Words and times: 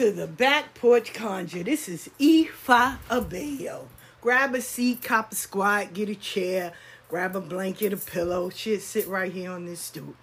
To 0.00 0.10
the 0.10 0.26
Back 0.26 0.74
Porch 0.74 1.12
Conjure. 1.12 1.62
This 1.62 1.86
is 1.86 2.08
Ifa 2.18 2.96
Abeyo. 3.10 3.88
Grab 4.22 4.54
a 4.54 4.62
seat, 4.62 5.02
cop 5.02 5.32
a 5.32 5.34
squat, 5.34 5.92
get 5.92 6.08
a 6.08 6.14
chair, 6.14 6.72
grab 7.10 7.36
a 7.36 7.40
blanket, 7.42 7.92
a 7.92 7.98
pillow. 7.98 8.48
Shit, 8.48 8.80
sit 8.80 9.06
right 9.06 9.30
here 9.30 9.50
on 9.50 9.66
this 9.66 9.80
stoop. 9.80 10.16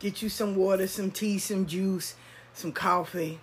Get 0.00 0.20
you 0.20 0.28
some 0.28 0.54
water, 0.54 0.86
some 0.86 1.10
tea, 1.10 1.38
some 1.38 1.64
juice, 1.64 2.14
some 2.52 2.72
coffee, 2.72 3.40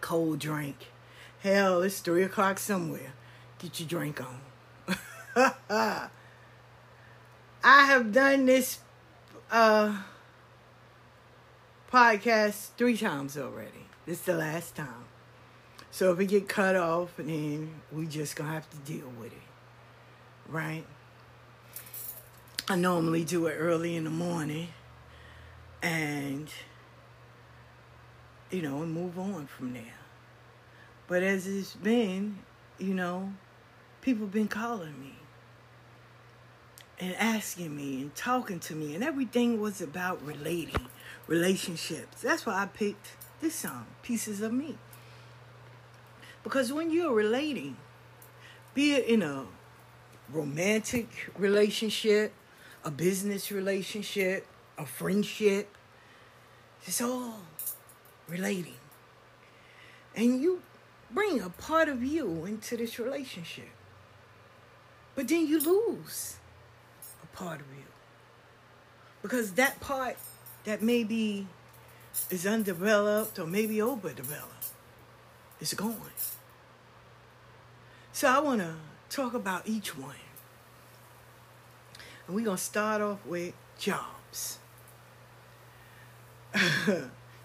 cold 0.00 0.40
drink. 0.40 0.88
Hell, 1.44 1.80
it's 1.82 2.00
three 2.00 2.24
o'clock 2.24 2.58
somewhere. 2.58 3.12
Get 3.60 3.78
your 3.78 3.88
drink 3.88 4.20
on. 4.20 4.40
I 5.70 6.08
have 7.62 8.10
done 8.10 8.46
this 8.46 8.80
uh, 9.48 10.02
podcast 11.92 12.70
three 12.76 12.96
times 12.96 13.38
already. 13.38 13.86
This 14.04 14.18
is 14.18 14.24
the 14.24 14.34
last 14.34 14.74
time. 14.74 15.04
So 15.90 16.10
if 16.10 16.18
we 16.18 16.26
get 16.26 16.48
cut 16.48 16.74
off, 16.74 17.18
and 17.18 17.28
then 17.28 17.70
we 17.92 18.06
just 18.06 18.34
gonna 18.34 18.50
have 18.50 18.68
to 18.70 18.76
deal 18.78 19.12
with 19.20 19.32
it, 19.32 19.38
right? 20.48 20.84
I 22.68 22.76
normally 22.76 23.24
do 23.24 23.46
it 23.46 23.54
early 23.58 23.94
in 23.94 24.04
the 24.04 24.10
morning, 24.10 24.68
and 25.82 26.48
you 28.50 28.62
know, 28.62 28.82
and 28.82 28.92
move 28.92 29.18
on 29.18 29.46
from 29.46 29.72
there. 29.72 29.98
But 31.06 31.22
as 31.22 31.46
it's 31.46 31.74
been, 31.74 32.38
you 32.78 32.94
know, 32.94 33.32
people 34.00 34.26
been 34.26 34.48
calling 34.48 34.98
me 35.00 35.16
and 36.98 37.14
asking 37.16 37.76
me 37.76 38.02
and 38.02 38.14
talking 38.14 38.60
to 38.60 38.74
me, 38.74 38.94
and 38.94 39.04
everything 39.04 39.60
was 39.60 39.80
about 39.80 40.24
relating, 40.24 40.86
relationships. 41.26 42.22
That's 42.22 42.46
why 42.46 42.62
I 42.62 42.66
picked 42.66 43.16
this 43.42 43.56
song, 43.56 43.86
Pieces 44.02 44.40
of 44.40 44.52
Me. 44.52 44.76
Because 46.44 46.72
when 46.72 46.92
you're 46.92 47.12
relating, 47.12 47.76
be 48.72 48.94
it 48.94 49.04
in 49.06 49.20
a 49.20 49.44
romantic 50.32 51.08
relationship, 51.36 52.32
a 52.84 52.90
business 52.90 53.50
relationship, 53.50 54.46
a 54.78 54.86
friendship, 54.86 55.68
it's 56.86 57.02
all 57.02 57.40
relating. 58.28 58.78
And 60.14 60.40
you 60.40 60.62
bring 61.10 61.40
a 61.40 61.50
part 61.50 61.88
of 61.88 62.02
you 62.02 62.44
into 62.44 62.76
this 62.76 62.98
relationship. 63.00 63.70
But 65.16 65.26
then 65.26 65.48
you 65.48 65.58
lose 65.58 66.36
a 67.22 67.36
part 67.36 67.60
of 67.60 67.66
you. 67.76 67.84
Because 69.20 69.52
that 69.52 69.80
part 69.80 70.16
that 70.64 70.80
maybe 70.80 71.48
is 72.30 72.46
undeveloped 72.46 73.38
or 73.38 73.46
maybe 73.46 73.80
overdeveloped 73.80 74.66
is 75.60 75.74
gone. 75.74 75.96
So 78.12 78.28
I 78.28 78.40
want 78.40 78.60
to 78.60 78.74
talk 79.08 79.34
about 79.34 79.66
each 79.66 79.96
one. 79.96 80.14
And 82.26 82.36
we're 82.36 82.44
going 82.44 82.56
to 82.56 82.62
start 82.62 83.00
off 83.00 83.24
with 83.24 83.54
jobs. 83.78 84.58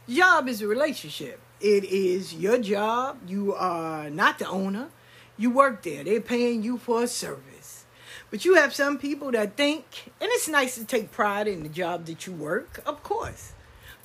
job 0.10 0.48
is 0.48 0.62
a 0.62 0.68
relationship. 0.68 1.40
It 1.62 1.86
is 1.86 2.34
your 2.34 2.58
job. 2.60 3.18
You 3.28 3.56
are 3.56 4.10
not 4.10 4.40
the 4.40 4.48
owner. 4.48 4.90
You 5.38 5.52
work 5.52 5.84
there. 5.84 6.04
They're 6.04 6.22
paying 6.22 6.64
you 6.64 6.78
for 6.78 7.04
a 7.04 7.08
service. 7.08 7.86
But 8.30 8.44
you 8.44 8.56
have 8.56 8.74
some 8.74 8.98
people 8.98 9.32
that 9.32 9.56
think, 9.56 10.12
and 10.20 10.30
it's 10.34 10.50
nice 10.50 10.76
to 10.76 10.84
take 10.84 11.12
pride 11.12 11.48
in 11.48 11.64
the 11.64 11.70
job 11.70 12.06
that 12.08 12.28
you 12.28 12.34
work, 12.34 12.82
of 12.86 13.02
course. 13.04 13.54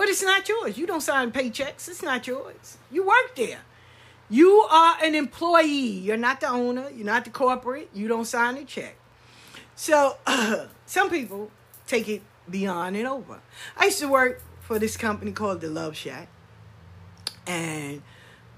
But 0.03 0.09
it's 0.09 0.25
not 0.25 0.49
yours. 0.49 0.77
You 0.77 0.85
don't 0.85 1.01
sign 1.01 1.31
paychecks. 1.31 1.87
It's 1.87 2.03
not 2.03 2.27
yours. 2.27 2.77
You 2.91 3.07
work 3.07 3.37
there. 3.37 3.61
You 4.29 4.67
are 4.69 4.97
an 5.01 5.15
employee. 5.15 5.93
You're 6.01 6.17
not 6.17 6.41
the 6.41 6.49
owner. 6.49 6.91
You're 6.91 7.07
not 7.07 7.25
the 7.25 7.31
corporate. 7.31 7.89
You 7.95 8.09
don't 8.09 8.25
sign 8.25 8.57
a 8.57 8.65
check. 8.65 8.97
So 9.77 10.17
uh, 10.27 10.67
some 10.87 11.09
people 11.09 11.53
take 11.87 12.09
it 12.09 12.23
beyond 12.51 12.97
and 12.97 13.07
over. 13.07 13.39
I 13.77 13.85
used 13.85 14.01
to 14.01 14.09
work 14.09 14.43
for 14.63 14.81
this 14.81 14.97
company 14.97 15.31
called 15.31 15.61
the 15.61 15.69
Love 15.69 15.97
Shack. 15.97 16.27
And 17.47 18.03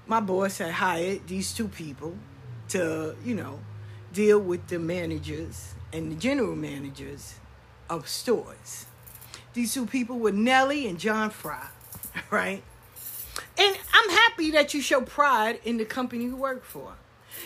my 0.07 0.21
boss 0.21 0.57
had 0.57 0.71
hired 0.71 1.27
these 1.27 1.53
two 1.53 1.67
people 1.67 2.17
to, 2.69 3.15
you 3.23 3.35
know, 3.35 3.59
deal 4.11 4.39
with 4.39 4.65
the 4.65 4.79
managers 4.79 5.75
and 5.93 6.11
the 6.11 6.15
general 6.15 6.55
managers 6.55 7.35
of 7.87 8.07
stores. 8.07 8.87
These 9.55 9.73
two 9.73 9.85
people 9.85 10.19
were 10.19 10.33
Nellie 10.33 10.85
and 10.85 10.99
John 10.99 11.29
Fry, 11.29 11.65
right? 12.29 12.61
And 13.57 13.77
I'm 13.93 14.09
happy 14.09 14.51
that 14.51 14.73
you 14.73 14.81
show 14.81 14.99
pride 14.99 15.61
in 15.63 15.77
the 15.77 15.85
company 15.85 16.25
you 16.25 16.35
work 16.35 16.65
for. 16.65 16.95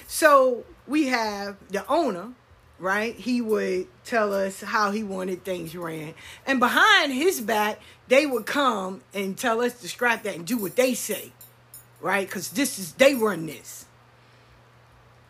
So 0.07 0.65
we 0.87 1.07
have 1.07 1.57
the 1.69 1.87
owner, 1.87 2.33
right? 2.79 3.13
He 3.13 3.41
would 3.41 3.87
tell 4.05 4.33
us 4.33 4.61
how 4.61 4.89
he 4.89 5.03
wanted 5.03 5.43
things 5.43 5.75
ran. 5.75 6.15
And 6.47 6.59
behind 6.59 7.13
his 7.13 7.41
back, 7.41 7.79
they 8.07 8.25
would 8.25 8.47
come 8.47 9.01
and 9.13 9.37
tell 9.37 9.61
us 9.61 9.79
to 9.81 9.87
scrap 9.87 10.23
that 10.23 10.35
and 10.35 10.47
do 10.47 10.57
what 10.57 10.75
they 10.75 10.95
say, 10.95 11.31
right? 12.01 12.27
Because 12.27 12.49
this 12.49 12.79
is, 12.79 12.93
they 12.93 13.13
run 13.13 13.45
this, 13.45 13.85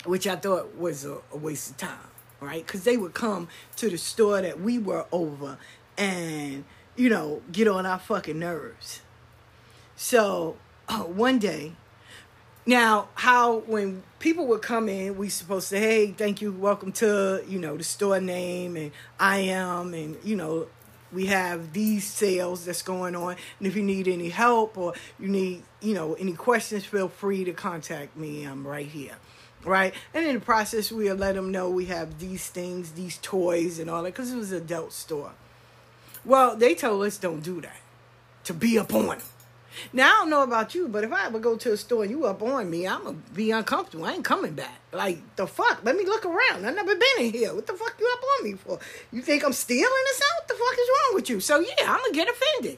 which 0.06 0.26
I 0.26 0.38
thought 0.38 0.78
was 0.78 1.04
a, 1.04 1.18
a 1.34 1.38
waste 1.38 1.72
of 1.72 1.78
time, 1.78 2.10
right? 2.40 2.66
Because 2.66 2.86
they 2.86 2.96
would 2.96 3.14
come 3.14 3.50
to 3.76 3.90
the 3.90 3.98
store 3.98 4.42
that 4.42 4.62
we 4.62 4.78
were 4.78 5.06
over 5.12 5.58
and, 6.00 6.64
you 6.96 7.10
know, 7.10 7.42
get 7.52 7.68
on 7.68 7.86
our 7.86 8.00
fucking 8.00 8.40
nerves. 8.40 9.02
So 9.96 10.56
uh, 10.88 11.00
one 11.02 11.38
day, 11.38 11.74
now 12.66 13.10
how 13.16 13.58
when 13.60 14.04
people 14.20 14.48
would 14.48 14.62
come 14.62 14.88
in, 14.88 15.18
we 15.18 15.30
supposed 15.30 15.70
to 15.70 15.78
hey, 15.78 16.08
thank 16.12 16.42
you, 16.42 16.52
welcome 16.52 16.92
to, 16.94 17.44
you 17.48 17.60
know, 17.60 17.78
the 17.78 17.84
store 17.84 18.20
name 18.20 18.78
and 18.78 18.92
I 19.20 19.40
am 19.40 19.94
and, 19.94 20.18
you 20.24 20.36
know, 20.36 20.68
we 21.12 21.26
have 21.26 21.74
these 21.74 22.06
sales 22.06 22.66
that's 22.66 22.82
going 22.82 23.16
on 23.16 23.36
and 23.58 23.68
if 23.68 23.76
you 23.76 23.82
need 23.82 24.08
any 24.08 24.30
help 24.30 24.78
or 24.78 24.94
you 25.20 25.28
need 25.28 25.64
you 25.82 25.94
know 25.96 26.14
any 26.14 26.34
questions 26.34 26.86
feel 26.86 27.10
free 27.10 27.44
to 27.44 27.52
contact 27.52 28.16
me 28.16 28.44
i'm 28.44 28.68
right 28.68 28.86
here 28.86 29.16
right 29.64 29.92
and 30.14 30.26
in 30.26 30.36
the 30.36 30.40
process 30.40 30.92
we'll 30.92 31.16
let 31.16 31.34
them 31.34 31.52
know 31.52 31.68
we 31.68 31.86
have 31.86 32.20
these 32.20 32.48
things 32.48 32.92
these 32.92 33.18
toys 33.24 33.80
and 33.80 33.90
all 33.90 34.04
that 34.04 34.14
because 34.14 34.32
it 34.32 34.38
was 34.38 34.52
an 34.52 34.60
adult 34.60 34.94
store 34.94 35.32
well, 36.26 36.56
they 36.56 36.76
told 36.76 37.06
us 37.06 37.18
don't 37.18 37.42
do 37.42 37.62
that. 37.62 37.78
To 38.46 38.54
be 38.54 38.80
up 38.80 38.94
on 38.94 39.08
them. 39.08 39.22
Now 39.94 40.08
I 40.08 40.12
don't 40.20 40.30
know 40.30 40.44
about 40.44 40.76
you, 40.76 40.88
but 40.88 41.04
if 41.04 41.12
I 41.14 41.26
ever 41.26 41.40
go 41.40 41.56
to 41.58 41.74
a 41.74 41.78
store 41.78 42.04
and 42.04 42.12
you 42.12 42.26
up 42.26 42.42
on 42.42 42.70
me, 42.70 42.88
I'm 42.88 43.04
gonna 43.04 43.18
be 43.34 43.52
uncomfortable. 43.52 44.06
I 44.06 44.14
ain't 44.14 44.26
coming 44.26 44.54
back. 44.54 44.80
Like 44.92 45.20
the 45.36 45.48
fuck? 45.48 45.82
Let 45.84 45.96
me 45.96 46.06
look 46.06 46.26
around. 46.26 46.66
I 46.66 46.72
never 46.72 46.96
been 46.96 47.20
in 47.20 47.32
here. 47.32 47.54
What 47.54 47.68
the 47.68 47.74
fuck 47.74 47.96
you 48.00 48.10
up 48.12 48.24
on 48.24 48.44
me 48.44 48.54
for? 48.58 48.80
You 49.12 49.22
think 49.22 49.44
I'm 49.44 49.54
stealing 49.54 50.04
this 50.06 50.22
out? 50.22 50.42
What 50.42 50.48
the 50.48 50.54
fuck 50.56 50.74
is 50.74 50.90
wrong 50.90 51.16
with 51.16 51.30
you? 51.30 51.40
So 51.40 51.60
yeah, 51.60 51.92
I'm 51.94 52.00
gonna 52.00 52.14
get 52.14 52.28
offended. 52.30 52.78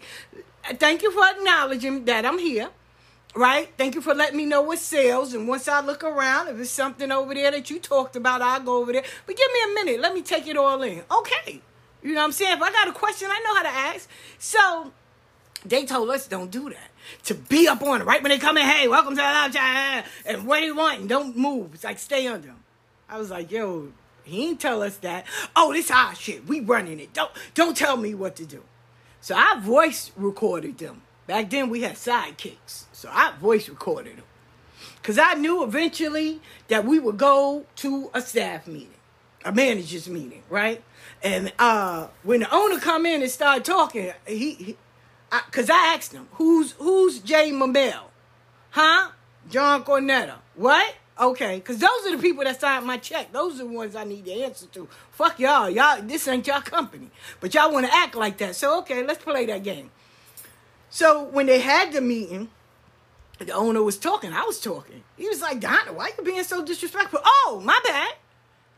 Uh, 0.69 0.75
thank 0.75 1.01
you 1.01 1.11
for 1.11 1.25
acknowledging 1.25 2.05
that 2.05 2.25
I'm 2.25 2.39
here. 2.39 2.69
Right? 3.33 3.69
Thank 3.77 3.95
you 3.95 4.01
for 4.01 4.13
letting 4.13 4.35
me 4.35 4.45
know 4.45 4.61
what 4.61 4.79
sales. 4.79 5.33
And 5.33 5.47
once 5.47 5.69
I 5.69 5.79
look 5.79 6.03
around, 6.03 6.49
if 6.49 6.59
it's 6.59 6.69
something 6.69 7.13
over 7.13 7.33
there 7.33 7.49
that 7.51 7.69
you 7.69 7.79
talked 7.79 8.17
about, 8.17 8.41
I'll 8.41 8.59
go 8.59 8.81
over 8.81 8.91
there. 8.91 9.03
But 9.25 9.37
give 9.37 9.47
me 9.53 9.59
a 9.71 9.85
minute. 9.85 10.01
Let 10.01 10.13
me 10.13 10.21
take 10.21 10.47
it 10.47 10.57
all 10.57 10.81
in. 10.81 11.01
Okay. 11.09 11.61
You 12.03 12.13
know 12.13 12.21
what 12.21 12.25
I'm 12.25 12.31
saying? 12.31 12.57
If 12.57 12.61
I 12.61 12.71
got 12.71 12.87
a 12.87 12.93
question, 12.93 13.29
I 13.31 13.39
know 13.39 13.55
how 13.55 13.63
to 13.63 13.95
ask. 13.95 14.09
So 14.39 14.91
they 15.65 15.85
told 15.85 16.09
us 16.09 16.27
don't 16.27 16.51
do 16.51 16.69
that. 16.69 16.89
To 17.25 17.33
be 17.33 17.67
up 17.67 17.81
on 17.83 18.01
it 18.01 18.05
right 18.05 18.21
when 18.21 18.29
they 18.29 18.37
come 18.37 18.57
in, 18.57 18.65
hey, 18.65 18.87
welcome 18.87 19.15
to 19.15 19.21
the 19.21 19.23
lounge, 19.23 19.55
and 20.25 20.45
what 20.45 20.59
do 20.59 20.65
you 20.65 20.75
want? 20.75 21.01
And 21.01 21.09
don't 21.09 21.35
move. 21.35 21.73
It's 21.73 21.83
like 21.83 21.99
stay 21.99 22.27
under 22.27 22.47
them. 22.47 22.63
I 23.09 23.17
was 23.17 23.29
like, 23.29 23.51
yo, 23.51 23.91
he 24.23 24.47
ain't 24.47 24.59
tell 24.59 24.81
us 24.81 24.97
that. 24.97 25.25
Oh, 25.55 25.73
this 25.73 25.91
our 25.91 26.15
shit. 26.15 26.47
We 26.47 26.59
running 26.59 26.99
it. 26.99 27.13
Don't 27.13 27.31
don't 27.53 27.75
tell 27.75 27.97
me 27.97 28.13
what 28.13 28.35
to 28.37 28.45
do. 28.45 28.63
So 29.19 29.35
I 29.35 29.59
voice 29.59 30.11
recorded 30.15 30.77
them. 30.77 31.01
Back 31.27 31.49
then 31.49 31.69
we 31.69 31.81
had 31.81 31.95
sidekicks. 31.95 32.85
So 32.93 33.09
I 33.11 33.33
voice 33.39 33.69
recorded 33.69 34.17
them. 34.17 34.25
Cause 35.03 35.17
I 35.17 35.33
knew 35.33 35.63
eventually 35.63 36.39
that 36.67 36.85
we 36.85 36.99
would 36.99 37.17
go 37.17 37.65
to 37.77 38.11
a 38.13 38.21
staff 38.21 38.67
meeting, 38.67 38.93
a 39.43 39.51
managers 39.51 40.07
meeting, 40.09 40.43
right? 40.49 40.81
And 41.23 41.51
uh, 41.59 42.07
when 42.23 42.41
the 42.41 42.53
owner 42.53 42.79
come 42.79 43.05
in 43.05 43.21
and 43.21 43.31
start 43.31 43.63
talking, 43.63 44.11
he, 44.25 44.77
I, 45.31 45.41
cause 45.51 45.69
I 45.69 45.93
asked 45.95 46.13
him, 46.13 46.27
who's 46.33 46.73
who's 46.73 47.19
Jay 47.19 47.51
Mamel? 47.51 48.01
Huh? 48.71 49.09
John 49.49 49.83
Cornetta. 49.83 50.35
What? 50.55 50.95
Okay, 51.19 51.59
cause 51.59 51.77
those 51.77 52.07
are 52.07 52.15
the 52.15 52.21
people 52.21 52.43
that 52.43 52.59
signed 52.59 52.85
my 52.85 52.97
check. 52.97 53.31
Those 53.31 53.55
are 53.55 53.65
the 53.65 53.71
ones 53.71 53.95
I 53.95 54.03
need 54.03 54.25
the 54.25 54.43
answer 54.43 54.65
to. 54.67 54.87
Fuck 55.11 55.39
y'all. 55.39 55.69
Y'all 55.69 56.01
this 56.01 56.27
ain't 56.27 56.47
y'all 56.47 56.61
company. 56.61 57.09
But 57.39 57.53
y'all 57.53 57.71
wanna 57.71 57.89
act 57.91 58.15
like 58.15 58.37
that. 58.39 58.55
So 58.55 58.79
okay, 58.79 59.05
let's 59.05 59.23
play 59.23 59.45
that 59.45 59.63
game. 59.63 59.91
So 60.89 61.23
when 61.23 61.45
they 61.45 61.59
had 61.59 61.93
the 61.93 62.01
meeting, 62.01 62.49
the 63.45 63.53
owner 63.53 63.81
was 63.81 63.97
talking, 63.97 64.33
I 64.33 64.43
was 64.43 64.59
talking. 64.59 65.03
He 65.17 65.27
was 65.27 65.41
like, 65.41 65.59
Donna, 65.59 65.93
why 65.93 66.11
you 66.17 66.23
being 66.23 66.43
so 66.43 66.63
disrespectful? 66.63 67.21
Oh, 67.23 67.61
my 67.63 67.79
bad. 67.83 68.13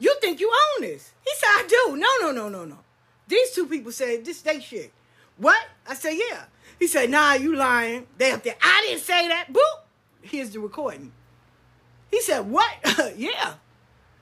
You 0.04 0.14
think 0.20 0.42
you 0.42 0.52
own 0.52 0.82
this? 0.82 1.14
He 1.24 1.32
said, 1.38 1.48
I 1.48 1.66
do. 1.66 1.96
No, 1.96 2.08
no, 2.20 2.32
no, 2.34 2.50
no, 2.50 2.66
no. 2.66 2.80
These 3.26 3.52
two 3.52 3.68
people 3.68 3.94
said 3.94 4.26
this 4.26 4.42
they 4.42 4.60
shit. 4.60 4.92
What? 5.38 5.66
I 5.88 5.94
said, 5.94 6.12
yeah. 6.12 6.44
He 6.78 6.88
said, 6.88 7.10
nah, 7.10 7.36
you 7.36 7.56
lying. 7.56 8.06
They 8.18 8.32
up 8.34 8.44
there. 8.44 8.58
I 8.62 8.84
didn't 8.86 9.02
say 9.04 9.30
that. 9.30 9.48
Boop. 9.54 9.86
Here's 10.22 10.50
the 10.50 10.60
recording. 10.60 11.14
He 12.12 12.20
said, 12.20 12.42
what? 12.42 12.70
yeah. 13.16 13.54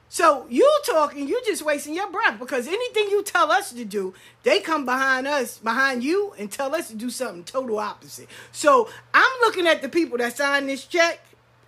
So 0.08 0.46
you 0.50 0.72
talking, 0.86 1.28
you 1.28 1.42
just 1.48 1.64
wasting 1.64 1.96
your 1.96 2.12
breath 2.12 2.38
because 2.38 2.68
anything 2.68 3.08
you 3.10 3.24
tell 3.24 3.52
us 3.52 3.74
to 3.74 3.84
do, 3.84 4.14
they 4.44 4.60
come 4.60 4.86
behind 4.86 5.26
us, 5.26 5.58
behind 5.58 6.04
you, 6.04 6.36
and 6.38 6.52
tell 6.52 6.76
us 6.76 6.90
to 6.90 6.96
do 6.96 7.10
something 7.10 7.44
total 7.44 7.80
opposite. 7.80 8.28
So 8.52 8.88
I'm 9.16 9.32
looking 9.42 9.66
at 9.66 9.82
the 9.82 9.90
people 9.90 10.20
that 10.20 10.38
signed 10.38 10.70
this 10.70 10.86
check. 10.86 11.22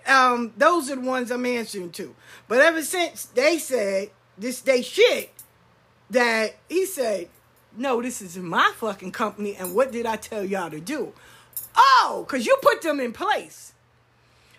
Um, 0.08 0.54
those 0.58 0.92
are 0.92 0.96
the 0.96 1.02
ones 1.02 1.32
I'm 1.32 1.46
answering 1.46 1.92
to. 1.92 2.16
But 2.48 2.60
ever 2.60 2.82
since 2.82 3.26
they 3.26 3.58
said 3.58 4.10
this 4.38 4.62
they 4.62 4.82
shit, 4.82 5.32
that 6.10 6.56
he 6.70 6.86
said, 6.86 7.30
No, 7.76 8.02
this 8.02 8.22
is 8.22 8.38
my 8.38 8.72
fucking 8.76 9.12
company, 9.12 9.56
and 9.56 9.76
what 9.76 9.92
did 9.92 10.06
I 10.06 10.16
tell 10.16 10.44
y'all 10.44 10.70
to 10.70 10.80
do? 10.80 11.14
Oh, 11.76 12.26
because 12.26 12.46
you 12.46 12.58
put 12.62 12.82
them 12.82 13.00
in 13.00 13.14
place. 13.14 13.74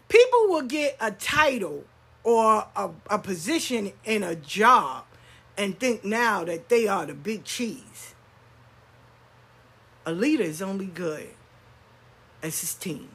People 0.08 0.48
will 0.48 0.62
get 0.62 0.96
a 1.00 1.10
title 1.10 1.84
or 2.22 2.66
a, 2.76 2.90
a 3.10 3.18
position 3.18 3.92
in 4.04 4.22
a 4.22 4.34
job 4.34 5.04
and 5.56 5.78
think 5.78 6.04
now 6.04 6.44
that 6.44 6.68
they 6.68 6.88
are 6.88 7.06
the 7.06 7.14
big 7.14 7.44
cheese. 7.44 8.14
A 10.06 10.12
leader 10.12 10.44
is 10.44 10.60
only 10.60 10.86
good 10.86 11.30
as 12.42 12.60
his 12.60 12.74
team. 12.74 13.08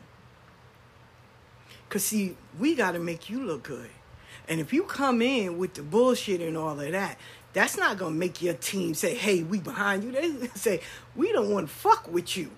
Because, 1.89 2.05
see, 2.05 2.37
we 2.59 2.75
got 2.75 2.91
to 2.91 2.99
make 2.99 3.29
you 3.29 3.43
look 3.43 3.63
good. 3.63 3.89
And 4.47 4.61
if 4.61 4.71
you 4.71 4.83
come 4.83 5.21
in 5.21 5.57
with 5.57 5.73
the 5.73 5.81
bullshit 5.81 6.39
and 6.39 6.55
all 6.55 6.79
of 6.79 6.91
that, 6.91 7.17
that's 7.51 7.77
not 7.77 7.97
going 7.97 8.13
to 8.13 8.19
make 8.19 8.41
your 8.41 8.53
team 8.53 8.93
say, 8.93 9.15
hey, 9.15 9.41
we 9.41 9.59
behind 9.59 10.03
you. 10.03 10.11
They 10.39 10.47
say, 10.49 10.81
we 11.15 11.31
don't 11.31 11.49
want 11.49 11.67
to 11.67 11.73
fuck 11.73 12.07
with 12.11 12.37
you. 12.37 12.51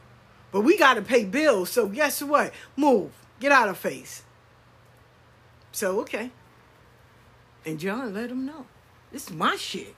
But 0.51 0.61
we 0.61 0.77
got 0.77 0.95
to 0.95 1.01
pay 1.01 1.23
bills. 1.23 1.69
So 1.69 1.87
guess 1.87 2.21
what? 2.21 2.53
Move. 2.75 3.11
Get 3.39 3.53
out 3.53 3.69
of 3.69 3.77
face. 3.77 4.23
So, 5.71 6.01
okay. 6.01 6.31
And 7.65 7.79
John 7.79 8.13
let 8.13 8.29
him 8.29 8.45
know. 8.45 8.65
This 9.11 9.27
is 9.27 9.33
my 9.33 9.55
shit. 9.55 9.95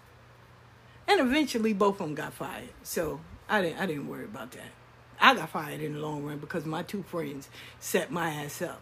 And 1.08 1.20
eventually 1.20 1.74
both 1.74 2.00
of 2.00 2.08
them 2.08 2.16
got 2.16 2.34
fired. 2.34 2.70
So 2.84 3.20
I 3.50 3.62
didn't 3.62 3.80
I 3.80 3.86
didn't 3.86 4.08
worry 4.08 4.26
about 4.26 4.52
that. 4.52 4.72
I 5.20 5.36
got 5.36 5.50
fired 5.50 5.82
in 5.82 5.94
the 5.94 6.00
long 6.00 6.24
run 6.24 6.38
because 6.38 6.66
my 6.66 6.84
two 6.84 7.04
friends 7.04 7.50
set 7.80 8.12
my 8.12 8.30
ass 8.30 8.62
up. 8.62 8.82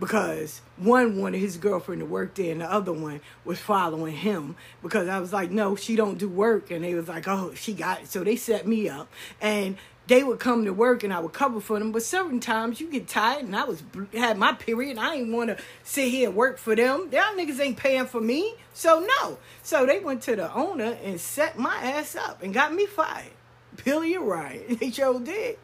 Because 0.00 0.60
one 0.76 1.20
wanted 1.20 1.38
his 1.38 1.56
girlfriend 1.56 2.00
to 2.00 2.06
work 2.06 2.34
there 2.34 2.52
and 2.52 2.60
the 2.60 2.72
other 2.72 2.92
one 2.92 3.20
was 3.44 3.58
following 3.58 4.14
him 4.14 4.54
because 4.80 5.08
I 5.08 5.18
was 5.18 5.32
like, 5.32 5.50
no, 5.50 5.74
she 5.74 5.96
don't 5.96 6.18
do 6.18 6.28
work. 6.28 6.70
And 6.70 6.84
they 6.84 6.94
was 6.94 7.08
like, 7.08 7.26
oh, 7.26 7.52
she 7.54 7.72
got 7.72 8.02
it. 8.02 8.08
So 8.08 8.22
they 8.22 8.36
set 8.36 8.66
me 8.66 8.88
up. 8.88 9.08
And 9.40 9.76
they 10.08 10.22
would 10.22 10.38
come 10.38 10.64
to 10.64 10.72
work 10.72 11.02
and 11.02 11.12
I 11.12 11.20
would 11.20 11.32
cover 11.32 11.60
for 11.60 11.78
them. 11.78 11.92
But 11.92 12.02
certain 12.02 12.40
times 12.40 12.80
you 12.80 12.90
get 12.90 13.08
tired 13.08 13.44
and 13.44 13.54
I 13.54 13.64
was 13.64 13.82
had 14.12 14.38
my 14.38 14.52
period. 14.52 14.98
I 14.98 15.16
didn't 15.16 15.32
want 15.32 15.50
to 15.50 15.58
sit 15.82 16.08
here 16.08 16.28
and 16.28 16.36
work 16.36 16.58
for 16.58 16.74
them. 16.74 17.08
Y'all 17.12 17.34
niggas 17.36 17.60
ain't 17.60 17.76
paying 17.76 18.06
for 18.06 18.20
me. 18.20 18.54
So 18.72 19.06
no. 19.20 19.38
So 19.62 19.84
they 19.84 19.98
went 19.98 20.22
to 20.22 20.36
the 20.36 20.52
owner 20.52 20.96
and 21.04 21.20
set 21.20 21.58
my 21.58 21.76
ass 21.76 22.16
up 22.16 22.42
and 22.42 22.54
got 22.54 22.72
me 22.72 22.86
fired. 22.86 23.32
Billy 23.84 24.14
and 24.14 24.26
Ryan. 24.26 24.76
They 24.76 24.90
sure 24.90 25.20
did. 25.20 25.58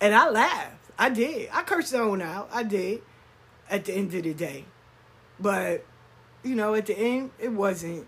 And 0.00 0.14
I 0.14 0.30
laughed. 0.30 0.90
I 0.98 1.10
did. 1.10 1.48
I 1.52 1.62
cursed 1.62 1.92
the 1.92 1.98
owner 1.98 2.24
out. 2.24 2.48
I 2.52 2.62
did. 2.62 3.02
At 3.72 3.86
the 3.86 3.94
end 3.94 4.14
of 4.14 4.22
the 4.22 4.34
day. 4.34 4.66
But, 5.40 5.84
you 6.44 6.54
know, 6.54 6.74
at 6.74 6.86
the 6.86 6.96
end, 6.96 7.30
it 7.40 7.50
wasn't. 7.50 8.06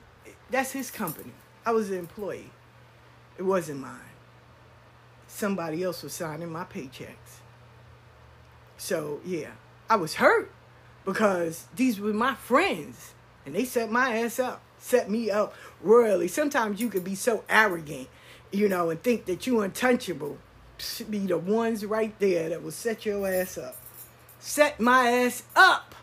That's 0.50 0.70
his 0.70 0.92
company. 0.92 1.32
I 1.66 1.72
was 1.72 1.90
an 1.90 1.98
employee. 1.98 2.50
It 3.36 3.42
wasn't 3.42 3.80
mine 3.80 4.14
somebody 5.34 5.82
else 5.82 6.02
was 6.02 6.12
signing 6.12 6.50
my 6.50 6.64
paychecks. 6.64 7.40
So, 8.76 9.20
yeah, 9.24 9.50
I 9.90 9.96
was 9.96 10.14
hurt 10.14 10.50
because 11.04 11.66
these 11.74 12.00
were 12.00 12.12
my 12.12 12.34
friends 12.34 13.14
and 13.44 13.54
they 13.54 13.64
set 13.64 13.90
my 13.90 14.18
ass 14.18 14.38
up, 14.38 14.62
set 14.78 15.10
me 15.10 15.30
up 15.30 15.54
royally. 15.82 16.28
Sometimes 16.28 16.80
you 16.80 16.88
can 16.88 17.02
be 17.02 17.16
so 17.16 17.44
arrogant, 17.48 18.08
you 18.52 18.68
know, 18.68 18.90
and 18.90 19.02
think 19.02 19.26
that 19.26 19.46
you're 19.46 19.64
untouchable. 19.64 20.38
Be 21.10 21.18
the 21.20 21.38
ones 21.38 21.84
right 21.84 22.16
there 22.18 22.48
that 22.50 22.62
will 22.62 22.70
set 22.70 23.04
your 23.04 23.26
ass 23.26 23.58
up. 23.58 23.76
Set 24.46 24.78
my 24.78 25.08
ass 25.08 25.42
up 25.56 25.94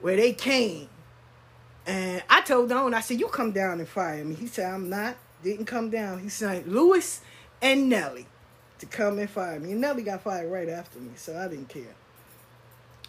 where 0.00 0.16
they 0.16 0.32
came. 0.32 0.88
And 1.86 2.22
I 2.30 2.40
told 2.40 2.70
Don, 2.70 2.94
I 2.94 3.00
said, 3.00 3.20
You 3.20 3.28
come 3.28 3.52
down 3.52 3.80
and 3.80 3.86
fire 3.86 4.24
me. 4.24 4.34
He 4.34 4.46
said, 4.46 4.72
I'm 4.72 4.88
not. 4.88 5.18
Didn't 5.42 5.66
come 5.66 5.90
down. 5.90 6.20
He 6.20 6.30
said, 6.30 6.66
Lewis, 6.66 7.20
and 7.60 7.90
Nelly 7.90 8.26
to 8.78 8.86
come 8.86 9.18
and 9.18 9.28
fire 9.28 9.60
me. 9.60 9.72
And 9.72 9.82
Nelly 9.82 10.02
got 10.02 10.22
fired 10.22 10.50
right 10.50 10.70
after 10.70 10.98
me, 10.98 11.10
so 11.16 11.36
I 11.36 11.48
didn't 11.48 11.68
care. 11.68 11.94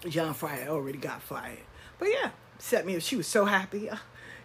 John 0.10 0.34
Fryer 0.34 0.68
already 0.68 0.98
got 0.98 1.22
fired. 1.22 1.60
But 1.98 2.10
yeah, 2.10 2.32
set 2.60 2.86
me 2.86 2.98
up. 2.98 3.01
She 3.04 3.15
was 3.15 3.27
so 3.27 3.46
happy. 3.46 3.89
Uh, 3.89 3.96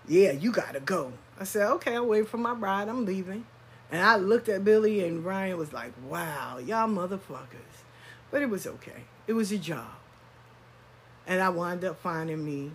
yeah, 0.06 0.30
you 0.30 0.52
gotta 0.52 0.78
go. 0.78 1.14
I 1.40 1.42
said, 1.42 1.66
okay, 1.66 1.96
I'll 1.96 2.06
wait 2.06 2.28
for 2.28 2.38
my 2.38 2.52
ride. 2.52 2.88
I'm 2.88 3.04
leaving. 3.04 3.44
And 3.90 4.00
I 4.00 4.14
looked 4.14 4.48
at 4.48 4.64
Billy 4.64 5.04
and 5.04 5.24
Ryan 5.24 5.58
was 5.58 5.72
like, 5.72 5.92
wow, 6.08 6.58
y'all 6.58 6.88
motherfuckers. 6.88 7.82
But 8.30 8.42
it 8.42 8.48
was 8.48 8.68
okay. 8.68 9.02
It 9.26 9.32
was 9.32 9.52
a 9.52 9.58
job. 9.58 9.88
And 11.26 11.40
I 11.40 11.48
wound 11.48 11.84
up 11.84 12.00
finding 12.00 12.44
me 12.44 12.72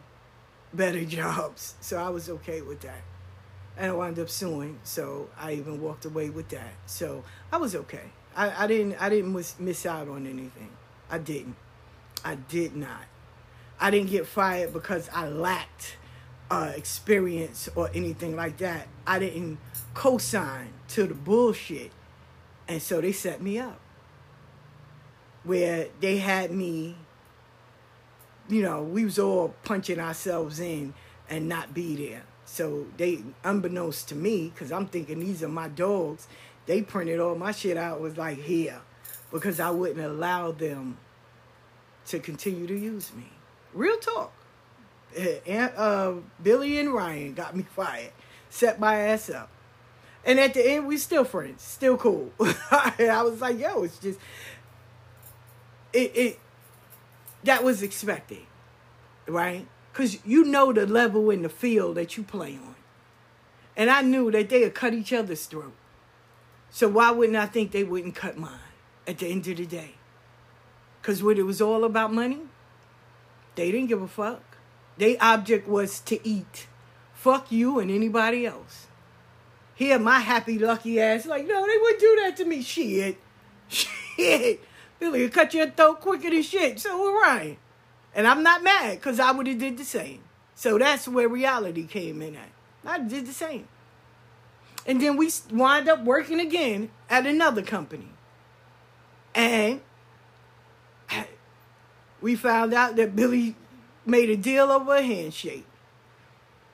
better 0.74 1.04
jobs. 1.06 1.76
So 1.82 1.98
I 1.98 2.10
was 2.10 2.30
okay 2.30 2.62
with 2.62 2.82
that 2.82 3.04
and 3.78 3.92
I 3.92 3.94
wound 3.94 4.20
up 4.20 4.30
suing. 4.30 4.80
So 4.84 5.30
I 5.38 5.54
even 5.54 5.82
walked 5.82 6.06
away 6.06 6.30
with 6.30 6.50
that. 6.50 6.74
So 6.86 7.24
I 7.52 7.58
was 7.58 7.76
okay. 7.76 8.12
I, 8.36 8.64
I 8.64 8.68
didn't 8.68 9.02
I 9.02 9.10
didn't 9.10 9.34
miss, 9.34 9.60
miss 9.60 9.86
out 9.86 10.08
on 10.08 10.28
anything. 10.28 10.70
I 11.10 11.18
didn't. 11.18 11.56
I 12.24 12.36
did 12.36 12.76
not. 12.76 13.06
I 13.80 13.92
didn't 13.92 14.10
get 14.10 14.26
fired 14.26 14.74
because 14.74 15.10
I 15.14 15.28
lacked 15.28 15.98
uh, 16.50 16.72
experience 16.76 17.70
or 17.76 17.90
anything 17.94 18.36
like 18.36 18.58
that. 18.58 18.88
I 19.06 19.20
didn't 19.20 19.58
co-sign 19.94 20.70
to 20.90 21.04
the 21.06 21.14
bullshit, 21.14 21.92
and 22.68 22.82
so 22.82 23.02
they 23.02 23.12
set 23.12 23.42
me 23.42 23.60
up. 23.60 23.80
Where 25.46 25.88
they 26.02 26.18
had 26.18 26.52
me, 26.52 26.98
you 28.50 28.62
know, 28.62 28.84
we 28.84 29.06
was 29.06 29.18
all 29.18 29.54
punching 29.64 30.00
ourselves 30.00 30.60
in 30.60 30.94
and 31.30 31.48
not 31.48 31.74
be 31.74 31.96
there. 31.96 32.24
So 32.46 32.86
they, 32.98 33.24
unbeknownst 33.44 34.10
to 34.10 34.16
me, 34.16 34.52
because 34.54 34.72
I'm 34.72 34.88
thinking 34.88 35.20
these 35.20 35.42
are 35.44 35.48
my 35.48 35.68
dogs, 35.68 36.28
they 36.66 36.82
printed 36.82 37.20
all 37.20 37.36
my 37.36 37.52
shit 37.52 37.78
out 37.78 38.00
was 38.00 38.18
like 38.18 38.40
here, 38.40 38.82
because 39.32 39.60
I 39.60 39.72
wouldn't 39.72 40.06
allow 40.06 40.52
them 40.52 40.98
to 42.08 42.20
continue 42.20 42.68
to 42.68 42.78
use 42.78 43.14
me. 43.14 43.32
Real 43.74 43.98
talk. 43.98 44.32
Aunt, 45.48 45.74
uh, 45.78 46.14
Billy 46.42 46.80
and 46.80 46.94
Ryan 46.94 47.34
got 47.34 47.56
me 47.56 47.64
fired, 47.76 48.12
set 48.50 48.80
my 48.80 48.96
ass 48.96 49.30
up. 49.30 49.50
And 50.26 50.40
at 50.40 50.56
the 50.56 50.68
end, 50.68 50.88
we 50.88 50.98
still 50.98 51.24
friends, 51.24 51.62
still 51.62 51.98
cool. 51.98 52.32
I 52.72 53.22
was 53.24 53.42
like, 53.42 53.60
yo, 53.60 53.84
it's 53.84 54.00
just, 54.00 54.20
it, 55.96 56.12
it, 56.16 56.40
that 57.44 57.64
was 57.64 57.82
expected, 57.82 58.42
right? 59.28 59.68
Because 59.92 60.26
you 60.26 60.44
know 60.44 60.74
the 60.74 60.86
level 60.86 61.30
in 61.30 61.42
the 61.42 61.50
field 61.50 61.96
that 61.96 62.18
you 62.18 62.24
play 62.24 62.60
on. 62.62 62.76
And 63.78 63.90
I 63.90 64.02
knew 64.02 64.32
that 64.32 64.50
they 64.50 64.62
would 64.62 64.76
cut 64.76 64.94
each 64.94 65.14
other's 65.14 65.46
throat. 65.46 65.74
So 66.70 66.90
why 66.90 67.12
wouldn't 67.12 67.38
I 67.38 67.46
think 67.46 67.72
they 67.72 67.84
wouldn't 67.84 68.16
cut 68.16 68.38
mine 68.38 68.60
at 69.08 69.20
the 69.20 69.28
end 69.28 69.48
of 69.48 69.58
the 69.58 69.66
day? 69.66 69.96
Because 71.02 71.24
what 71.24 71.38
it 71.38 71.44
was 71.44 71.62
all 71.62 71.84
about 71.84 72.14
money, 72.14 72.42
they 73.56 73.72
didn't 73.72 73.88
give 73.88 74.02
a 74.02 74.08
fuck. 74.08 74.58
Their 74.98 75.18
object 75.22 75.68
was 75.68 76.00
to 76.02 76.28
eat. 76.28 76.68
Fuck 77.14 77.52
you 77.52 77.80
and 77.80 77.92
anybody 77.92 78.46
else. 78.46 78.88
Here, 79.76 80.00
my 80.00 80.20
happy, 80.20 80.58
lucky 80.58 81.02
ass, 81.02 81.26
like, 81.26 81.48
no, 81.48 81.66
they 81.66 81.78
wouldn't 81.78 82.00
do 82.00 82.20
that 82.24 82.38
to 82.38 82.46
me. 82.46 82.62
Shit. 82.62 83.18
Shit. 83.68 84.62
Billy, 85.12 85.30
cut 85.30 85.54
your 85.54 85.70
throat 85.70 86.02
quicker 86.02 86.32
than 86.32 86.42
shit. 86.42 86.80
So 86.80 87.00
we're 87.00 87.22
right. 87.22 87.60
And 88.16 88.26
I'm 88.26 88.42
not 88.42 88.64
mad 88.64 88.96
because 88.96 89.20
I 89.20 89.32
would 89.32 89.46
have 89.46 89.60
did 89.60 89.78
the 89.78 89.86
same. 89.86 90.24
So 90.56 90.80
that's 90.80 91.08
where 91.08 91.30
reality 91.30 91.86
came 91.86 92.24
in 92.24 92.36
at. 92.36 92.50
I 92.84 93.00
did 93.00 93.28
the 93.28 93.34
same. 93.34 93.68
And 94.88 95.00
then 95.00 95.16
we 95.16 95.30
wind 95.52 95.88
up 95.88 96.04
working 96.04 96.40
again 96.40 96.90
at 97.08 97.28
another 97.28 97.62
company. 97.62 98.10
And 99.36 99.82
we 102.22 102.36
found 102.36 102.74
out 102.74 102.96
that 102.96 103.16
Billy 103.16 103.56
made 104.08 104.32
a 104.32 104.38
deal 104.38 104.72
over 104.72 104.96
a 104.96 105.04
handshake. 105.04 105.68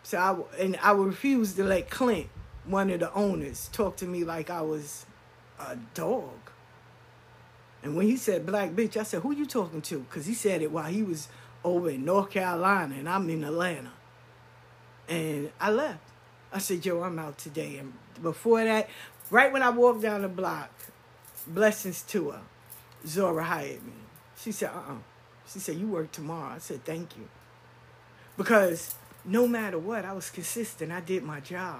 So 0.03 0.17
I, 0.17 0.61
and 0.61 0.79
I 0.81 0.91
refused 0.91 1.57
to 1.57 1.65
let 1.65 1.89
Clint, 1.89 2.29
one 2.63 2.89
of 2.91 3.01
the 3.01 3.13
owners, 3.13 3.69
talk 3.73 3.97
to 3.97 4.05
me 4.05 4.23
like 4.23 4.49
I 4.49 4.61
was 4.61 5.05
a 5.59 5.75
dog. 5.93 6.40
And 7.83 7.95
when 7.95 8.07
he 8.07 8.17
said 8.17 8.45
black 8.45 8.71
bitch, 8.71 8.97
I 8.97 9.03
said, 9.03 9.21
who 9.21 9.33
you 9.33 9.45
talking 9.45 9.81
to? 9.81 9.99
Because 9.99 10.25
he 10.25 10.33
said 10.33 10.61
it 10.61 10.71
while 10.71 10.91
he 10.91 11.03
was 11.03 11.27
over 11.63 11.89
in 11.89 12.05
North 12.05 12.29
Carolina 12.31 12.95
and 12.97 13.09
I'm 13.09 13.29
in 13.29 13.43
Atlanta. 13.43 13.91
And 15.09 15.51
I 15.59 15.71
left. 15.71 15.99
I 16.53 16.59
said, 16.59 16.81
Joe, 16.81 17.03
I'm 17.03 17.17
out 17.17 17.37
today. 17.37 17.77
And 17.77 17.93
before 18.21 18.63
that, 18.63 18.87
Right 19.31 19.49
when 19.53 19.63
I 19.63 19.69
walked 19.69 20.01
down 20.01 20.23
the 20.23 20.27
block, 20.27 20.69
blessings 21.47 22.01
to 22.03 22.31
her, 22.31 22.41
Zora 23.07 23.45
hired 23.45 23.81
me. 23.81 23.93
She 24.37 24.51
said, 24.51 24.71
uh 24.71 24.91
uh 24.91 24.95
She 25.47 25.59
said, 25.59 25.77
You 25.77 25.87
work 25.87 26.11
tomorrow. 26.11 26.55
I 26.55 26.57
said, 26.57 26.83
Thank 26.83 27.15
you. 27.17 27.29
Because 28.35 28.95
no 29.23 29.47
matter 29.47 29.79
what, 29.79 30.03
I 30.03 30.11
was 30.11 30.29
consistent. 30.29 30.91
I 30.91 30.99
did 30.99 31.23
my 31.23 31.39
job. 31.39 31.79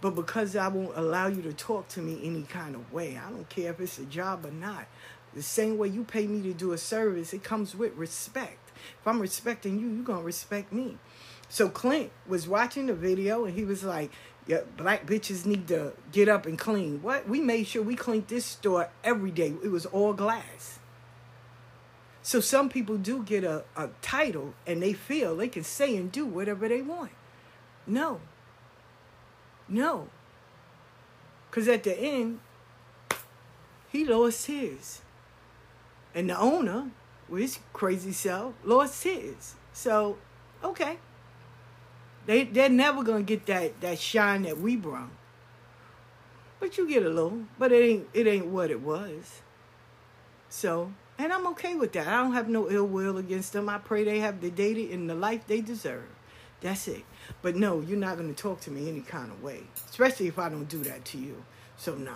But 0.00 0.16
because 0.16 0.56
I 0.56 0.66
won't 0.66 0.96
allow 0.98 1.28
you 1.28 1.42
to 1.42 1.52
talk 1.52 1.86
to 1.90 2.00
me 2.00 2.20
any 2.24 2.42
kind 2.42 2.74
of 2.74 2.92
way, 2.92 3.16
I 3.24 3.30
don't 3.30 3.48
care 3.48 3.70
if 3.70 3.80
it's 3.80 4.00
a 4.00 4.04
job 4.04 4.44
or 4.44 4.50
not. 4.50 4.86
The 5.34 5.42
same 5.42 5.78
way 5.78 5.88
you 5.88 6.04
pay 6.04 6.26
me 6.26 6.42
to 6.42 6.54
do 6.54 6.72
a 6.72 6.78
service, 6.78 7.32
it 7.32 7.42
comes 7.42 7.74
with 7.74 7.94
respect. 7.96 8.70
If 9.00 9.06
I'm 9.06 9.20
respecting 9.20 9.78
you, 9.78 9.88
you're 9.88 10.04
going 10.04 10.20
to 10.20 10.24
respect 10.24 10.72
me. 10.72 10.98
So 11.48 11.68
Clint 11.68 12.10
was 12.26 12.48
watching 12.48 12.86
the 12.86 12.94
video 12.94 13.44
and 13.44 13.54
he 13.54 13.64
was 13.64 13.84
like, 13.84 14.10
yeah, 14.46 14.60
black 14.76 15.06
bitches 15.06 15.46
need 15.46 15.68
to 15.68 15.92
get 16.12 16.28
up 16.28 16.46
and 16.46 16.58
clean. 16.58 17.02
What? 17.02 17.28
We 17.28 17.40
made 17.40 17.66
sure 17.66 17.82
we 17.82 17.96
cleaned 17.96 18.28
this 18.28 18.44
store 18.44 18.90
every 19.02 19.30
day. 19.30 19.54
It 19.62 19.68
was 19.68 19.86
all 19.86 20.12
glass. 20.12 20.78
So 22.22 22.40
some 22.40 22.68
people 22.68 22.96
do 22.96 23.22
get 23.22 23.44
a, 23.44 23.64
a 23.76 23.90
title 24.00 24.54
and 24.66 24.82
they 24.82 24.92
feel 24.92 25.36
they 25.36 25.48
can 25.48 25.64
say 25.64 25.96
and 25.96 26.10
do 26.10 26.24
whatever 26.26 26.68
they 26.68 26.82
want. 26.82 27.12
No. 27.86 28.20
No. 29.68 30.08
Because 31.50 31.68
at 31.68 31.84
the 31.84 31.98
end, 31.98 32.40
he 33.90 34.04
lost 34.04 34.46
his. 34.46 35.00
And 36.14 36.30
the 36.30 36.38
owner, 36.38 36.90
with 37.28 37.42
his 37.42 37.58
crazy 37.72 38.12
self, 38.12 38.54
lost 38.64 39.02
his. 39.02 39.54
So, 39.72 40.18
okay. 40.62 40.98
They 42.26 42.44
they're 42.44 42.68
never 42.68 43.02
gonna 43.02 43.22
get 43.22 43.46
that 43.46 43.80
that 43.80 43.98
shine 43.98 44.42
that 44.42 44.58
we 44.58 44.76
brought. 44.76 45.10
But 46.58 46.78
you 46.78 46.88
get 46.88 47.04
a 47.04 47.08
little, 47.10 47.40
but 47.58 47.72
it 47.72 47.84
ain't 47.84 48.08
it 48.14 48.26
ain't 48.26 48.46
what 48.46 48.70
it 48.70 48.80
was. 48.80 49.42
So 50.48 50.92
and 51.18 51.32
I'm 51.32 51.46
okay 51.48 51.74
with 51.74 51.92
that. 51.92 52.08
I 52.08 52.22
don't 52.22 52.32
have 52.32 52.48
no 52.48 52.70
ill 52.70 52.86
will 52.86 53.18
against 53.18 53.52
them. 53.52 53.68
I 53.68 53.78
pray 53.78 54.04
they 54.04 54.20
have 54.20 54.40
the 54.40 54.50
data 54.50 54.92
and 54.92 55.08
the 55.08 55.14
life 55.14 55.46
they 55.46 55.60
deserve. 55.60 56.08
That's 56.60 56.88
it. 56.88 57.04
But 57.42 57.56
no, 57.56 57.80
you're 57.80 57.98
not 57.98 58.16
gonna 58.16 58.32
talk 58.32 58.60
to 58.62 58.70
me 58.70 58.88
any 58.88 59.02
kind 59.02 59.30
of 59.30 59.42
way. 59.42 59.64
Especially 59.90 60.28
if 60.28 60.38
I 60.38 60.48
don't 60.48 60.68
do 60.68 60.78
that 60.84 61.04
to 61.06 61.18
you. 61.18 61.44
So 61.76 61.94
nah. 61.94 62.12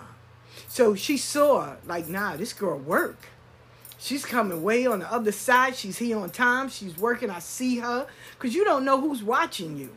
So 0.67 0.95
she 0.95 1.17
saw, 1.17 1.75
like, 1.85 2.09
nah, 2.09 2.35
this 2.35 2.53
girl 2.53 2.79
work. 2.79 3.17
She's 4.01 4.25
coming 4.25 4.63
way 4.63 4.85
on 4.85 4.99
the 4.99 5.11
other 5.11 5.33
side. 5.33 5.75
She's 5.75 5.97
here 5.97 6.17
on 6.17 6.29
time. 6.29 6.69
She's 6.69 6.97
working. 6.97 7.29
I 7.29 7.39
see 7.39 7.79
her. 7.79 8.07
Because 8.31 8.55
you 8.55 8.63
don't 8.63 8.85
know 8.85 8.99
who's 8.99 9.21
watching 9.21 9.77
you. 9.77 9.89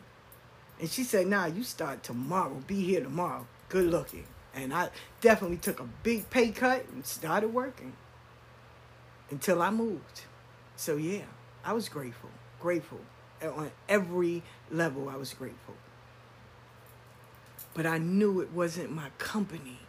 And 0.79 0.89
she 0.89 1.05
said, 1.05 1.27
nah, 1.27 1.45
you 1.45 1.63
start 1.63 2.03
tomorrow. 2.03 2.61
Be 2.67 2.81
here 2.81 3.01
tomorrow. 3.01 3.47
Good 3.69 3.85
looking. 3.85 4.25
And 4.53 4.73
I 4.73 4.89
definitely 5.21 5.57
took 5.57 5.79
a 5.79 5.87
big 6.03 6.29
pay 6.29 6.51
cut 6.51 6.85
and 6.91 7.05
started 7.05 7.53
working 7.53 7.93
until 9.31 9.61
I 9.61 9.69
moved. 9.69 10.21
So 10.75 10.97
yeah, 10.97 11.23
I 11.63 11.71
was 11.71 11.87
grateful. 11.87 12.29
Grateful. 12.59 12.99
On 13.41 13.71
every 13.87 14.43
level, 14.69 15.07
I 15.07 15.15
was 15.15 15.33
grateful. 15.33 15.75
But 17.73 17.85
I 17.85 17.99
knew 17.99 18.41
it 18.41 18.51
wasn't 18.51 18.91
my 18.91 19.09
company. 19.17 19.79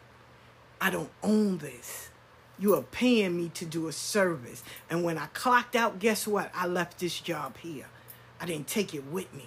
I 0.80 0.90
don't 0.90 1.10
own 1.22 1.58
this. 1.58 2.10
You 2.58 2.74
are 2.74 2.82
paying 2.82 3.36
me 3.36 3.48
to 3.54 3.64
do 3.64 3.88
a 3.88 3.92
service. 3.92 4.62
And 4.88 5.02
when 5.02 5.18
I 5.18 5.26
clocked 5.26 5.74
out, 5.74 5.98
guess 5.98 6.26
what? 6.26 6.50
I 6.54 6.66
left 6.66 6.98
this 7.00 7.20
job 7.20 7.56
here. 7.58 7.86
I 8.40 8.46
didn't 8.46 8.68
take 8.68 8.94
it 8.94 9.04
with 9.06 9.32
me. 9.34 9.46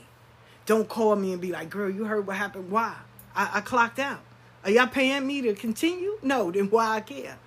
Don't 0.66 0.90
call 0.90 1.16
me 1.16 1.32
and 1.32 1.42
be 1.42 1.52
like, 1.52 1.70
girl, 1.70 1.90
you 1.90 2.06
heard 2.06 2.28
what 2.28 2.36
happened. 2.36 2.70
Why? 2.70 2.96
I, 3.36 3.50
I 3.56 3.62
clocked 3.62 4.00
out. 4.00 4.20
Are 4.64 4.72
y'all 4.72 4.88
paying 4.88 5.26
me 5.26 5.42
to 5.44 5.54
continue? 5.54 6.20
No, 6.22 6.52
then 6.52 6.70
why 6.70 6.96
I 6.96 7.02
care? 7.02 7.38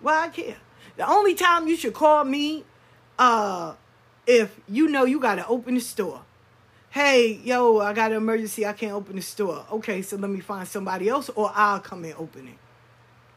Why 0.00 0.26
I 0.26 0.28
care? 0.28 0.58
The 0.96 1.08
only 1.08 1.34
time 1.34 1.66
you 1.66 1.76
should 1.76 1.94
call 1.94 2.24
me 2.24 2.64
uh 3.18 3.74
if 4.26 4.58
you 4.68 4.88
know 4.88 5.04
you 5.04 5.18
gotta 5.18 5.46
open 5.46 5.74
the 5.74 5.80
store. 5.80 6.22
Hey, 6.90 7.40
yo, 7.44 7.78
I 7.78 7.92
got 7.92 8.10
an 8.10 8.16
emergency, 8.16 8.66
I 8.66 8.72
can't 8.72 8.92
open 8.92 9.16
the 9.16 9.22
store. 9.22 9.64
Okay, 9.72 10.02
so 10.02 10.16
let 10.16 10.30
me 10.30 10.40
find 10.40 10.66
somebody 10.66 11.08
else 11.08 11.30
or 11.30 11.50
I'll 11.54 11.80
come 11.80 12.04
and 12.04 12.14
open 12.14 12.48
it. 12.48 12.58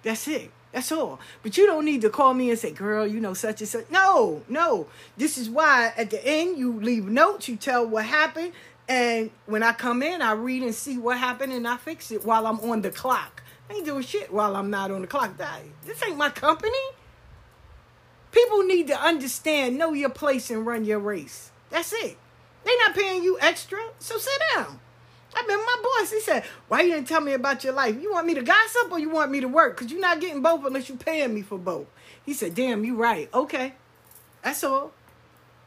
That's 0.03 0.27
it. 0.27 0.51
That's 0.73 0.91
all. 0.91 1.19
But 1.43 1.55
you 1.55 1.67
don't 1.67 1.85
need 1.85 2.01
to 2.01 2.09
call 2.09 2.33
me 2.33 2.49
and 2.49 2.59
say, 2.59 2.71
girl, 2.71 3.05
you 3.05 3.19
know, 3.19 3.35
such 3.35 3.61
and 3.61 3.69
such. 3.69 3.89
No, 3.91 4.41
no. 4.49 4.87
This 5.15 5.37
is 5.37 5.49
why 5.49 5.93
at 5.95 6.09
the 6.09 6.25
end 6.25 6.57
you 6.57 6.73
leave 6.73 7.05
notes, 7.05 7.47
you 7.47 7.55
tell 7.55 7.87
what 7.87 8.05
happened. 8.05 8.51
And 8.89 9.29
when 9.45 9.63
I 9.63 9.71
come 9.71 10.03
in, 10.03 10.21
I 10.21 10.33
read 10.33 10.63
and 10.63 10.75
see 10.75 10.97
what 10.97 11.17
happened 11.17 11.53
and 11.53 11.67
I 11.67 11.77
fix 11.77 12.11
it 12.11 12.25
while 12.25 12.47
I'm 12.47 12.59
on 12.59 12.81
the 12.81 12.89
clock. 12.89 13.43
I 13.69 13.75
ain't 13.75 13.85
doing 13.85 14.03
shit 14.03 14.33
while 14.33 14.55
I'm 14.55 14.69
not 14.69 14.91
on 14.91 15.01
the 15.01 15.07
clock. 15.07 15.37
This 15.85 16.03
ain't 16.03 16.17
my 16.17 16.29
company. 16.29 16.73
People 18.31 18.63
need 18.63 18.87
to 18.87 18.99
understand, 18.99 19.77
know 19.77 19.93
your 19.93 20.09
place 20.09 20.49
and 20.49 20.65
run 20.65 20.85
your 20.85 20.99
race. 20.99 21.51
That's 21.69 21.93
it. 21.93 22.17
They 22.65 22.71
not 22.79 22.95
paying 22.95 23.23
you 23.23 23.37
extra, 23.39 23.79
so 23.99 24.17
sit 24.17 24.41
down. 24.55 24.79
I 25.35 25.43
been 25.47 25.57
my 25.57 25.75
boss. 25.83 26.11
He 26.11 26.19
said, 26.19 26.43
"Why 26.67 26.81
you 26.81 26.93
didn't 26.93 27.07
tell 27.07 27.21
me 27.21 27.33
about 27.33 27.63
your 27.63 27.73
life? 27.73 28.01
You 28.01 28.11
want 28.11 28.27
me 28.27 28.33
to 28.35 28.43
gossip 28.43 28.91
or 28.91 28.99
you 28.99 29.09
want 29.09 29.31
me 29.31 29.41
to 29.41 29.47
work? 29.47 29.77
Cause 29.77 29.91
you're 29.91 29.99
not 29.99 30.21
getting 30.21 30.41
both 30.41 30.65
unless 30.65 30.89
you're 30.89 30.97
paying 30.97 31.33
me 31.33 31.41
for 31.41 31.57
both." 31.57 31.87
He 32.25 32.33
said, 32.33 32.55
"Damn, 32.55 32.85
you 32.85 32.95
right. 32.95 33.29
Okay, 33.33 33.73
that's 34.43 34.63
all. 34.63 34.91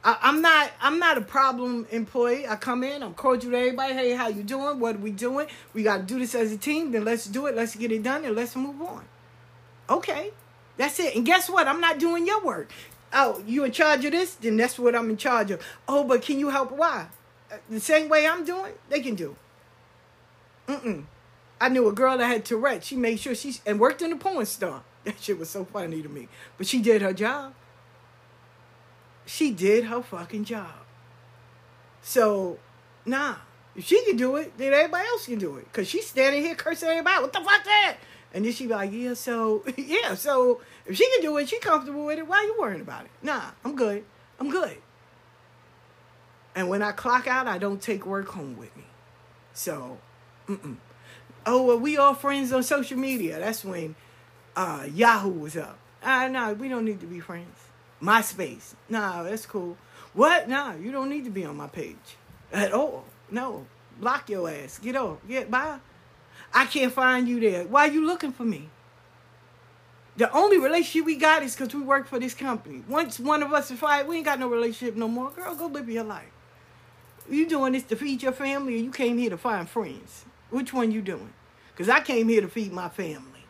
I, 0.06 0.28
am 0.28 0.40
not. 0.40 0.70
I'm 0.80 1.00
not 1.00 1.18
a 1.18 1.20
problem 1.20 1.86
employee. 1.90 2.46
I 2.46 2.54
come 2.54 2.84
in. 2.84 3.02
I'm 3.02 3.12
cordial 3.14 3.50
to 3.50 3.58
everybody. 3.58 3.92
Hey, 3.92 4.12
how 4.12 4.28
you 4.28 4.44
doing? 4.44 4.78
What 4.78 4.94
are 4.94 4.98
we 4.98 5.10
doing? 5.10 5.48
We 5.74 5.82
got 5.82 5.96
to 5.96 6.02
do 6.04 6.20
this 6.20 6.34
as 6.36 6.52
a 6.52 6.56
team. 6.56 6.92
Then 6.92 7.04
let's 7.04 7.26
do 7.26 7.46
it. 7.46 7.56
Let's 7.56 7.74
get 7.74 7.90
it 7.90 8.04
done 8.04 8.24
and 8.24 8.36
let's 8.36 8.54
move 8.54 8.80
on. 8.80 9.04
Okay, 9.90 10.30
that's 10.76 11.00
it. 11.00 11.16
And 11.16 11.26
guess 11.26 11.50
what? 11.50 11.66
I'm 11.66 11.80
not 11.80 11.98
doing 11.98 12.24
your 12.24 12.40
work. 12.44 12.70
Oh, 13.12 13.42
you 13.46 13.64
in 13.64 13.72
charge 13.72 14.04
of 14.04 14.12
this? 14.12 14.34
Then 14.34 14.56
that's 14.56 14.78
what 14.78 14.94
I'm 14.94 15.10
in 15.10 15.16
charge 15.16 15.50
of. 15.50 15.60
Oh, 15.88 16.04
but 16.04 16.22
can 16.22 16.38
you 16.38 16.50
help? 16.50 16.70
Why? 16.70 17.06
Uh, 17.50 17.56
the 17.68 17.80
same 17.80 18.08
way 18.08 18.28
I'm 18.28 18.44
doing, 18.44 18.74
they 18.88 19.00
can 19.00 19.16
do. 19.16 19.34
Mm-mm. 20.66 21.04
I 21.60 21.68
knew 21.68 21.88
a 21.88 21.92
girl 21.92 22.18
that 22.18 22.26
had 22.26 22.44
Tourette. 22.44 22.84
She 22.84 22.96
made 22.96 23.18
sure 23.18 23.34
she 23.34 23.56
and 23.64 23.80
worked 23.80 24.02
in 24.02 24.12
a 24.12 24.16
porn 24.16 24.46
store. 24.46 24.82
That 25.06 25.20
shit 25.20 25.38
was 25.38 25.48
so 25.48 25.64
funny 25.64 26.02
to 26.02 26.08
me. 26.08 26.26
But 26.58 26.66
she 26.66 26.82
did 26.82 27.00
her 27.00 27.12
job. 27.12 27.54
She 29.24 29.52
did 29.52 29.84
her 29.84 30.02
fucking 30.02 30.44
job. 30.44 30.74
So, 32.02 32.58
nah. 33.04 33.36
If 33.76 33.84
she 33.84 34.04
can 34.04 34.16
do 34.16 34.34
it, 34.34 34.58
then 34.58 34.72
everybody 34.72 35.06
else 35.06 35.26
can 35.26 35.38
do 35.38 35.58
it. 35.58 35.72
Cause 35.72 35.86
she's 35.86 36.08
standing 36.08 36.42
here 36.42 36.56
cursing 36.56 36.88
everybody. 36.88 37.22
What 37.22 37.32
the 37.32 37.38
fuck 37.38 37.62
that? 37.64 37.98
And 38.34 38.44
then 38.44 38.52
she 38.52 38.66
be 38.66 38.72
like, 38.72 38.90
yeah, 38.92 39.14
so 39.14 39.64
yeah, 39.76 40.14
so 40.14 40.60
if 40.86 40.96
she 40.96 41.08
can 41.12 41.20
do 41.20 41.36
it, 41.36 41.48
she 41.48 41.60
comfortable 41.60 42.04
with 42.04 42.18
it. 42.18 42.26
Why 42.26 42.42
you 42.42 42.60
worrying 42.60 42.80
about 42.80 43.04
it? 43.04 43.10
Nah, 43.22 43.42
I'm 43.64 43.76
good. 43.76 44.04
I'm 44.40 44.50
good. 44.50 44.78
And 46.54 46.68
when 46.68 46.82
I 46.82 46.92
clock 46.92 47.26
out, 47.26 47.46
I 47.46 47.58
don't 47.58 47.80
take 47.80 48.06
work 48.06 48.28
home 48.28 48.56
with 48.56 48.74
me. 48.76 48.84
So 49.52 49.98
Mm-mm. 50.48 50.76
Oh, 51.44 51.62
well, 51.62 51.78
we 51.78 51.96
all 51.96 52.14
friends 52.14 52.52
on 52.52 52.62
social 52.62 52.98
media. 52.98 53.38
That's 53.38 53.64
when 53.64 53.94
uh, 54.56 54.86
Yahoo 54.92 55.30
was 55.30 55.56
up. 55.56 55.78
Ah, 56.02 56.24
uh, 56.24 56.28
no, 56.28 56.52
we 56.54 56.68
don't 56.68 56.84
need 56.84 57.00
to 57.00 57.06
be 57.06 57.20
friends. 57.20 57.58
MySpace. 58.02 58.74
Nah, 58.88 59.22
that's 59.22 59.46
cool. 59.46 59.76
What? 60.12 60.48
Nah, 60.48 60.74
you 60.74 60.92
don't 60.92 61.08
need 61.08 61.24
to 61.24 61.30
be 61.30 61.44
on 61.44 61.56
my 61.56 61.66
page 61.66 62.16
at 62.52 62.72
all. 62.72 63.04
No, 63.30 63.66
block 64.00 64.28
your 64.28 64.48
ass. 64.50 64.78
Get 64.78 64.96
off. 64.96 65.18
Get 65.28 65.50
by. 65.50 65.78
I 66.52 66.66
can't 66.66 66.92
find 66.92 67.28
you 67.28 67.40
there. 67.40 67.64
Why 67.64 67.88
are 67.88 67.92
you 67.92 68.06
looking 68.06 68.32
for 68.32 68.44
me? 68.44 68.68
The 70.16 70.30
only 70.32 70.58
relationship 70.58 71.04
we 71.04 71.16
got 71.16 71.42
is 71.42 71.54
because 71.54 71.74
we 71.74 71.82
work 71.82 72.06
for 72.06 72.18
this 72.18 72.34
company. 72.34 72.82
Once 72.88 73.18
one 73.20 73.42
of 73.42 73.52
us 73.52 73.70
is 73.70 73.78
fired, 73.78 74.08
we 74.08 74.16
ain't 74.16 74.24
got 74.24 74.38
no 74.38 74.48
relationship 74.48 74.96
no 74.96 75.08
more. 75.08 75.30
Girl, 75.30 75.54
go 75.54 75.66
live 75.66 75.88
your 75.88 76.04
life. 76.04 76.30
You 77.28 77.46
doing 77.48 77.72
this 77.72 77.82
to 77.84 77.96
feed 77.96 78.22
your 78.22 78.32
family, 78.32 78.74
or 78.74 78.78
you 78.78 78.90
came 78.90 79.18
here 79.18 79.30
to 79.30 79.36
find 79.36 79.68
friends? 79.68 80.25
Which 80.50 80.72
one 80.72 80.92
you 80.92 81.02
doing? 81.02 81.32
Because 81.72 81.88
I 81.88 82.00
came 82.00 82.28
here 82.28 82.40
to 82.40 82.48
feed 82.48 82.72
my 82.72 82.88
family. 82.88 83.44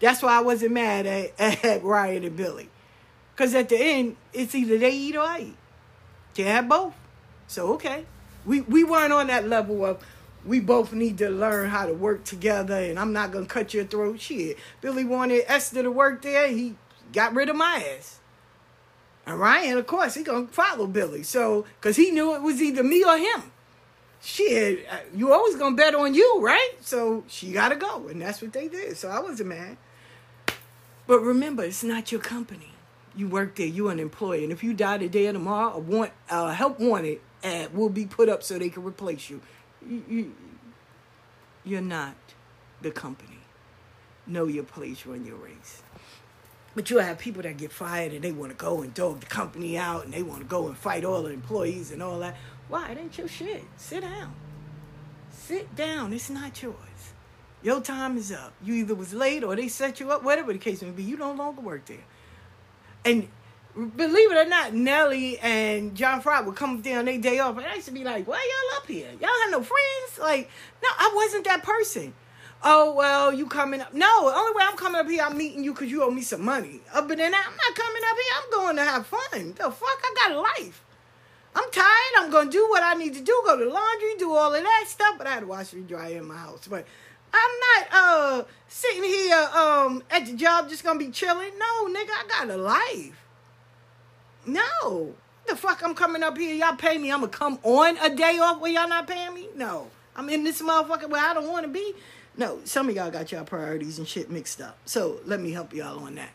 That's 0.00 0.22
why 0.22 0.38
I 0.38 0.40
wasn't 0.40 0.72
mad 0.72 1.06
at, 1.06 1.32
at 1.64 1.82
Ryan 1.82 2.24
and 2.24 2.36
Billy. 2.36 2.68
Because 3.34 3.54
at 3.54 3.68
the 3.68 3.76
end, 3.76 4.16
it's 4.32 4.54
either 4.54 4.78
they 4.78 4.92
eat 4.92 5.16
or 5.16 5.22
I 5.22 5.40
eat. 5.40 5.56
Can't 6.34 6.48
have 6.48 6.68
both. 6.68 6.94
So, 7.46 7.74
okay. 7.74 8.04
We, 8.44 8.60
we 8.60 8.84
weren't 8.84 9.12
on 9.12 9.28
that 9.28 9.48
level 9.48 9.84
of 9.84 10.04
we 10.44 10.60
both 10.60 10.92
need 10.92 11.18
to 11.18 11.30
learn 11.30 11.70
how 11.70 11.86
to 11.86 11.94
work 11.94 12.24
together 12.24 12.76
and 12.76 12.98
I'm 12.98 13.12
not 13.12 13.32
going 13.32 13.46
to 13.46 13.50
cut 13.50 13.72
your 13.72 13.84
throat. 13.84 14.20
Shit. 14.20 14.58
Billy 14.80 15.04
wanted 15.04 15.44
Esther 15.46 15.82
to 15.82 15.90
work 15.90 16.22
there. 16.22 16.48
He 16.48 16.76
got 17.12 17.34
rid 17.34 17.48
of 17.48 17.56
my 17.56 17.82
ass. 17.96 18.20
And 19.26 19.40
Ryan, 19.40 19.78
of 19.78 19.86
course, 19.86 20.14
he 20.14 20.22
going 20.22 20.48
to 20.48 20.52
follow 20.52 20.86
Billy. 20.86 21.22
So, 21.22 21.64
because 21.80 21.96
he 21.96 22.10
knew 22.10 22.34
it 22.34 22.42
was 22.42 22.60
either 22.60 22.84
me 22.84 23.02
or 23.02 23.16
him 23.16 23.53
shit, 24.24 24.86
uh, 24.90 24.98
you 25.14 25.32
always 25.32 25.56
gonna 25.56 25.76
bet 25.76 25.94
on 25.94 26.14
you, 26.14 26.40
right? 26.40 26.72
So 26.80 27.24
she 27.28 27.52
gotta 27.52 27.76
go, 27.76 28.08
and 28.08 28.20
that's 28.20 28.40
what 28.42 28.52
they 28.52 28.68
did. 28.68 28.96
So 28.96 29.08
I 29.08 29.20
wasn't 29.20 29.50
mad. 29.50 29.76
But 31.06 31.20
remember, 31.20 31.62
it's 31.64 31.84
not 31.84 32.10
your 32.10 32.20
company. 32.20 32.72
You 33.14 33.28
work 33.28 33.56
there. 33.56 33.66
You're 33.66 33.92
an 33.92 34.00
employee, 34.00 34.42
and 34.42 34.52
if 34.52 34.64
you 34.64 34.74
die 34.74 34.98
today 34.98 35.28
or 35.28 35.34
tomorrow, 35.34 35.74
a 35.74 35.78
want 35.78 36.12
uh, 36.30 36.52
help 36.52 36.80
wanted 36.80 37.20
ad 37.44 37.74
will 37.74 37.90
be 37.90 38.06
put 38.06 38.28
up 38.28 38.42
so 38.42 38.58
they 38.58 38.70
can 38.70 38.82
replace 38.82 39.28
you. 39.30 39.40
You, 39.86 40.04
you. 40.08 40.34
You're 41.64 41.80
not 41.80 42.14
the 42.80 42.90
company. 42.90 43.38
know 44.26 44.46
your 44.46 44.64
place, 44.64 45.04
run 45.06 45.24
your 45.24 45.36
race. 45.36 45.82
But 46.74 46.90
you 46.90 46.98
have 46.98 47.18
people 47.18 47.42
that 47.42 47.56
get 47.56 47.70
fired 47.70 48.12
and 48.12 48.22
they 48.22 48.32
want 48.32 48.50
to 48.50 48.56
go 48.56 48.82
and 48.82 48.92
dog 48.92 49.20
the 49.20 49.26
company 49.26 49.78
out 49.78 50.04
and 50.04 50.12
they 50.12 50.22
want 50.22 50.40
to 50.40 50.46
go 50.46 50.66
and 50.66 50.76
fight 50.76 51.04
all 51.04 51.22
the 51.22 51.30
employees 51.30 51.92
and 51.92 52.02
all 52.02 52.18
that. 52.20 52.36
Why? 52.68 52.90
It 52.90 52.98
ain't 52.98 53.18
your 53.18 53.28
shit. 53.28 53.64
Sit 53.76 54.02
down. 54.02 54.34
Sit 55.30 55.74
down. 55.76 56.12
It's 56.12 56.30
not 56.30 56.62
yours. 56.62 56.76
Your 57.62 57.80
time 57.80 58.18
is 58.18 58.30
up. 58.30 58.52
You 58.62 58.74
either 58.74 58.94
was 58.94 59.14
late 59.14 59.42
or 59.42 59.56
they 59.56 59.68
set 59.68 60.00
you 60.00 60.10
up, 60.10 60.22
whatever 60.22 60.52
the 60.52 60.58
case 60.58 60.82
may 60.82 60.90
be. 60.90 61.02
You 61.02 61.16
no 61.16 61.32
longer 61.32 61.62
work 61.62 61.86
there. 61.86 62.04
And 63.04 63.28
believe 63.74 64.30
it 64.30 64.46
or 64.46 64.48
not, 64.48 64.74
Nelly 64.74 65.38
and 65.38 65.94
John 65.94 66.20
Fry 66.20 66.40
would 66.40 66.56
come 66.56 66.76
on 66.76 66.82
their 66.82 67.18
day 67.18 67.38
off, 67.38 67.56
and 67.56 67.66
I 67.66 67.74
used 67.74 67.86
to 67.86 67.92
be 67.92 68.04
like, 68.04 68.26
"Why 68.26 68.36
y'all 68.36 68.78
up 68.78 68.86
here? 68.86 69.10
Y'all 69.20 69.30
have 69.42 69.50
no 69.50 69.62
friends?" 69.62 70.18
Like, 70.20 70.50
no, 70.82 70.88
I 70.96 71.12
wasn't 71.14 71.44
that 71.44 71.62
person. 71.62 72.14
Oh 72.62 72.94
well, 72.94 73.32
you 73.32 73.46
coming 73.46 73.80
up? 73.80 73.92
No, 73.92 74.30
the 74.30 74.36
only 74.36 74.52
way 74.54 74.62
I'm 74.66 74.76
coming 74.76 75.00
up 75.00 75.08
here, 75.08 75.22
I'm 75.22 75.36
meeting 75.36 75.64
you 75.64 75.72
because 75.72 75.90
you 75.90 76.02
owe 76.02 76.10
me 76.10 76.22
some 76.22 76.42
money. 76.42 76.80
Other 76.92 77.14
than 77.16 77.32
that, 77.32 77.46
I'm 77.46 77.56
not 77.56 77.74
coming 77.74 78.02
up 78.10 78.16
here. 78.16 78.34
I'm 78.36 78.50
going 78.50 78.76
to 78.76 78.82
have 78.84 79.06
fun. 79.06 79.54
The 79.54 79.70
fuck, 79.70 80.02
I 80.02 80.14
got 80.16 80.32
a 80.32 80.40
life. 80.40 80.84
Tired. 81.74 82.14
I'm 82.18 82.30
gonna 82.30 82.50
do 82.50 82.68
what 82.68 82.84
I 82.84 82.94
need 82.94 83.14
to 83.14 83.20
do. 83.20 83.42
Go 83.44 83.58
to 83.58 83.68
laundry, 83.68 84.14
do 84.16 84.32
all 84.32 84.54
of 84.54 84.62
that 84.62 84.84
stuff. 84.86 85.18
But 85.18 85.26
I 85.26 85.30
had 85.32 85.40
to 85.40 85.46
wash 85.46 85.72
and 85.72 85.88
dry 85.88 86.10
in 86.10 86.24
my 86.24 86.36
house. 86.36 86.68
But 86.68 86.86
I'm 87.32 87.50
not 87.60 87.88
uh 87.92 88.44
sitting 88.68 89.02
here 89.02 89.48
um 89.56 90.04
at 90.08 90.24
the 90.24 90.34
job 90.34 90.68
just 90.68 90.84
gonna 90.84 91.00
be 91.00 91.10
chilling. 91.10 91.50
No, 91.58 91.88
nigga, 91.88 92.10
I 92.10 92.26
got 92.28 92.50
a 92.50 92.56
life. 92.56 93.26
No. 94.46 95.14
The 95.48 95.56
fuck 95.56 95.82
I'm 95.82 95.96
coming 95.96 96.22
up 96.22 96.38
here, 96.38 96.54
y'all 96.54 96.76
pay 96.76 96.96
me. 96.96 97.10
I'ma 97.10 97.26
come 97.26 97.58
on 97.64 97.98
a 97.98 98.14
day 98.14 98.38
off 98.38 98.60
where 98.60 98.70
y'all 98.70 98.88
not 98.88 99.08
paying 99.08 99.34
me? 99.34 99.48
No. 99.56 99.90
I'm 100.14 100.30
in 100.30 100.44
this 100.44 100.62
motherfucker 100.62 101.10
where 101.10 101.24
I 101.24 101.34
don't 101.34 101.50
wanna 101.50 101.66
be. 101.66 101.92
No, 102.36 102.60
some 102.62 102.88
of 102.88 102.94
y'all 102.94 103.10
got 103.10 103.32
y'all 103.32 103.44
priorities 103.44 103.98
and 103.98 104.06
shit 104.06 104.30
mixed 104.30 104.60
up. 104.60 104.78
So 104.86 105.18
let 105.24 105.40
me 105.40 105.50
help 105.50 105.74
y'all 105.74 106.04
on 106.04 106.14
that. 106.14 106.30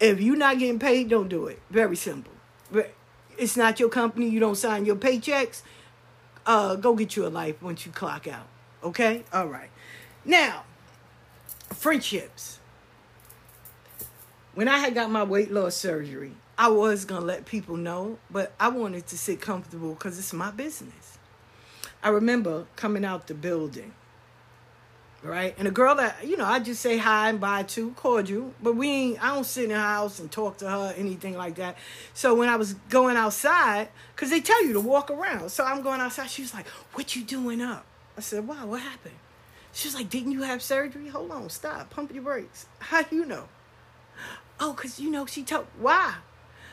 If 0.00 0.20
you 0.20 0.36
not 0.36 0.58
getting 0.58 0.78
paid, 0.78 1.08
don't 1.08 1.28
do 1.28 1.46
it. 1.46 1.60
Very 1.70 1.96
simple. 1.96 2.32
It's 3.40 3.56
not 3.56 3.80
your 3.80 3.88
company. 3.88 4.28
You 4.28 4.38
don't 4.38 4.54
sign 4.54 4.84
your 4.84 4.96
paychecks. 4.96 5.62
Uh, 6.44 6.76
go 6.76 6.94
get 6.94 7.16
you 7.16 7.26
a 7.26 7.28
life 7.28 7.62
once 7.62 7.86
you 7.86 7.92
clock 7.92 8.28
out. 8.28 8.46
Okay? 8.84 9.24
All 9.32 9.46
right. 9.46 9.70
Now, 10.26 10.64
friendships. 11.72 12.58
When 14.54 14.68
I 14.68 14.76
had 14.78 14.94
got 14.94 15.10
my 15.10 15.22
weight 15.22 15.50
loss 15.50 15.74
surgery, 15.74 16.32
I 16.58 16.68
was 16.68 17.06
going 17.06 17.22
to 17.22 17.26
let 17.26 17.46
people 17.46 17.78
know, 17.78 18.18
but 18.30 18.52
I 18.60 18.68
wanted 18.68 19.06
to 19.06 19.16
sit 19.16 19.40
comfortable 19.40 19.94
because 19.94 20.18
it's 20.18 20.34
my 20.34 20.50
business. 20.50 21.16
I 22.02 22.10
remember 22.10 22.66
coming 22.76 23.06
out 23.06 23.26
the 23.26 23.34
building 23.34 23.94
right? 25.22 25.54
And 25.58 25.68
a 25.68 25.70
girl 25.70 25.94
that 25.96 26.26
you 26.26 26.36
know, 26.36 26.44
I 26.44 26.58
just 26.60 26.80
say 26.80 26.98
hi 26.98 27.30
and 27.30 27.40
bye 27.40 27.62
to, 27.64 27.90
cordial, 27.92 28.54
but 28.62 28.76
we 28.76 28.88
ain't. 28.88 29.24
I 29.24 29.34
don't 29.34 29.44
sit 29.44 29.64
in 29.64 29.70
the 29.70 29.78
house 29.78 30.18
and 30.18 30.30
talk 30.30 30.58
to 30.58 30.68
her, 30.68 30.94
anything 30.96 31.36
like 31.36 31.56
that. 31.56 31.76
So 32.14 32.34
when 32.34 32.48
I 32.48 32.56
was 32.56 32.74
going 32.88 33.16
outside, 33.16 33.88
cause 34.16 34.30
they 34.30 34.40
tell 34.40 34.64
you 34.64 34.72
to 34.74 34.80
walk 34.80 35.10
around, 35.10 35.50
so 35.50 35.64
I'm 35.64 35.82
going 35.82 36.00
outside. 36.00 36.30
She 36.30 36.42
was 36.42 36.54
like, 36.54 36.68
"What 36.94 37.14
you 37.16 37.22
doing 37.22 37.60
up?" 37.60 37.84
I 38.16 38.20
said, 38.20 38.46
"Wow, 38.46 38.66
what 38.66 38.80
happened?" 38.80 39.16
She 39.72 39.88
was 39.88 39.94
like, 39.94 40.10
"Didn't 40.10 40.32
you 40.32 40.42
have 40.42 40.62
surgery?" 40.62 41.08
Hold 41.08 41.30
on, 41.30 41.48
stop, 41.50 41.90
pump 41.90 42.12
your 42.12 42.22
brakes. 42.22 42.66
How 42.78 43.04
you 43.10 43.24
know? 43.24 43.48
Oh, 44.58 44.74
cause 44.74 45.00
you 45.00 45.10
know 45.10 45.26
she 45.26 45.42
told. 45.42 45.66
Why? 45.78 46.14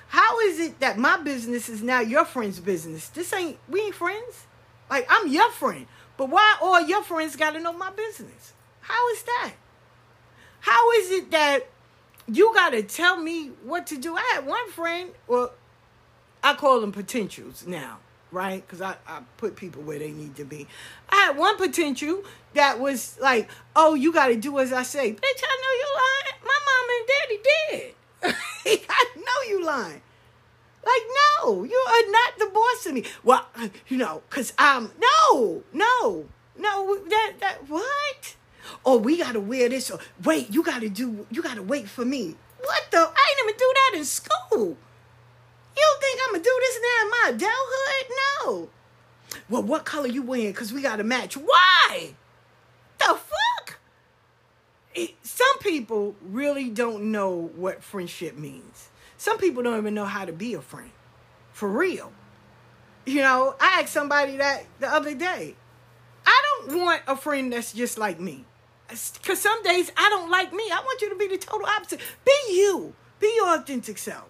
How 0.10 0.39
is 0.39 0.60
it 0.60 0.79
that 0.79 0.97
my 0.97 1.17
business 1.17 1.67
is 1.67 1.81
now 1.81 1.99
your 1.99 2.25
friend's 2.25 2.60
business? 2.60 3.10
This 3.10 3.33
ain't 3.33 3.57
we 3.67 3.81
ain't 3.81 3.95
friends. 3.95 4.45
Like 4.89 5.05
I'm 5.10 5.27
your 5.27 5.51
friend. 5.51 5.86
But 6.17 6.30
why 6.30 6.58
all 6.62 6.82
your 6.82 7.03
friends 7.03 7.36
got 7.36 7.51
to 7.51 7.60
know 7.60 7.73
my 7.73 7.91
business? 7.91 8.53
How 8.82 9.10
is 9.12 9.23
that? 9.23 9.53
How 10.62 10.91
is 10.93 11.12
it 11.12 11.32
that 11.32 11.67
you 12.27 12.53
got 12.53 12.71
to 12.71 12.82
tell 12.84 13.17
me 13.17 13.51
what 13.63 13.88
to 13.88 13.97
do? 13.97 14.15
I 14.15 14.34
had 14.34 14.45
one 14.45 14.69
friend, 14.71 15.12
well, 15.27 15.51
I 16.43 16.56
call 16.56 16.82
them 16.82 16.91
potentials 16.91 17.65
now, 17.67 17.99
right? 18.32 18.65
Because 18.65 18.82
I, 18.82 18.95
I 19.08 19.21
put 19.38 19.56
people 19.56 19.84
where 19.84 19.99
they 19.99 20.12
need 20.12 20.36
to 20.38 20.45
be. 20.45 20.67
I 21.10 21.15
had 21.17 21.38
one 21.38 21.58
potential 21.58 22.23
that 22.53 22.80
was 22.80 23.17
like, 23.21 23.49
oh, 23.75 23.93
you 23.93 24.12
got 24.12 24.27
to 24.27 24.36
do 24.36 24.58
as 24.60 24.73
I 24.73 24.84
say. 24.84 25.12
Bitch, 25.12 25.43
I 25.43 25.58
know 25.62 25.73
you 25.77 25.88
lying. 25.95 26.38
My 26.43 26.60
mom 26.65 26.89
and 26.97 27.08
daddy 27.13 27.39
did. 28.65 28.86
I 28.89 29.06
know 29.15 29.49
you 29.49 29.65
lying. 29.65 30.01
Like, 30.88 31.04
no, 31.43 31.65
you 31.65 31.86
are 31.89 32.12
not 32.12 32.39
the 32.39 32.50
boss 32.54 32.86
of 32.86 32.93
me. 32.93 33.04
Well, 33.21 33.45
you 33.89 33.97
know, 33.97 34.21
because 34.30 34.54
I'm, 34.58 34.86
um, 34.86 34.91
no, 34.97 35.63
no, 35.73 36.26
no, 36.58 36.97
that, 37.10 37.34
that, 37.41 37.69
what? 37.69 38.36
Oh, 38.86 38.97
we 38.97 39.17
got 39.17 39.34
to 39.34 39.41
wear 39.41 39.67
this. 39.67 39.91
Or, 39.91 40.00
wait, 40.23 40.50
you 40.50 40.63
got 40.63 40.82
to 40.82 40.89
do, 40.89 41.28
you 41.30 41.41
got 41.41 41.56
to 41.56 41.63
wait 41.63 41.89
for 41.89 42.06
me. 42.06 42.36
What 42.62 42.84
the? 42.91 43.00
I 43.00 43.34
didn't 43.36 43.50
even 43.50 43.60
do 43.60 43.73
that 43.73 43.97
in 43.97 44.06
school. 44.06 44.78
You 45.78 45.95
think 46.00 46.19
I'm 46.26 46.32
going 46.32 46.43
to 46.43 46.50
do 46.50 46.58
this 46.62 46.80
now 46.82 47.04
in 47.04 47.10
my 47.10 47.23
adulthood? 47.36 48.10
No. 48.45 48.69
Well, 49.50 49.63
what 49.63 49.84
color 49.84 50.08
you 50.08 50.21
wearing? 50.21 50.52
Because 50.52 50.71
we 50.71 50.82
got 50.82 50.95
to 50.95 51.04
match. 51.04 51.36
Why? 51.36 52.13
The 53.00 53.06
fuck? 53.06 53.80
It, 54.95 55.15
some 55.21 55.60
people 55.60 56.15
really 56.21 56.69
don't 56.69 57.12
know 57.12 57.52
what 57.56 57.84
friendship 57.84 58.38
means. 58.38 58.89
Some 59.17 59.38
people 59.38 59.63
don't 59.63 59.77
even 59.77 59.93
know 59.93 60.06
how 60.06 60.25
to 60.25 60.32
be 60.32 60.53
a 60.53 60.62
friend. 60.62 60.91
For 61.51 61.67
real. 61.67 62.12
You 63.06 63.21
know, 63.21 63.56
I 63.60 63.82
asked 63.82 63.93
somebody 63.93 64.38
that 64.38 64.65
the 64.80 64.88
other 64.88 65.15
day. 65.15 65.56
I 66.25 66.43
don't 66.65 66.84
want 66.84 67.01
a 67.08 67.15
friend 67.15 67.51
that's 67.51 67.73
just 67.73 67.97
like 67.97 68.19
me. 68.19 68.45
Because 68.88 69.41
some 69.41 69.62
days 69.63 69.91
I 69.97 70.10
don't 70.10 70.30
like 70.30 70.53
me. 70.53 70.63
I 70.71 70.82
want 70.84 71.01
you 71.01 71.10
to 71.10 71.15
be 71.15 71.27
the 71.27 71.38
total 71.38 71.67
opposite. 71.67 71.99
Be 72.25 72.32
you, 72.49 72.93
be 73.19 73.34
your 73.36 73.56
authentic 73.56 73.97
self. 73.97 74.25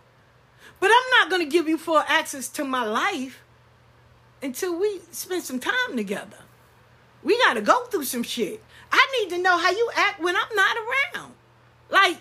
But 0.80 0.91
I'm 0.91 1.10
not 1.19 1.30
going 1.30 1.41
to 1.41 1.52
give 1.52 1.67
you 1.67 1.78
full 1.78 1.97
access 1.97 2.47
to 2.50 2.63
my 2.63 2.84
life 2.86 3.43
until 4.41 4.80
we 4.80 5.02
spend 5.12 5.43
some 5.43 5.60
time 5.60 5.95
together. 5.95 6.38
We 7.23 7.38
got 7.39 7.56
to 7.56 7.62
go 7.62 7.86
through 7.86 8.06
some 8.06 8.23
shit. 8.23 8.63
I 8.91 9.19
need 9.19 9.36
to 9.36 9.41
know 9.41 9.58
how 9.58 9.71
you 9.71 9.89
act 9.95 10.21
when 10.21 10.36
I'm 10.36 10.56
not 10.56 10.78
around. 10.78 11.34
Like, 11.89 12.17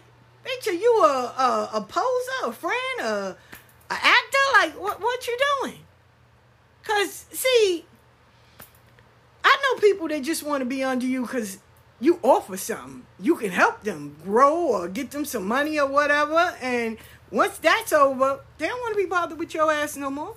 Bitch, 0.46 0.68
are 0.68 0.72
you 0.72 1.02
a, 1.02 1.09
a, 1.09 1.70
a 1.74 1.80
poser, 1.80 2.46
a 2.46 2.52
friend, 2.52 3.00
a, 3.00 3.37
a 3.90 3.94
actor? 3.94 4.38
Like, 4.54 4.80
what, 4.80 5.00
what 5.00 5.26
you 5.26 5.37
doing? 5.61 5.78
Because, 6.80 7.26
see, 7.32 7.85
I 9.42 9.56
know 9.62 9.80
people 9.80 10.06
that 10.09 10.22
just 10.22 10.44
want 10.44 10.61
to 10.61 10.64
be 10.64 10.85
under 10.85 11.04
you 11.04 11.22
because 11.22 11.59
you 11.98 12.20
offer 12.22 12.56
something. 12.56 13.04
You 13.18 13.35
can 13.35 13.50
help 13.50 13.82
them 13.82 14.16
grow 14.22 14.56
or 14.56 14.88
get 14.88 15.11
them 15.11 15.24
some 15.24 15.48
money 15.48 15.80
or 15.80 15.88
whatever. 15.88 16.54
And 16.62 16.98
once 17.32 17.59
that's 17.59 17.92
over, 17.92 18.40
they 18.59 18.68
don't 18.68 18.78
want 18.78 18.96
to 18.96 19.02
be 19.02 19.09
bothered 19.09 19.38
with 19.38 19.52
your 19.52 19.72
ass 19.72 19.96
no 19.96 20.11
more. 20.11 20.35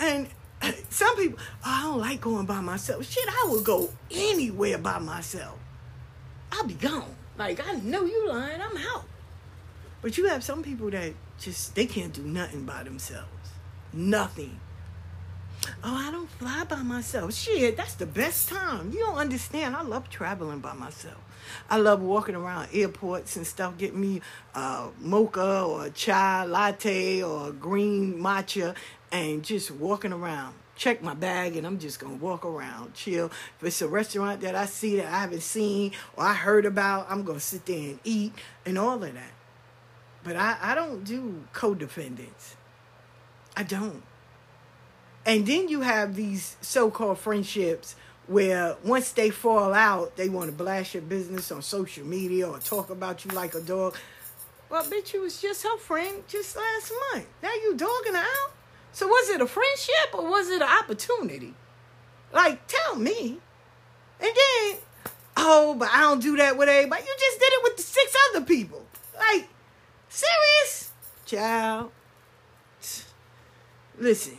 And 0.00 0.28
some 0.90 1.16
people, 1.16 1.38
oh, 1.38 1.54
I 1.64 1.82
don't 1.82 1.98
like 2.00 2.20
going 2.20 2.46
by 2.46 2.60
myself. 2.60 3.08
Shit, 3.08 3.28
I 3.28 3.46
will 3.48 3.62
go 3.62 3.90
anywhere 4.10 4.78
by 4.78 4.98
myself. 4.98 5.56
I'll 6.50 6.64
be 6.64 6.74
gone. 6.74 7.14
Like, 7.38 7.66
I 7.66 7.74
know 7.74 8.04
you 8.04 8.28
lying, 8.28 8.60
I'm 8.60 8.76
out. 8.76 9.04
But 10.02 10.18
you 10.18 10.26
have 10.26 10.42
some 10.42 10.62
people 10.62 10.90
that 10.90 11.14
just, 11.38 11.74
they 11.74 11.86
can't 11.86 12.12
do 12.12 12.22
nothing 12.22 12.64
by 12.64 12.82
themselves. 12.82 13.28
Nothing. 13.92 14.58
Oh, 15.84 15.94
I 15.94 16.10
don't 16.10 16.30
fly 16.30 16.64
by 16.64 16.82
myself. 16.82 17.32
Shit, 17.34 17.76
that's 17.76 17.94
the 17.94 18.06
best 18.06 18.48
time. 18.48 18.90
You 18.90 19.00
don't 19.00 19.16
understand. 19.16 19.76
I 19.76 19.82
love 19.82 20.10
traveling 20.10 20.60
by 20.60 20.72
myself. 20.72 21.18
I 21.70 21.78
love 21.78 22.02
walking 22.02 22.34
around 22.34 22.68
airports 22.72 23.36
and 23.36 23.46
stuff, 23.46 23.78
getting 23.78 24.00
me 24.00 24.20
a 24.54 24.88
mocha 25.00 25.62
or 25.62 25.86
a 25.86 25.90
chai 25.90 26.44
latte 26.44 27.22
or 27.22 27.48
a 27.48 27.52
green 27.52 28.18
matcha 28.18 28.74
and 29.10 29.44
just 29.44 29.70
walking 29.70 30.12
around 30.12 30.54
check 30.78 31.02
my 31.02 31.12
bag 31.12 31.56
and 31.56 31.66
I'm 31.66 31.78
just 31.78 31.98
gonna 31.98 32.14
walk 32.14 32.46
around, 32.46 32.94
chill. 32.94 33.26
If 33.26 33.66
it's 33.66 33.82
a 33.82 33.88
restaurant 33.88 34.40
that 34.40 34.54
I 34.54 34.64
see 34.64 34.96
that 34.96 35.06
I 35.06 35.18
haven't 35.20 35.42
seen 35.42 35.92
or 36.16 36.24
I 36.24 36.32
heard 36.32 36.64
about, 36.64 37.06
I'm 37.10 37.24
gonna 37.24 37.40
sit 37.40 37.66
there 37.66 37.90
and 37.90 37.98
eat 38.04 38.32
and 38.64 38.78
all 38.78 39.02
of 39.02 39.12
that. 39.14 39.32
But 40.24 40.36
I, 40.36 40.56
I 40.60 40.74
don't 40.74 41.04
do 41.04 41.44
co-defendants. 41.52 42.56
I 43.56 43.64
don't. 43.64 44.02
And 45.26 45.46
then 45.46 45.68
you 45.68 45.80
have 45.82 46.14
these 46.14 46.56
so-called 46.60 47.18
friendships 47.18 47.96
where 48.28 48.76
once 48.84 49.10
they 49.12 49.30
fall 49.30 49.74
out, 49.74 50.16
they 50.16 50.28
want 50.28 50.50
to 50.50 50.56
blast 50.56 50.94
your 50.94 51.02
business 51.02 51.50
on 51.50 51.60
social 51.62 52.06
media 52.06 52.48
or 52.48 52.58
talk 52.58 52.90
about 52.90 53.24
you 53.24 53.30
like 53.32 53.54
a 53.54 53.60
dog. 53.60 53.96
Well, 54.70 54.84
bitch, 54.84 55.14
you 55.14 55.22
was 55.22 55.40
just 55.40 55.62
her 55.64 55.78
friend 55.78 56.22
just 56.28 56.56
last 56.56 56.92
month. 57.12 57.26
Now 57.42 57.52
you 57.54 57.74
dogging 57.74 58.14
her 58.14 58.20
out? 58.20 58.52
So 58.98 59.06
was 59.06 59.30
it 59.30 59.40
a 59.40 59.46
friendship 59.46 60.12
or 60.12 60.28
was 60.28 60.50
it 60.50 60.60
an 60.60 60.68
opportunity? 60.68 61.54
Like, 62.32 62.66
tell 62.66 62.96
me. 62.96 63.38
And 64.20 64.32
then, 64.40 64.78
oh, 65.36 65.76
but 65.78 65.88
I 65.92 66.00
don't 66.00 66.20
do 66.20 66.36
that 66.38 66.58
with 66.58 66.68
everybody. 66.68 67.02
You 67.04 67.14
just 67.16 67.38
did 67.38 67.46
it 67.46 67.60
with 67.62 67.76
the 67.76 67.82
six 67.84 68.16
other 68.28 68.44
people. 68.44 68.84
Like, 69.16 69.46
serious? 70.08 70.90
Child. 71.26 71.92
Listen, 73.96 74.38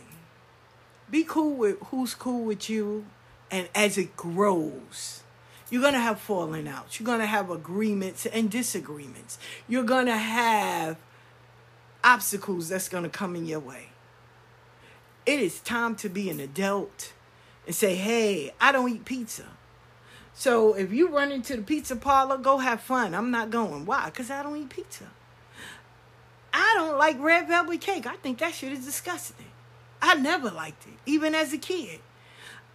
be 1.10 1.24
cool 1.24 1.54
with 1.54 1.78
who's 1.86 2.14
cool 2.14 2.44
with 2.44 2.68
you. 2.68 3.06
And 3.50 3.66
as 3.74 3.96
it 3.96 4.14
grows, 4.14 5.22
You're 5.70 5.82
going 5.82 5.94
to 5.94 6.00
have 6.00 6.18
falling 6.20 6.66
outs. 6.66 6.98
You're 6.98 7.06
going 7.06 7.20
to 7.20 7.26
have 7.26 7.48
agreements 7.48 8.26
and 8.26 8.50
disagreements. 8.50 9.38
You're 9.68 9.84
going 9.84 10.06
to 10.06 10.16
have 10.16 10.96
obstacles 12.02 12.68
that's 12.68 12.88
going 12.88 13.04
to 13.04 13.10
come 13.10 13.36
in 13.36 13.46
your 13.46 13.60
way. 13.60 13.89
It 15.26 15.40
is 15.40 15.60
time 15.60 15.96
to 15.96 16.08
be 16.08 16.30
an 16.30 16.40
adult 16.40 17.12
and 17.66 17.74
say, 17.74 17.94
hey, 17.94 18.52
I 18.60 18.72
don't 18.72 18.90
eat 18.90 19.04
pizza. 19.04 19.46
So 20.32 20.74
if 20.74 20.92
you 20.92 21.08
run 21.08 21.30
into 21.30 21.56
the 21.56 21.62
pizza 21.62 21.96
parlor, 21.96 22.38
go 22.38 22.58
have 22.58 22.80
fun. 22.80 23.14
I'm 23.14 23.30
not 23.30 23.50
going. 23.50 23.84
Why? 23.84 24.06
Because 24.06 24.30
I 24.30 24.42
don't 24.42 24.56
eat 24.56 24.70
pizza. 24.70 25.04
I 26.52 26.74
don't 26.76 26.98
like 26.98 27.20
red 27.20 27.46
velvet 27.46 27.80
cake. 27.80 28.06
I 28.06 28.16
think 28.16 28.38
that 28.38 28.54
shit 28.54 28.72
is 28.72 28.84
disgusting. 28.84 29.46
I 30.02 30.14
never 30.14 30.50
liked 30.50 30.86
it, 30.86 30.94
even 31.06 31.34
as 31.34 31.52
a 31.52 31.58
kid. 31.58 32.00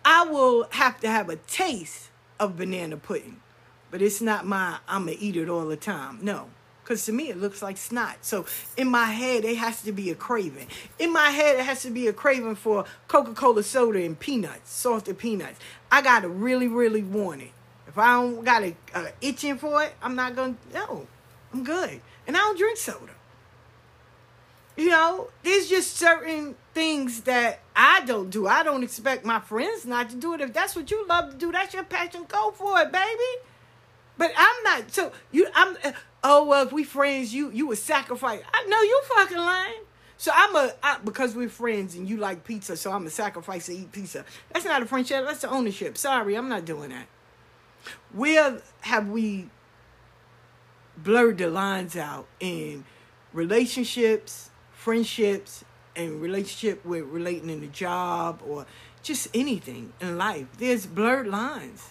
I 0.04 0.26
will 0.26 0.68
have 0.72 1.00
to 1.00 1.10
have 1.10 1.30
a 1.30 1.38
taste 1.38 2.10
of 2.40 2.56
banana 2.56 2.98
pudding, 2.98 3.42
but 3.90 4.02
it's 4.02 4.22
not 4.22 4.46
my, 4.46 4.78
I'm 4.88 5.06
going 5.06 5.18
to 5.18 5.24
eat 5.24 5.36
it 5.36 5.50
all 5.50 5.66
the 5.66 5.76
time. 5.76 6.20
No. 6.22 6.50
Because 6.86 7.04
to 7.06 7.12
me, 7.12 7.30
it 7.30 7.38
looks 7.38 7.64
like 7.64 7.78
snot. 7.78 8.18
So 8.22 8.46
in 8.78 8.88
my 8.88 9.06
head, 9.06 9.44
it 9.44 9.58
has 9.58 9.82
to 9.82 9.92
be 9.92 10.12
a 10.12 10.16
craving. 10.16 10.68
In 11.00 11.12
my 11.12 11.32
head, 11.32 11.56
it 11.56 11.66
has 11.66 11.82
to 11.82 11.90
be 11.90 12.06
a 12.06 12.14
craving 12.14 12.54
for 12.54 12.86
Coca 13.08 13.34
Cola 13.34 13.64
soda 13.64 14.04
and 14.04 14.20
peanuts, 14.20 14.72
salted 14.72 15.18
peanuts. 15.18 15.60
I 15.92 16.04
got 16.04 16.20
to 16.20 16.30
really, 16.30 16.68
really 16.68 17.02
want 17.02 17.42
it. 17.42 17.50
If 17.88 17.98
I 17.98 18.22
don't 18.22 18.46
got 18.46 18.62
a, 18.62 18.76
a 18.94 19.08
itching 19.20 19.58
for 19.58 19.82
it, 19.82 19.96
I'm 20.00 20.16
not 20.16 20.36
going 20.36 20.56
to, 20.56 20.74
no, 20.76 21.08
I'm 21.52 21.64
good. 21.64 22.02
And 22.28 22.38
I 22.38 22.40
don't 22.42 22.58
drink 22.58 22.78
soda. 22.78 23.14
You 24.78 24.90
know, 24.90 25.30
there's 25.42 25.68
just 25.68 25.98
certain 25.98 26.54
things 26.76 27.22
that 27.22 27.62
I 27.76 28.02
don't 28.06 28.30
do. 28.30 28.46
I 28.46 28.62
don't 28.62 28.84
expect 28.84 29.26
my 29.26 29.40
friends 29.40 29.88
not 29.88 30.12
to 30.12 30.16
do 30.18 30.36
it. 30.36 30.42
If 30.42 30.54
that's 30.54 30.76
what 30.76 30.92
you 30.92 31.08
love 31.08 31.32
to 31.32 31.36
do, 31.36 31.52
that's 31.52 31.74
your 31.74 31.84
passion. 31.84 32.26
Go 32.28 32.52
for 32.52 32.80
it, 32.82 32.92
baby. 32.92 33.42
But 34.18 34.34
I'm 34.38 34.64
not. 34.64 34.92
So 34.92 35.12
you, 35.32 35.48
I'm. 35.56 35.78
Oh 36.28 36.46
well, 36.46 36.66
if 36.66 36.74
we 36.74 36.84
friends, 36.84 37.34
you 37.34 37.52
you 37.52 37.68
would 37.68 37.78
sacrifice. 37.78 38.42
I 38.52 38.66
know 38.66 38.82
you 38.82 39.02
fucking 39.16 39.38
lying. 39.38 39.84
So 40.18 40.32
I'm 40.34 40.56
a 40.56 40.74
I, 40.82 40.98
because 41.04 41.36
we're 41.36 41.50
friends 41.50 41.96
and 41.96 42.10
you 42.10 42.18
like 42.18 42.44
pizza, 42.44 42.76
so 42.76 42.92
I'm 42.92 43.06
a 43.06 43.12
sacrifice 43.12 43.68
to 43.68 43.74
eat 43.74 43.92
pizza. 43.92 44.26
That's 44.52 44.66
not 44.66 44.82
a 44.82 44.86
friendship. 44.88 45.26
That's 45.26 45.42
the 45.42 45.50
ownership. 45.50 45.98
Sorry, 45.98 46.36
I'm 46.36 46.50
not 46.50 46.66
doing 46.66 46.90
that. 46.90 47.08
Where 48.12 48.60
have 48.82 49.10
we 49.10 49.50
blurred 50.98 51.38
the 51.38 51.50
lines 51.50 51.96
out 51.96 52.28
in 52.40 52.86
relationships? 53.32 54.50
friendships 54.86 55.66
and 55.96 56.22
relationship 56.22 56.86
with 56.86 57.04
relating 57.06 57.50
in 57.50 57.60
the 57.60 57.66
job 57.66 58.40
or 58.48 58.68
just 59.02 59.28
anything 59.34 59.92
in 60.00 60.16
life. 60.16 60.46
There's 60.60 60.86
blurred 60.86 61.26
lines. 61.26 61.90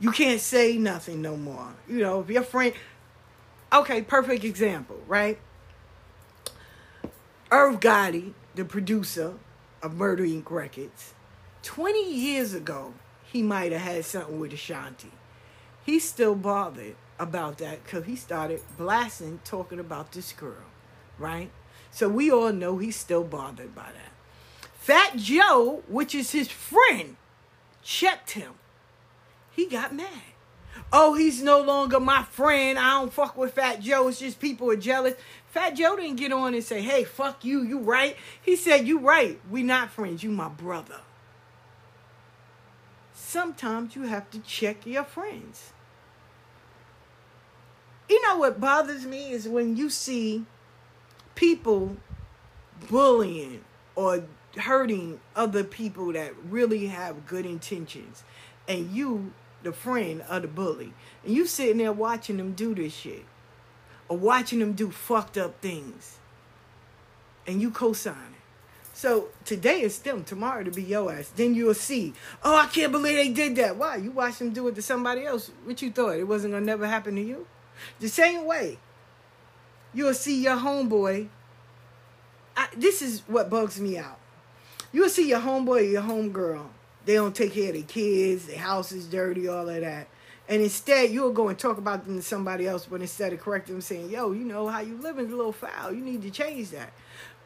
You 0.00 0.10
can't 0.12 0.40
say 0.40 0.78
nothing 0.78 1.20
no 1.20 1.36
more. 1.36 1.74
You 1.86 1.98
know, 1.98 2.20
if 2.20 2.30
your 2.30 2.44
friend 2.44 2.72
okay, 3.72 4.02
perfect 4.02 4.44
example, 4.44 5.00
right? 5.06 5.38
Irv 7.50 7.80
Gotti, 7.80 8.34
the 8.54 8.64
producer 8.64 9.34
of 9.82 9.94
Murder 9.94 10.24
Inc. 10.24 10.50
Records, 10.50 11.14
20 11.62 12.12
years 12.12 12.54
ago, 12.54 12.94
he 13.24 13.42
might 13.42 13.72
have 13.72 13.80
had 13.80 14.04
something 14.04 14.38
with 14.38 14.52
Ashanti. 14.52 15.12
He's 15.84 16.06
still 16.06 16.34
bothered 16.34 16.96
about 17.18 17.58
that 17.58 17.82
because 17.82 18.04
he 18.04 18.16
started 18.16 18.60
blasting, 18.76 19.40
talking 19.44 19.78
about 19.78 20.12
this 20.12 20.32
girl, 20.32 20.64
right? 21.18 21.50
So 21.90 22.08
we 22.08 22.30
all 22.30 22.52
know 22.52 22.78
he's 22.78 22.96
still 22.96 23.24
bothered 23.24 23.74
by 23.74 23.86
that. 23.92 24.12
Fat 24.78 25.16
Joe, 25.16 25.82
which 25.88 26.14
is 26.14 26.32
his 26.32 26.48
friend, 26.48 27.16
checked 27.82 28.32
him. 28.32 28.52
He 29.50 29.66
got 29.66 29.94
mad. 29.94 30.34
Oh, 30.92 31.14
he's 31.14 31.42
no 31.42 31.60
longer 31.60 32.00
my 32.00 32.22
friend. 32.24 32.78
I 32.78 33.00
don't 33.00 33.12
fuck 33.12 33.36
with 33.36 33.54
Fat 33.54 33.80
Joe. 33.80 34.08
It's 34.08 34.18
just 34.18 34.40
people 34.40 34.70
are 34.70 34.76
jealous. 34.76 35.14
Fat 35.48 35.70
Joe 35.70 35.96
didn't 35.96 36.16
get 36.16 36.32
on 36.32 36.54
and 36.54 36.64
say, 36.64 36.82
hey, 36.82 37.04
fuck 37.04 37.44
you, 37.44 37.62
you 37.62 37.78
right. 37.78 38.16
He 38.40 38.56
said, 38.56 38.86
you 38.86 38.98
right. 38.98 39.40
We 39.50 39.62
not 39.62 39.90
friends. 39.90 40.22
You 40.22 40.30
my 40.30 40.48
brother. 40.48 41.00
Sometimes 43.12 43.94
you 43.94 44.02
have 44.02 44.30
to 44.30 44.38
check 44.40 44.86
your 44.86 45.04
friends. 45.04 45.72
You 48.08 48.22
know 48.22 48.38
what 48.38 48.58
bothers 48.58 49.04
me 49.04 49.32
is 49.32 49.46
when 49.46 49.76
you 49.76 49.90
see 49.90 50.46
people 51.34 51.96
bullying 52.88 53.64
or 53.94 54.24
hurting 54.56 55.20
other 55.36 55.62
people 55.62 56.12
that 56.12 56.32
really 56.48 56.86
have 56.86 57.26
good 57.26 57.44
intentions 57.44 58.24
and 58.66 58.90
you 58.92 59.32
the 59.68 59.76
friend 59.76 60.22
of 60.28 60.42
the 60.42 60.48
bully. 60.48 60.92
And 61.24 61.34
you 61.34 61.46
sitting 61.46 61.78
there 61.78 61.92
watching 61.92 62.36
them 62.36 62.52
do 62.52 62.74
this 62.74 62.94
shit. 62.94 63.24
Or 64.08 64.16
watching 64.16 64.58
them 64.58 64.72
do 64.72 64.90
fucked 64.90 65.36
up 65.36 65.60
things. 65.60 66.18
And 67.46 67.60
you 67.60 67.70
co-sign 67.70 68.32
it 68.32 68.38
so 68.98 69.28
today 69.44 69.82
is 69.82 70.00
them. 70.00 70.24
Tomorrow 70.24 70.64
to 70.64 70.72
be 70.72 70.82
your 70.82 71.12
ass. 71.12 71.30
Then 71.36 71.54
you'll 71.54 71.72
see. 71.72 72.14
Oh 72.42 72.56
i 72.56 72.66
can't 72.66 72.90
believe 72.90 73.14
they 73.14 73.28
did 73.28 73.54
that. 73.54 73.76
Why? 73.76 73.94
You 73.94 74.10
watched 74.10 74.40
them 74.40 74.52
do 74.52 74.66
it 74.66 74.74
to 74.74 74.82
somebody 74.82 75.24
else. 75.24 75.52
What 75.62 75.80
you 75.80 75.92
thought? 75.92 76.16
It 76.16 76.24
wasn't 76.24 76.54
gonna 76.54 76.66
never 76.66 76.84
happen 76.84 77.14
to 77.14 77.22
you? 77.22 77.46
The 78.00 78.08
same 78.08 78.44
way. 78.44 78.78
You'll 79.94 80.14
see 80.14 80.42
your 80.42 80.56
homeboy. 80.56 81.28
I, 82.56 82.66
this 82.76 83.00
is 83.00 83.22
what 83.28 83.48
bugs 83.48 83.80
me 83.80 83.98
out. 83.98 84.18
You'll 84.90 85.10
see 85.10 85.28
your 85.28 85.42
homeboy 85.42 85.76
or 85.76 85.80
your 85.82 86.02
homegirl. 86.02 86.66
They 87.08 87.14
don't 87.14 87.34
take 87.34 87.54
care 87.54 87.68
of 87.70 87.74
their 87.74 87.84
kids, 87.84 88.48
their 88.48 88.58
house 88.58 88.92
is 88.92 89.06
dirty, 89.06 89.48
all 89.48 89.66
of 89.66 89.80
that. 89.80 90.08
And 90.46 90.60
instead, 90.60 91.10
you'll 91.10 91.32
go 91.32 91.48
and 91.48 91.58
talk 91.58 91.78
about 91.78 92.04
them 92.04 92.16
to 92.16 92.22
somebody 92.22 92.66
else, 92.66 92.84
but 92.84 93.00
instead 93.00 93.32
of 93.32 93.40
correcting 93.40 93.76
them, 93.76 93.80
saying, 93.80 94.10
yo, 94.10 94.32
you 94.32 94.44
know, 94.44 94.68
how 94.68 94.80
you 94.80 94.98
living 94.98 95.24
is 95.24 95.32
a 95.32 95.36
little 95.36 95.54
foul. 95.54 95.90
You 95.90 96.04
need 96.04 96.20
to 96.20 96.30
change 96.30 96.68
that. 96.72 96.92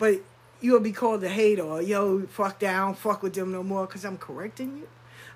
But 0.00 0.20
you'll 0.60 0.80
be 0.80 0.90
called 0.90 1.22
a 1.22 1.28
hater 1.28 1.62
or, 1.62 1.80
yo, 1.80 2.22
fuck 2.22 2.58
down, 2.58 2.96
fuck 2.96 3.22
with 3.22 3.34
them 3.34 3.52
no 3.52 3.62
more 3.62 3.86
because 3.86 4.04
I'm 4.04 4.18
correcting 4.18 4.78
you. 4.78 4.88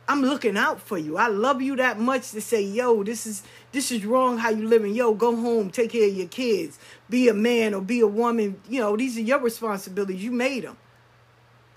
I'm 0.08 0.22
looking 0.22 0.56
out 0.56 0.80
for 0.80 0.98
you. 0.98 1.16
I 1.16 1.28
love 1.28 1.62
you 1.62 1.76
that 1.76 2.00
much 2.00 2.32
to 2.32 2.40
say, 2.40 2.62
yo, 2.62 3.04
this 3.04 3.28
is 3.28 3.44
this 3.70 3.92
is 3.92 4.04
wrong 4.04 4.38
how 4.38 4.50
you 4.50 4.66
living. 4.66 4.92
Yo, 4.92 5.14
go 5.14 5.36
home, 5.36 5.70
take 5.70 5.92
care 5.92 6.08
of 6.08 6.16
your 6.16 6.26
kids, 6.26 6.80
be 7.08 7.28
a 7.28 7.34
man 7.34 7.74
or 7.74 7.80
be 7.80 8.00
a 8.00 8.08
woman. 8.08 8.60
You 8.68 8.80
know, 8.80 8.96
these 8.96 9.16
are 9.18 9.20
your 9.20 9.38
responsibilities. 9.38 10.24
You 10.24 10.32
made 10.32 10.64
them. 10.64 10.76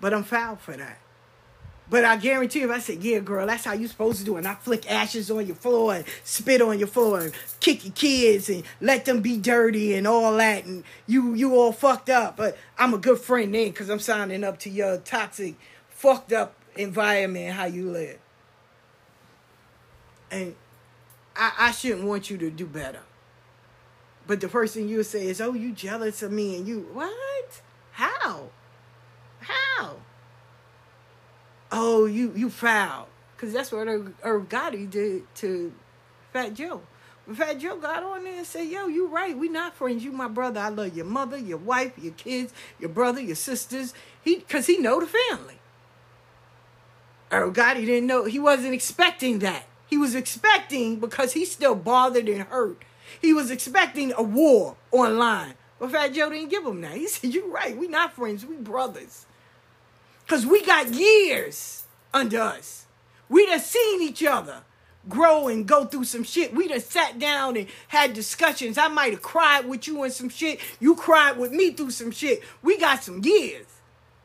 But 0.02 0.16
I'm 0.16 0.24
foul 0.24 0.56
for 0.56 0.76
that. 0.76 0.98
But 1.90 2.06
I 2.06 2.18
guarantee 2.18 2.60
you, 2.60 2.70
if 2.70 2.76
I 2.76 2.80
said, 2.80 3.04
yeah, 3.04 3.20
girl, 3.20 3.48
that's 3.48 3.66
how 3.66 3.74
you 3.74 3.88
supposed 3.88 4.20
to 4.20 4.26
do 4.26 4.36
it, 4.36 4.40
and 4.40 4.48
I 4.48 4.54
flick 4.56 4.90
ashes 4.90 5.32
on 5.32 5.48
your 5.48 5.56
floor 5.56 5.96
and 5.96 6.06
spit 6.24 6.62
on 6.62 6.78
your 6.78 6.88
floor 6.88 7.20
and 7.20 7.34
kick 7.60 7.84
your 7.84 7.94
kids 7.94 8.48
and 8.48 8.64
let 8.80 9.06
them 9.06 9.22
be 9.22 9.38
dirty 9.38 9.96
and 9.96 10.06
all 10.06 10.38
that, 10.38 10.66
and 10.66 10.84
you 11.08 11.34
you 11.34 11.56
all 11.56 11.72
fucked 11.72 12.10
up. 12.10 12.38
But 12.38 12.58
I'm 12.78 12.94
a 12.94 13.00
good 13.00 13.20
friend 13.20 13.54
then 13.54 13.70
because 13.70 13.90
I'm 13.90 14.00
signing 14.00 14.44
up 14.44 14.60
to 14.60 14.70
your 14.70 14.98
toxic, 14.98 15.56
fucked 15.90 16.32
up 16.32 16.56
environment 16.76 17.54
how 17.54 17.66
you 17.66 17.90
live. 17.90 18.20
And 20.32 20.56
I, 21.36 21.54
I 21.58 21.72
shouldn't 21.72 22.04
want 22.04 22.30
you 22.30 22.38
to 22.38 22.52
do 22.52 22.68
better. 22.68 23.02
But 24.28 24.42
the 24.42 24.50
first 24.50 24.76
thing 24.76 24.88
you'll 24.88 25.04
say 25.04 25.26
is, 25.26 25.42
oh, 25.42 25.54
you 25.54 25.72
jealous 25.72 26.22
of 26.22 26.32
me 26.32 26.56
and 26.56 26.68
you 26.68 26.88
what? 26.94 27.62
How? 27.94 28.50
How? 29.40 29.96
Oh, 31.72 32.06
you 32.06 32.34
you 32.36 32.50
foul. 32.50 33.08
Cause 33.38 33.54
that's 33.54 33.72
what 33.72 33.88
Irv 33.88 34.50
Gotti 34.50 34.90
did 34.90 35.24
to 35.36 35.72
Fat 36.34 36.54
Joe. 36.54 36.82
When 37.26 37.36
Fat 37.36 37.60
Joe 37.60 37.78
got 37.78 38.04
on 38.04 38.24
there 38.24 38.38
and 38.38 38.46
said, 38.46 38.68
Yo, 38.68 38.88
you 38.88 39.08
right, 39.08 39.38
we 39.38 39.48
not 39.48 39.76
friends. 39.76 40.04
You 40.04 40.12
my 40.12 40.28
brother. 40.28 40.60
I 40.60 40.70
love 40.70 40.96
your 40.96 41.06
mother, 41.06 41.38
your 41.38 41.58
wife, 41.58 41.94
your 41.98 42.14
kids, 42.14 42.54
your 42.80 42.90
brother, 42.90 43.22
your 43.22 43.36
sisters. 43.36 43.94
He 44.22 44.42
cause 44.42 44.68
he 44.68 44.78
know 44.78 45.00
the 45.00 45.08
family. 45.08 45.60
Oh 47.32 47.52
Gotti 47.52 47.86
didn't 47.86 48.08
know. 48.08 48.26
He 48.26 48.40
wasn't 48.40 48.74
expecting 48.74 49.40
that. 49.40 49.66
He 49.88 49.98
was 49.98 50.16
expecting 50.16 51.00
because 51.00 51.34
he's 51.34 51.52
still 51.52 51.76
bothered 51.76 52.28
and 52.28 52.42
hurt. 52.44 52.84
He 53.22 53.34
was 53.34 53.52
expecting 53.52 54.14
a 54.14 54.22
war 54.22 54.76
online. 54.92 55.56
But 55.80 55.92
Fat 55.92 56.10
Joe 56.10 56.30
didn't 56.30 56.50
give 56.50 56.66
him 56.66 56.82
that. 56.82 56.98
He 56.98 57.08
said, 57.08 57.34
You're 57.34 57.50
right. 57.50 57.76
We 57.76 57.88
not 57.88 58.14
friends. 58.14 58.46
We 58.46 58.58
brothers. 58.58 59.26
Because 60.30 60.46
we 60.46 60.64
got 60.64 60.94
years 60.94 61.86
under 62.14 62.40
us. 62.40 62.86
We 63.30 63.48
done 63.48 63.60
seen 63.60 64.04
each 64.04 64.24
other 64.24 64.62
grow 65.08 65.48
and 65.48 65.68
go 65.68 65.86
through 65.86 66.04
some 66.04 66.24
shit. 66.24 66.54
We 66.54 66.68
done 66.68 66.82
sat 66.82 67.18
down 67.18 67.58
and 67.58 67.66
had 67.88 68.14
discussions. 68.14 68.78
I 68.78 68.90
might 68.90 69.12
have 69.12 69.24
cried 69.24 69.68
with 69.68 69.88
you 69.88 70.04
and 70.04 70.14
some 70.14 70.30
shit. 70.30 70.60
You 70.80 70.94
cried 70.94 71.40
with 71.40 71.52
me 71.52 71.72
through 71.72 71.90
some 71.90 72.12
shit. 72.12 72.44
We 72.62 72.78
got 72.78 73.04
some 73.04 73.24
years. 73.24 73.66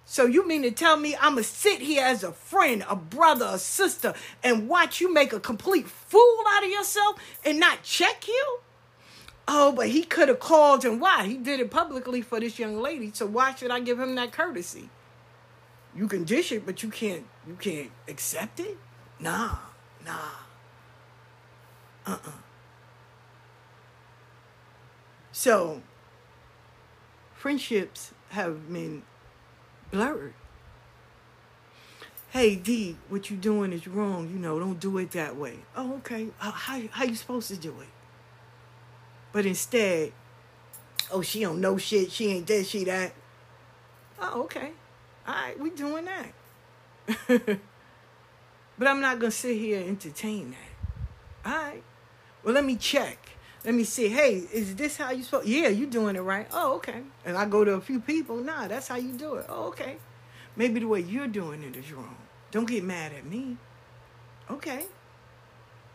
So 0.05 0.27
you 0.27 0.47
mean 0.47 0.61
to 0.65 0.71
tell 0.71 0.99
me 0.99 1.17
I'm 1.17 1.37
going 1.37 1.45
to 1.45 1.51
sit 1.51 1.81
here 1.81 2.05
as 2.05 2.23
a 2.23 2.33
friend, 2.33 2.85
a 2.87 2.97
brother, 2.97 3.49
a 3.53 3.59
sister, 3.59 4.13
and 4.43 4.69
watch 4.69 5.01
you 5.01 5.11
make 5.11 5.33
a 5.33 5.41
complete 5.41 5.89
fool 5.89 6.45
out 6.51 6.65
of 6.65 6.71
yourself 6.71 7.19
and 7.47 7.59
not 7.59 7.83
check 7.83 8.29
you? 8.29 8.59
Oh, 9.49 9.73
but 9.73 9.89
he 9.89 10.03
could 10.03 10.29
have 10.29 10.39
called 10.39 10.85
and 10.85 11.01
why? 11.01 11.27
He 11.27 11.39
did 11.39 11.61
it 11.61 11.71
publicly 11.71 12.21
for 12.21 12.41
this 12.41 12.59
young 12.59 12.79
lady, 12.79 13.11
so 13.15 13.25
why 13.25 13.55
should 13.55 13.71
I 13.71 13.81
give 13.81 13.99
him 13.99 14.17
that 14.17 14.33
courtesy? 14.33 14.91
You 15.97 16.09
can 16.09 16.25
dish 16.25 16.51
it, 16.51 16.67
but 16.67 16.83
you 16.83 16.91
can't 16.91 17.25
you 17.47 17.55
can't 17.55 17.91
accept 18.09 18.61
it? 18.61 18.77
Nah, 19.21 19.57
nah. 20.05 20.13
Uh-uh. 22.07 22.33
So, 25.33 25.83
friendships 27.35 28.13
have 28.31 28.73
been 28.73 29.03
blurred. 29.91 30.35
Hey 32.31 32.57
D, 32.57 32.97
what 33.09 33.31
you 33.31 33.37
doing 33.37 33.73
is 33.73 33.87
wrong. 33.87 34.29
You 34.29 34.39
know, 34.39 34.59
don't 34.59 34.81
do 34.81 34.99
it 34.99 35.13
that 35.13 35.37
way. 35.37 35.59
Oh, 35.77 35.95
okay. 35.99 36.29
How 36.39 36.51
how 36.91 37.05
you 37.05 37.15
supposed 37.15 37.49
to 37.49 37.57
do 37.57 37.71
it? 37.81 37.89
But 39.33 39.47
instead, 39.47 40.13
oh, 41.13 41.23
she 41.23 41.41
don't 41.41 41.61
know 41.61 41.79
shit. 41.79 42.11
She 42.11 42.31
ain't 42.31 42.47
this, 42.49 42.69
she 42.69 42.85
that. 42.85 43.13
Oh, 44.21 44.43
okay. 44.43 44.73
All 45.27 45.35
right, 45.35 45.59
we 45.59 45.71
doing 45.71 46.07
that. 46.07 46.33
but 48.79 48.89
I'm 48.89 49.01
not 49.01 49.19
gonna 49.19 49.31
sit 49.31 49.59
here 49.59 49.81
and 49.81 49.89
entertain 49.89 50.51
that. 50.53 51.51
All 51.51 51.57
right. 51.57 51.83
Well, 52.43 52.55
let 52.55 52.65
me 52.65 52.77
check. 52.77 53.19
Let 53.65 53.75
me 53.75 53.85
see. 53.85 54.09
Hey, 54.09 54.43
is 54.53 54.77
this 54.77 54.99
how 54.99 55.11
you 55.11 55.23
supposed? 55.23 55.49
Yeah, 55.49 55.69
you 55.69 55.87
doing 55.87 56.17
it 56.17 56.21
right. 56.21 56.47
Oh, 56.53 56.75
okay. 56.77 57.03
And 57.25 57.37
I 57.37 57.47
go 57.47 57.65
to 57.65 57.73
a 57.73 57.81
few 57.81 58.01
people. 58.01 58.37
Nah, 58.37 58.69
that's 58.69 58.89
how 58.89 58.97
you 58.97 59.13
do 59.13 59.37
it. 59.37 59.47
Oh, 59.49 59.69
okay. 59.69 59.97
Maybe 60.57 60.81
the 60.81 60.87
way 60.87 61.01
you're 61.01 61.27
doing 61.27 61.63
it 61.63 61.75
is 61.77 61.91
wrong. 61.93 62.17
Don't 62.51 62.69
get 62.69 62.85
mad 62.85 63.13
at 63.13 63.25
me. 63.25 63.57
Okay. 64.51 64.85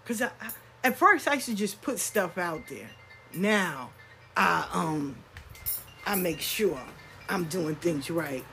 Cause 0.05 0.21
I, 0.23 0.31
I 0.41 0.51
at 0.83 0.97
first 0.97 1.27
I 1.27 1.35
used 1.35 1.45
to 1.45 1.55
just 1.55 1.81
put 1.81 1.99
stuff 1.99 2.37
out 2.37 2.67
there. 2.67 2.89
Now, 3.33 3.91
I 4.35 4.67
um, 4.73 5.15
I 6.05 6.15
make 6.15 6.41
sure 6.41 6.79
I'm 7.29 7.43
doing 7.45 7.75
things 7.75 8.09
right. 8.09 8.43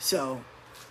So, 0.00 0.42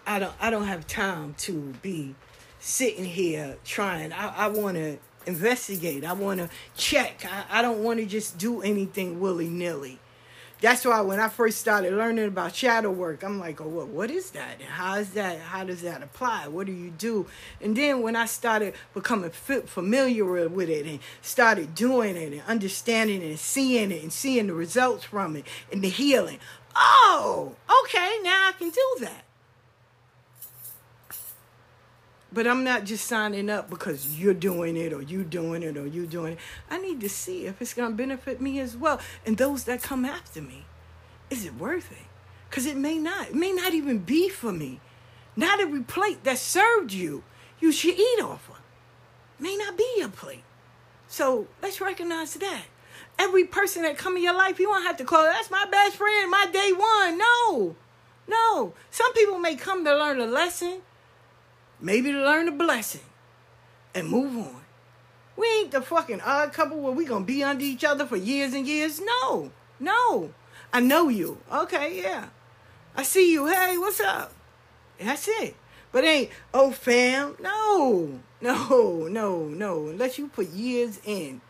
I 0.06 0.20
don't 0.20 0.34
I 0.40 0.50
don't 0.52 0.68
have 0.68 0.88
time 0.88 1.34
to 1.40 1.74
be 1.82 2.16
sitting 2.60 3.06
here 3.06 3.58
trying. 3.66 4.14
I, 4.14 4.46
I 4.46 4.48
want 4.48 4.78
to 4.78 4.98
investigate. 5.26 6.06
I 6.06 6.14
want 6.14 6.40
to 6.40 6.50
check. 6.78 7.26
I, 7.26 7.60
I 7.60 7.62
don't 7.62 7.84
want 7.84 8.00
to 8.00 8.06
just 8.06 8.38
do 8.38 8.62
anything 8.62 9.20
willy 9.20 9.50
nilly. 9.50 10.00
That's 10.62 10.84
why 10.84 11.00
when 11.02 11.22
I 11.22 11.30
first 11.30 11.60
started 11.60 11.94
learning 11.94 12.28
about 12.28 12.54
shadow 12.54 12.92
work, 12.92 13.24
I'm 13.24 13.40
like, 13.40 13.62
oh, 13.62 13.68
what, 13.68 13.88
what 13.88 14.12
is 14.12 14.32
that? 14.32 14.62
How 14.62 14.98
is 14.98 15.12
that? 15.12 15.40
How 15.40 15.64
does 15.64 15.84
that 15.84 16.04
apply? 16.04 16.50
What 16.50 16.66
do 16.66 16.74
you 16.74 16.90
do? 16.90 17.28
And 17.62 17.78
then 17.78 18.02
when 18.02 18.18
I 18.18 18.26
started 18.26 18.74
becoming 18.94 19.30
familiar 19.30 20.50
with 20.50 20.70
it 20.70 20.86
and 20.86 21.00
started 21.22 21.76
doing 21.76 22.18
it 22.18 22.34
and 22.34 22.42
understanding 22.46 23.22
it 23.22 23.30
and 23.30 23.40
seeing 23.40 23.92
it 23.92 24.04
and 24.04 24.12
seeing 24.12 24.48
the 24.48 24.54
results 24.54 25.06
from 25.06 25.38
it 25.38 25.46
and 25.72 25.82
the 25.82 25.88
healing, 25.88 26.40
oh, 26.76 27.56
okay, 27.84 28.18
now 28.24 28.50
I 28.50 28.54
can 28.58 28.70
do 28.70 28.96
that. 29.02 29.26
But 32.32 32.46
I'm 32.46 32.64
not 32.64 32.84
just 32.84 33.08
signing 33.08 33.50
up 33.50 33.70
because 33.70 34.20
you're 34.20 34.36
doing 34.36 34.78
it 34.78 34.94
or 34.94 35.02
you 35.02 35.24
doing 35.24 35.64
it 35.64 35.76
or 35.78 35.88
you 35.88 36.06
doing 36.06 36.34
it. 36.34 36.40
I 36.70 36.78
need 36.78 37.02
to 37.02 37.10
see 37.10 37.48
if 37.48 37.62
it's 37.62 37.74
going 37.74 37.92
to 37.92 37.98
benefit 37.98 38.40
me 38.40 38.60
as 38.60 38.78
well. 38.78 39.00
And 39.26 39.38
those 39.38 39.64
that 39.64 39.82
come 39.82 40.06
after 40.06 40.42
me, 40.42 40.66
is 41.32 41.46
it 41.46 41.56
worth 41.56 41.92
it? 41.92 42.06
Because 42.50 42.68
it 42.68 42.78
may 42.78 42.98
not. 42.98 43.30
It 43.30 43.36
may 43.36 43.52
not 43.52 43.74
even 43.74 44.00
be 44.00 44.30
for 44.30 44.52
me. 44.52 44.80
Not 45.36 45.60
every 45.60 45.82
plate 45.82 46.24
that 46.24 46.38
served 46.38 46.92
you, 46.92 47.24
you 47.60 47.72
should 47.72 47.98
eat 47.98 48.22
off 48.22 48.50
of. 48.50 48.62
May 49.40 49.56
not 49.56 49.78
be 49.78 49.88
your 49.98 50.10
plate. 50.10 50.44
So 51.08 51.48
let's 51.62 51.82
recognize 51.82 52.34
that. 52.36 52.66
Every 53.20 53.44
person 53.44 53.84
that 53.84 53.98
come 53.98 54.18
in 54.18 54.24
your 54.24 54.36
life, 54.36 54.58
you 54.60 54.66
don't 54.66 54.84
have 54.84 54.98
to 54.98 55.04
call, 55.04 55.24
that's 55.24 55.52
my 55.52 55.66
best 55.70 55.98
friend, 55.98 56.32
my 56.32 56.48
day 56.52 56.72
one. 56.72 57.18
No. 57.18 57.76
No. 58.28 58.74
Some 58.90 59.14
people 59.14 59.38
may 59.38 59.56
come 59.56 59.86
to 59.86 59.96
learn 59.96 60.20
a 60.20 60.26
lesson 60.26 60.82
maybe 61.82 62.12
to 62.12 62.22
learn 62.22 62.48
a 62.48 62.52
blessing 62.52 63.02
and 63.96 64.08
move 64.08 64.38
on. 64.38 64.62
We 65.36 65.48
ain't 65.60 65.72
the 65.72 65.82
fucking 65.82 66.22
odd 66.22 66.52
couple 66.52 66.80
where 66.80 66.92
we 66.92 67.06
gonna 67.06 67.26
be 67.26 67.44
under 67.44 67.64
each 67.64 67.84
other 67.84 68.06
for 68.06 68.18
years 68.18 68.54
and 68.54 68.68
years. 68.68 69.00
No, 69.00 69.52
no. 69.80 70.34
I 70.74 70.82
know 70.82 71.08
you. 71.10 71.38
Okay, 71.52 72.02
yeah. 72.02 72.28
I 72.96 73.04
see 73.04 73.32
you. 73.32 73.48
Hey, 73.48 73.78
what's 73.78 74.00
up? 74.00 74.34
That's 75.00 75.28
it. 75.28 75.56
But 75.92 76.04
ain't, 76.04 76.30
oh, 76.54 76.72
fam. 76.72 77.36
No, 77.42 78.20
no, 78.42 79.08
no, 79.08 79.46
no. 79.46 79.88
Unless 79.88 80.20
you 80.20 80.28
put 80.28 80.50
years 80.50 81.00
in. 81.06 81.42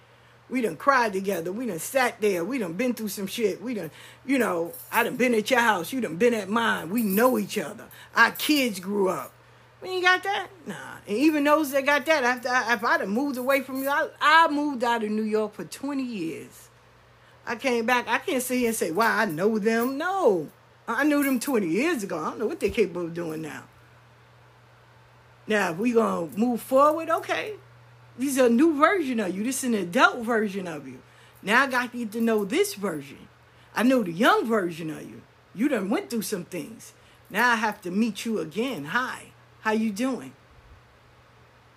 We 0.50 0.62
done 0.62 0.78
cried 0.78 1.14
together. 1.14 1.52
We 1.52 1.68
done 1.68 1.80
sat 1.80 2.20
there. 2.22 2.44
We 2.44 2.58
done 2.58 2.74
been 2.74 2.94
through 2.94 3.10
some 3.10 3.28
shit. 3.28 3.62
We 3.62 3.76
done, 3.76 3.92
you 4.26 4.40
know, 4.40 4.74
I 4.92 5.04
done 5.04 5.16
been 5.16 5.36
at 5.36 5.52
your 5.52 5.60
house. 5.60 5.94
You 5.94 6.02
done 6.02 6.16
been 6.16 6.34
at 6.34 6.50
mine. 6.50 6.90
We 6.90 7.04
know 7.04 7.38
each 7.38 7.58
other. 7.58 7.86
Our 8.16 8.32
kids 8.32 8.80
grew 8.80 9.10
up. 9.10 9.32
We 9.82 9.90
ain't 9.90 10.04
got 10.04 10.24
that? 10.24 10.48
Nah. 10.66 10.76
And 11.08 11.18
even 11.18 11.44
those 11.44 11.72
that 11.72 11.86
got 11.86 12.06
that, 12.08 12.24
after 12.24 12.50
I, 12.50 12.74
if 12.74 12.84
I'd 12.84 13.02
have 13.02 13.10
moved 13.10 13.38
away 13.38 13.62
from 13.62 13.82
you, 13.82 13.90
I, 13.90 14.10
I 14.20 14.48
moved 14.50 14.84
out 14.84 15.04
of 15.04 15.10
New 15.12 15.24
York 15.24 15.54
for 15.54 15.64
20 15.64 16.04
years. 16.04 16.70
I 17.46 17.56
came 17.56 17.86
back. 17.86 18.08
I 18.08 18.18
can't 18.18 18.44
sit 18.44 18.58
here 18.58 18.68
and 18.68 18.76
say, 18.76 18.92
wow, 18.92 19.18
I 19.18 19.26
know 19.26 19.58
them. 19.58 19.98
No. 19.98 20.50
I 20.88 21.04
knew 21.04 21.24
them 21.24 21.40
20 21.40 21.68
years 21.68 22.04
ago. 22.04 22.18
I 22.18 22.32
don't 22.32 22.40
know 22.40 22.48
what 22.48 22.60
they're 22.60 22.70
capable 22.70 23.06
of 23.06 23.14
doing 23.14 23.42
now. 23.42 23.64
Now, 25.48 25.72
if 25.72 25.78
we 25.78 25.94
going 25.94 26.32
to 26.32 26.40
move 26.40 26.62
forward, 26.62 27.10
okay. 27.10 27.54
This 28.20 28.32
is 28.32 28.38
a 28.38 28.50
new 28.50 28.78
version 28.78 29.22
of 29.22 29.34
you. 29.34 29.46
This 29.46 29.64
is 29.64 29.70
an 29.70 29.76
adult 29.76 30.26
version 30.26 30.68
of 30.68 30.86
you. 30.86 31.00
Now 31.42 31.64
I 31.64 31.68
got 31.68 31.94
to 31.94 31.98
get 32.00 32.12
to 32.12 32.22
know 32.22 32.44
this 32.44 32.74
version. 32.74 33.30
I 33.74 33.84
know 33.84 34.04
the 34.04 34.12
young 34.12 34.46
version 34.46 34.90
of 34.90 35.10
you. 35.10 35.22
You 35.56 35.70
done 35.70 35.90
went 35.90 36.10
through 36.10 36.24
some 36.24 36.44
things. 36.44 36.92
Now 37.30 37.50
I 37.52 37.56
have 37.56 37.82
to 37.84 37.92
meet 37.92 38.26
you 38.26 38.40
again. 38.40 38.86
Hi. 38.86 39.32
How 39.62 39.72
you 39.72 39.92
doing? 39.92 40.34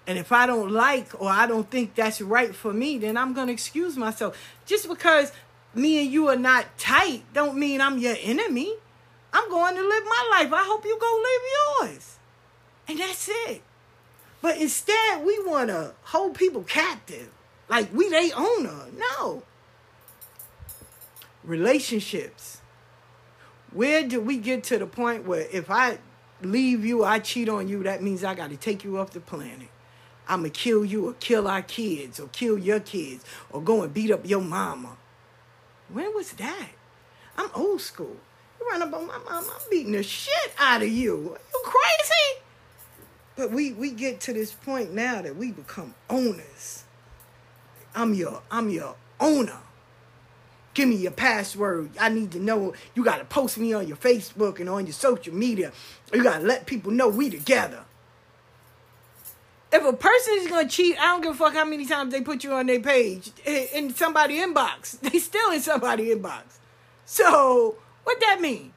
And 0.04 0.18
if 0.18 0.32
I 0.32 0.46
don't 0.46 0.72
like 0.72 1.20
or 1.20 1.28
I 1.28 1.46
don't 1.46 1.70
think 1.70 1.94
that's 1.94 2.20
right 2.20 2.52
for 2.52 2.72
me, 2.72 2.98
then 2.98 3.16
I'm 3.16 3.34
going 3.34 3.46
to 3.46 3.52
excuse 3.52 3.96
myself. 3.96 4.36
Just 4.66 4.88
because 4.88 5.30
me 5.76 6.02
and 6.02 6.12
you 6.12 6.26
are 6.26 6.36
not 6.36 6.76
tight 6.76 7.22
don't 7.32 7.56
mean 7.56 7.80
I'm 7.80 7.98
your 7.98 8.16
enemy. 8.20 8.74
I'm 9.32 9.48
going 9.48 9.76
to 9.76 9.80
live 9.80 10.04
my 10.04 10.28
life. 10.40 10.52
I 10.52 10.64
hope 10.64 10.84
you 10.84 10.98
go 10.98 11.22
live 11.22 11.92
yours. 11.92 12.16
And 12.88 12.98
that's 12.98 13.30
it. 13.46 13.62
But 14.42 14.58
instead, 14.58 15.24
we 15.24 15.38
want 15.44 15.68
to 15.68 15.94
hold 16.02 16.34
people 16.34 16.64
captive. 16.64 17.30
Like 17.68 17.94
we 17.94 18.08
they 18.10 18.32
owner. 18.32 18.86
No. 18.96 19.44
Relationships. 21.44 22.60
Where 23.72 24.06
do 24.06 24.20
we 24.20 24.36
get 24.36 24.64
to 24.64 24.78
the 24.78 24.86
point 24.86 25.24
where 25.24 25.46
if 25.50 25.70
I 25.70 25.98
leave 26.42 26.84
you, 26.84 27.04
I 27.04 27.20
cheat 27.20 27.48
on 27.48 27.68
you, 27.68 27.82
that 27.84 28.02
means 28.02 28.22
I 28.24 28.34
got 28.34 28.50
to 28.50 28.56
take 28.56 28.84
you 28.84 28.98
off 28.98 29.10
the 29.10 29.20
planet. 29.20 29.68
I'm 30.28 30.40
going 30.40 30.50
to 30.50 30.58
kill 30.58 30.84
you 30.84 31.08
or 31.08 31.14
kill 31.14 31.48
our 31.48 31.62
kids 31.62 32.20
or 32.20 32.28
kill 32.28 32.58
your 32.58 32.80
kids 32.80 33.24
or 33.50 33.62
go 33.62 33.82
and 33.82 33.94
beat 33.94 34.10
up 34.10 34.28
your 34.28 34.40
mama. 34.40 34.96
When 35.88 36.14
was 36.14 36.32
that? 36.32 36.68
I'm 37.36 37.50
old 37.54 37.80
school. 37.80 38.16
You 38.60 38.68
run 38.68 38.82
up 38.82 38.92
on 38.92 39.06
my 39.06 39.18
mama, 39.18 39.52
I'm 39.54 39.70
beating 39.70 39.92
the 39.92 40.02
shit 40.02 40.52
out 40.58 40.82
of 40.82 40.88
you. 40.88 41.14
Are 41.14 41.40
you 41.52 41.62
crazy? 41.64 42.42
But 43.36 43.50
we, 43.50 43.72
we 43.72 43.90
get 43.90 44.20
to 44.22 44.32
this 44.32 44.52
point 44.52 44.92
now 44.92 45.22
that 45.22 45.36
we 45.36 45.52
become 45.52 45.94
owners. 46.10 46.84
I'm 47.94 48.14
your 48.14 48.42
I'm 48.50 48.70
your 48.70 48.96
owner. 49.20 49.58
Give 50.74 50.88
me 50.88 50.96
your 50.96 51.12
password. 51.12 51.90
I 52.00 52.08
need 52.08 52.32
to 52.32 52.38
know. 52.38 52.72
You 52.94 53.04
got 53.04 53.18
to 53.18 53.24
post 53.24 53.58
me 53.58 53.72
on 53.74 53.86
your 53.86 53.96
Facebook 53.96 54.58
and 54.58 54.68
on 54.68 54.86
your 54.86 54.94
social 54.94 55.34
media. 55.34 55.72
You 56.12 56.22
got 56.22 56.40
to 56.40 56.46
let 56.46 56.66
people 56.66 56.92
know 56.92 57.08
we 57.08 57.28
together. 57.28 57.84
If 59.70 59.84
a 59.84 59.92
person 59.92 60.34
is 60.38 60.46
to 60.48 60.66
cheat, 60.68 60.98
I 60.98 61.06
don't 61.06 61.22
give 61.22 61.32
a 61.32 61.34
fuck 61.34 61.54
how 61.54 61.64
many 61.64 61.86
times 61.86 62.12
they 62.12 62.20
put 62.20 62.44
you 62.44 62.52
on 62.52 62.66
their 62.66 62.80
page 62.80 63.30
eh, 63.46 63.68
in 63.74 63.94
somebody 63.94 64.36
inbox. 64.38 65.00
They 65.10 65.18
still 65.18 65.50
in 65.50 65.60
somebody 65.60 66.14
inbox. 66.14 66.58
So, 67.06 67.76
what 68.04 68.20
that 68.20 68.40
mean? 68.40 68.72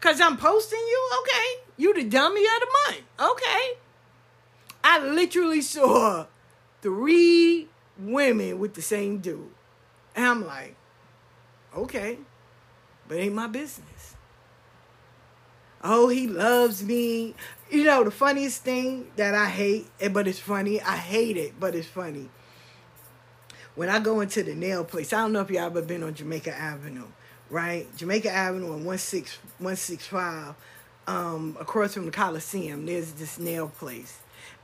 Cuz 0.00 0.20
I'm 0.20 0.36
posting 0.36 0.80
you? 0.80 1.10
Okay. 1.20 1.71
You 1.76 1.94
the 1.94 2.04
dummy 2.04 2.40
of 2.40 2.60
the 2.60 2.68
month. 2.86 3.32
Okay. 3.32 3.72
I 4.84 4.98
literally 5.00 5.62
saw 5.62 6.26
three 6.80 7.68
women 7.98 8.58
with 8.58 8.74
the 8.74 8.82
same 8.82 9.18
dude. 9.18 9.50
And 10.14 10.26
I'm 10.26 10.46
like, 10.46 10.76
Okay, 11.74 12.18
but 13.08 13.16
ain't 13.16 13.34
my 13.34 13.46
business. 13.46 14.14
Oh, 15.82 16.08
he 16.08 16.28
loves 16.28 16.84
me. 16.84 17.34
You 17.70 17.84
know, 17.84 18.04
the 18.04 18.10
funniest 18.10 18.62
thing 18.62 19.10
that 19.16 19.34
I 19.34 19.46
hate, 19.46 19.86
eh, 20.00 20.08
but 20.08 20.28
it's 20.28 20.38
funny, 20.38 20.80
I 20.82 20.96
hate 20.96 21.36
it, 21.36 21.58
but 21.58 21.74
it's 21.74 21.88
funny. 21.88 22.28
When 23.74 23.88
I 23.88 24.00
go 24.00 24.20
into 24.20 24.42
the 24.42 24.54
nail 24.54 24.84
place, 24.84 25.14
I 25.14 25.22
don't 25.22 25.32
know 25.32 25.40
if 25.40 25.50
y'all 25.50 25.64
ever 25.64 25.80
been 25.80 26.02
on 26.02 26.12
Jamaica 26.12 26.54
Avenue, 26.54 27.06
right? 27.48 27.86
Jamaica 27.96 28.30
Avenue 28.30 28.74
and 28.74 28.84
165, 28.84 30.54
um, 31.06 31.56
across 31.60 31.94
from 31.94 32.06
the 32.06 32.10
Coliseum, 32.10 32.86
there's 32.86 33.12
this 33.12 33.38
nail 33.38 33.68
place. 33.68 34.18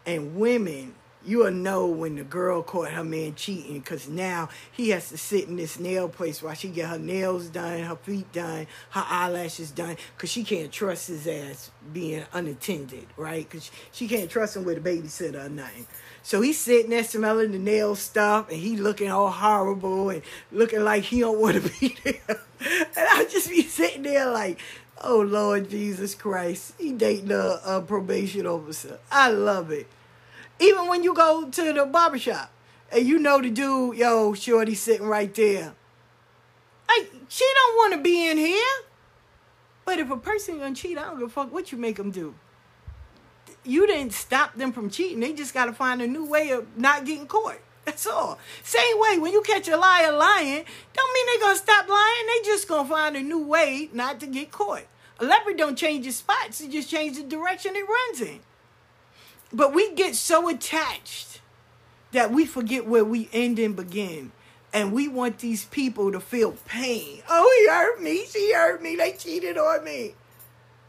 And 0.07 0.37
women 0.37 0.95
you 1.25 1.39
will 1.39 1.51
know 1.51 1.87
when 1.87 2.17
the 2.17 2.25
girl 2.25 2.63
caught 2.63 2.91
her 2.91 3.05
man 3.05 3.35
cheating 3.35 3.81
because 3.81 4.09
now 4.09 4.49
he 4.73 4.91
has 4.91 5.09
to 5.09 5.19
sit 5.19 5.49
in 5.49 5.57
this 5.57 5.79
nail 5.79 6.09
place 6.09 6.43
while 6.43 6.55
she 6.55 6.69
get 6.69 6.89
her 6.89 6.99
nails 6.99 7.49
done, 7.49 7.83
her 7.83 7.97
feet 7.97 8.33
done, 8.33 8.67
her 8.91 9.05
eyelashes 9.07 9.71
done 9.71 9.97
because 10.17 10.31
she 10.31 10.45
can't 10.45 10.71
trust 10.71 11.09
his 11.09 11.27
ass 11.27 11.71
being 11.93 12.25
unattended, 12.33 13.07
right? 13.17 13.49
Because 13.49 13.71
she 13.93 14.07
can't 14.07 14.31
trust 14.31 14.57
him 14.57 14.65
with 14.65 14.79
a 14.79 14.81
babysitter 14.81 15.45
or 15.45 15.49
nothing. 15.49 15.87
So 16.23 16.41
he's 16.41 16.59
sitting 16.59 16.91
there 16.91 17.05
smelling 17.05 17.53
the 17.53 17.59
nail 17.59 17.95
stuff 17.95 18.49
and 18.51 18.59
he 18.59 18.77
looking 18.77 19.11
all 19.11 19.31
horrible 19.31 20.11
and 20.11 20.23
looking 20.53 20.85
like 20.85 21.05
he 21.05 21.21
don't 21.21 21.41
want 21.41 21.63
to 21.63 21.71
be 21.81 21.97
there. 22.05 22.41
And 22.61 23.07
I 23.13 23.27
just 23.31 23.49
be 23.49 23.63
sitting 23.63 24.03
there 24.03 24.31
like, 24.31 24.59
oh 25.03 25.21
Lord 25.21 25.71
Jesus 25.71 26.15
Christ, 26.15 26.75
he 26.79 26.93
dating 26.93 27.31
a, 27.31 27.61
a 27.65 27.81
probation 27.81 28.47
officer. 28.47 28.99
I 29.11 29.31
love 29.31 29.71
it. 29.71 29.87
Even 30.61 30.89
when 30.89 31.05
you 31.05 31.15
go 31.15 31.49
to 31.49 31.73
the 31.73 31.87
barbershop 31.87 32.51
and 32.93 33.07
you 33.07 33.19
know 33.19 33.41
the 33.41 33.51
dude, 33.51 33.97
yo, 33.97 34.35
shorty 34.35 34.75
sitting 34.75 35.07
right 35.07 35.33
there. 35.35 35.75
Like, 36.89 37.13
she 37.29 37.45
don't 37.55 37.77
want 37.77 37.95
to 37.95 38.01
be 38.01 38.29
in 38.29 38.39
here. 38.39 38.65
But 39.85 39.99
if 39.99 40.11
a 40.11 40.17
person 40.17 40.59
gonna 40.59 40.75
cheat, 40.75 40.99
I 40.99 41.03
don't 41.05 41.19
give 41.19 41.29
a 41.29 41.31
fuck 41.31 41.53
what 41.53 41.73
you 41.73 41.79
make 41.79 41.97
them 41.97 42.11
do. 42.11 42.35
You 43.65 43.87
didn't 43.87 44.13
stop 44.13 44.55
them 44.55 44.73
from 44.73 44.91
cheating. 44.91 45.21
They 45.21 45.33
just 45.33 45.55
gotta 45.55 45.73
find 45.73 46.03
a 46.03 46.07
new 46.07 46.27
way 46.27 46.51
of 46.51 46.67
not 46.77 47.05
getting 47.05 47.27
caught. 47.27 47.59
That's 47.99 48.07
all. 48.07 48.39
Same 48.63 49.01
way, 49.01 49.19
when 49.19 49.33
you 49.33 49.43
catch 49.43 49.67
a 49.67 49.77
liar 49.77 50.13
lying, 50.13 50.65
don't 50.95 51.15
mean 51.15 51.27
they 51.27 51.41
gonna 51.41 51.57
stop 51.57 51.89
lying. 51.89 52.27
They 52.29 52.45
just 52.45 52.69
gonna 52.69 52.89
find 52.89 53.17
a 53.17 53.21
new 53.21 53.41
way 53.41 53.91
not 53.93 54.21
to 54.21 54.29
get 54.29 54.53
caught. 54.53 54.85
A 55.19 55.25
leopard 55.25 55.57
don't 55.57 55.77
change 55.77 56.07
its 56.07 56.19
spots; 56.19 56.61
it 56.61 56.71
just 56.71 56.89
changes 56.89 57.25
the 57.25 57.29
direction 57.29 57.75
it 57.75 57.89
runs 57.89 58.21
in. 58.21 58.39
But 59.53 59.75
we 59.75 59.93
get 59.95 60.15
so 60.15 60.49
attached 60.49 61.41
that 62.13 62.31
we 62.31 62.47
forget 62.47 62.87
where 62.87 63.05
we 63.05 63.29
end 63.33 63.59
and 63.59 63.75
begin. 63.75 64.31
And 64.73 64.93
we 64.93 65.09
want 65.09 65.41
these 65.41 65.65
people 65.65 66.13
to 66.13 66.21
feel 66.21 66.53
pain. 66.67 67.23
Oh, 67.29 67.53
he 67.59 67.69
hurt 67.69 68.01
me. 68.01 68.27
She 68.27 68.53
hurt 68.53 68.81
me. 68.81 68.95
They 68.95 69.13
cheated 69.13 69.59
on 69.59 69.83
me. 69.83 70.15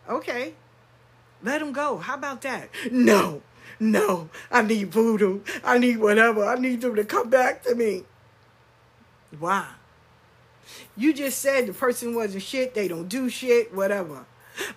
Okay. 0.07 0.53
Let 1.41 1.59
them 1.59 1.71
go. 1.71 1.97
How 1.97 2.13
about 2.13 2.41
that? 2.41 2.69
No, 2.91 3.41
no. 3.79 4.29
I 4.51 4.61
need 4.61 4.91
voodoo. 4.91 5.41
I 5.63 5.77
need 5.77 5.97
whatever. 5.97 6.45
I 6.45 6.55
need 6.55 6.81
them 6.81 6.95
to 6.95 7.03
come 7.03 7.29
back 7.29 7.63
to 7.63 7.75
me. 7.75 8.03
Why? 9.37 9.67
You 10.97 11.13
just 11.13 11.39
said 11.39 11.67
the 11.67 11.73
person 11.73 12.15
wasn't 12.15 12.43
shit. 12.43 12.73
They 12.73 12.87
don't 12.87 13.07
do 13.07 13.29
shit. 13.29 13.73
Whatever. 13.73 14.25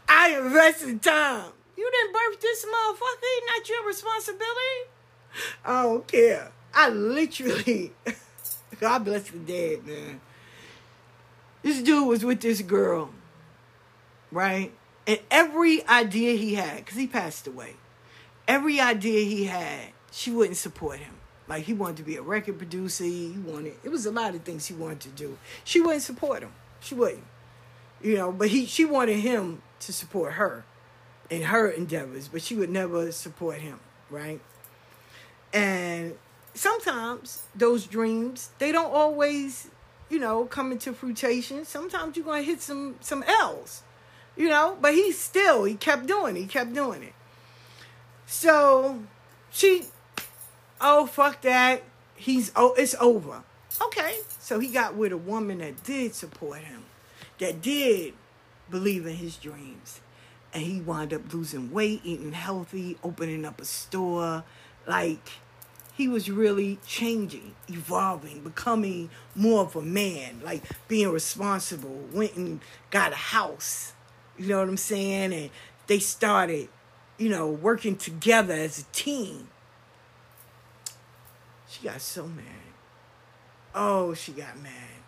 I 0.09 0.39
invested 0.39 1.03
time. 1.03 1.53
You 1.77 1.91
didn't 1.91 2.13
birth 2.13 2.41
this 2.41 2.65
motherfucker. 2.65 3.47
not 3.49 3.69
your 3.69 3.87
responsibility. 3.87 4.91
I 5.65 5.83
don't 5.83 6.07
care. 6.07 6.53
I 6.75 6.89
literally, 6.91 7.93
God 8.81 9.05
bless 9.05 9.31
the 9.31 9.39
dead, 9.39 9.87
man. 9.87 10.21
This 11.63 11.83
dude 11.83 12.09
was 12.09 12.25
with 12.25 12.41
this 12.41 12.63
girl, 12.63 13.11
right? 14.31 14.73
And 15.07 15.21
every 15.31 15.87
idea 15.87 16.37
he 16.37 16.55
had, 16.55 16.79
because 16.79 16.99
he 16.99 17.07
passed 17.07 17.47
away, 17.47 17.75
every 18.47 18.80
idea 18.80 19.24
he 19.24 19.45
had, 19.45 19.88
she 20.11 20.30
wouldn't 20.30 20.57
support 20.57 20.99
him. 20.99 21.14
Like 21.49 21.64
he 21.64 21.72
wanted 21.72 21.99
to 21.99 22.03
be 22.03 22.16
a 22.16 22.22
record 22.22 22.59
producer. 22.59 23.05
He 23.05 23.34
wanted 23.45 23.74
it 23.82 23.88
was 23.90 24.07
a 24.07 24.11
lot 24.11 24.34
of 24.34 24.43
things 24.43 24.66
he 24.66 24.74
wanted 24.74 25.01
to 25.01 25.09
do. 25.11 25.38
She 25.64 25.80
wouldn't 25.80 26.03
support 26.03 26.43
him. 26.43 26.53
She 26.80 26.95
wouldn't. 26.95 27.24
You 28.01 28.16
know, 28.16 28.32
but 28.32 28.49
he 28.49 28.66
she 28.66 28.84
wanted 28.84 29.18
him 29.18 29.62
to 29.80 29.93
support 29.93 30.34
her 30.34 30.64
in 31.30 31.43
her 31.43 31.68
endeavors, 31.68 32.28
but 32.28 32.43
she 32.43 32.55
would 32.55 32.70
never 32.70 33.11
support 33.12 33.57
him, 33.57 33.80
right? 34.11 34.40
And 35.53 36.14
sometimes 36.55 37.43
those 37.55 37.86
dreams, 37.86 38.51
they 38.59 38.72
don't 38.72 38.93
always, 38.93 39.68
you 40.11 40.18
know, 40.18 40.45
come 40.45 40.72
into 40.72 40.93
fruition. 40.93 41.64
Sometimes 41.64 42.16
you're 42.16 42.24
gonna 42.24 42.43
hit 42.43 42.62
some 42.62 42.97
some 43.01 43.24
L's, 43.26 43.82
you 44.36 44.49
know, 44.49 44.76
but 44.80 44.95
he 44.95 45.12
still 45.12 45.64
he 45.64 45.74
kept 45.74 46.07
doing 46.07 46.36
it, 46.36 46.40
he 46.40 46.47
kept 46.47 46.72
doing 46.72 47.03
it. 47.03 47.14
So 48.33 49.03
she 49.51 49.85
oh 50.80 51.07
fuck 51.07 51.43
that. 51.43 51.83
He's 52.16 52.51
oh 52.57 52.72
it's 52.78 52.95
over. 52.99 53.43
Okay. 53.80 54.16
So 54.39 54.59
he 54.59 54.68
got 54.68 54.97
with 54.97 55.12
a 55.12 55.18
woman 55.18 55.59
that 55.59 55.85
did 55.85 56.14
support 56.14 56.61
him, 56.61 56.85
that 57.39 57.61
did 57.61 58.14
believe 58.70 59.07
in 59.07 59.16
his 59.16 59.37
dreams 59.37 60.01
and 60.55 60.62
he 60.62 60.80
wound 60.80 61.12
up 61.12 61.33
losing 61.33 61.70
weight, 61.70 62.01
eating 62.05 62.33
healthy, 62.33 62.97
opening 63.05 63.45
up 63.45 63.61
a 63.61 63.66
store. 63.66 64.45
Like 64.87 65.28
he 65.95 66.09
was 66.09 66.30
really 66.30 66.78
changing, 66.87 67.55
evolving, 67.68 68.43
becoming 68.43 69.11
more 69.35 69.61
of 69.61 69.76
a 69.76 69.83
man, 69.83 70.41
like 70.43 70.62
being 70.89 71.11
responsible. 71.11 72.09
Went 72.14 72.35
and 72.37 72.61
got 72.91 73.12
a 73.12 73.16
house. 73.16 73.93
You 74.39 74.49
know 74.49 74.59
what 74.59 74.68
I'm 74.70 74.78
saying? 74.78 75.35
And 75.35 75.51
they 75.87 75.99
started, 75.99 76.70
you 77.23 77.29
know, 77.29 77.47
working 77.49 77.97
together 77.97 78.55
as 78.55 78.81
a 78.81 78.85
team. 78.93 79.49
She 81.68 81.87
got 81.87 82.01
so 82.01 82.27
mad. 82.27 82.45
Oh, 83.75 84.14
she 84.14 84.33
got 84.33 84.61
mad. 84.61 85.01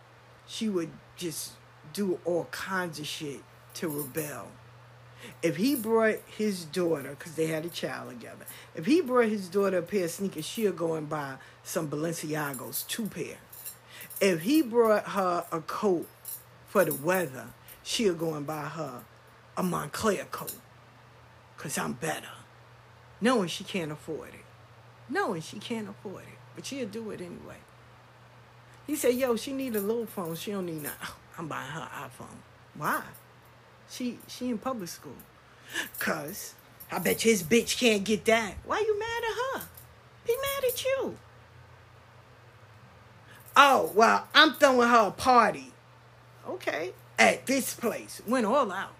She 0.47 0.69
would 0.69 0.91
just 1.17 1.53
do 1.93 2.21
all 2.25 2.45
kinds 2.51 2.99
of 2.99 3.07
shit 3.07 3.41
to 3.75 3.89
rebel 3.89 4.49
if 5.43 5.57
he 5.57 5.75
brought 5.75 6.17
his 6.27 6.65
daughter, 6.65 7.11
because 7.11 7.35
they 7.35 7.47
had 7.47 7.65
a 7.65 7.69
child 7.69 8.11
together, 8.11 8.45
if 8.75 8.87
he 8.87 9.01
brought 9.01 9.29
his 9.29 9.49
daughter 9.49 9.79
a 9.79 9.83
pair 9.83 10.05
of 10.05 10.11
sneakers, 10.11 10.45
she'll 10.45 10.73
go 10.73 10.95
and 10.95 11.09
buy 11.09 11.37
some 11.63 11.89
Balenciagos, 11.89 12.87
two 12.87 13.07
pair. 13.07 13.37
If 14.21 14.43
he 14.43 14.63
brought 14.63 15.09
her 15.09 15.45
a 15.51 15.61
coat 15.61 16.09
for 16.69 16.85
the 16.85 16.95
weather, 16.95 17.47
she'll 17.83 18.15
go 18.15 18.35
and 18.35 18.47
buy 18.47 18.63
her 18.63 19.03
a 19.57 19.63
Moncler 19.63 20.31
coat, 20.31 20.57
because 21.57 21.79
I'm 21.79 21.95
better. 21.95 22.29
Knowing 23.21 23.49
she 23.49 23.65
can't 23.65 23.93
afford 23.93 24.31
it. 24.31 24.45
Knowing 25.09 25.43
she 25.43 25.59
can't 25.59 25.89
afford 25.89 26.23
it. 26.23 26.39
But 26.55 26.67
she'll 26.67 26.87
do 26.87 27.11
it 27.11 27.21
anyway. 27.21 27.57
He 28.87 28.97
said, 28.97 29.15
yo, 29.15 29.37
she 29.37 29.53
need 29.53 29.75
a 29.77 29.81
little 29.81 30.07
phone. 30.07 30.35
She 30.37 30.53
don't 30.53 30.67
need 30.67 30.83
nothing. 30.83 31.09
I'm 31.39 31.49
buying 31.49 31.71
her 31.71 31.89
iPhone. 31.97 32.37
Why? 32.77 33.03
She 33.91 34.19
she 34.29 34.51
in 34.51 34.59
public 34.59 34.89
school. 34.89 35.17
Cause 35.99 36.55
I 36.91 36.99
bet 36.99 37.23
his 37.23 37.43
bitch 37.43 37.79
can't 37.79 38.05
get 38.05 38.25
that. 38.27 38.55
Why 38.65 38.81
you 38.81 38.99
mad 38.99 39.23
at 39.25 39.61
her? 39.61 39.69
Be 40.27 40.37
mad 40.37 40.65
at 40.69 40.85
you. 40.85 41.17
Oh, 43.57 43.93
well, 43.95 44.27
I'm 44.35 44.55
throwing 44.55 44.89
her 44.89 45.09
a 45.09 45.11
party. 45.11 45.73
Okay. 46.49 46.93
At 47.19 47.47
this 47.47 47.75
place. 47.75 48.21
Went 48.27 48.47
all 48.47 48.71
out. 48.73 48.93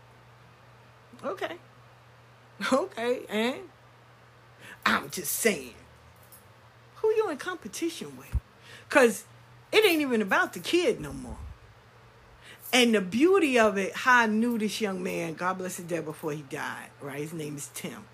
Okay. 1.25 1.57
Okay, 2.73 3.23
and 3.29 3.61
I'm 4.87 5.11
just 5.11 5.33
saying. 5.33 5.75
Who 6.97 7.09
you 7.09 7.29
in 7.31 7.37
competition 7.37 8.17
with? 8.17 8.35
Cause 8.89 9.25
it 9.73 9.85
ain't 9.85 10.01
even 10.01 10.23
about 10.23 10.53
the 10.53 10.61
kid 10.61 11.01
no 11.01 11.13
more. 11.13 11.37
And 12.73 12.95
the 12.95 13.01
beauty 13.01 13.59
of 13.59 13.77
it, 13.77 13.95
how 13.95 14.21
I 14.21 14.27
knew 14.27 14.59
this 14.59 14.81
young 14.81 15.03
man, 15.03 15.35
God 15.35 15.59
bless 15.59 15.77
his 15.77 15.87
dead 15.87 16.05
before 16.05 16.33
he 16.33 16.43
died, 16.43 16.91
right? 17.01 17.21
His 17.21 17.33
name 17.33 17.57
is 17.57 17.71
Tim. 17.75 18.05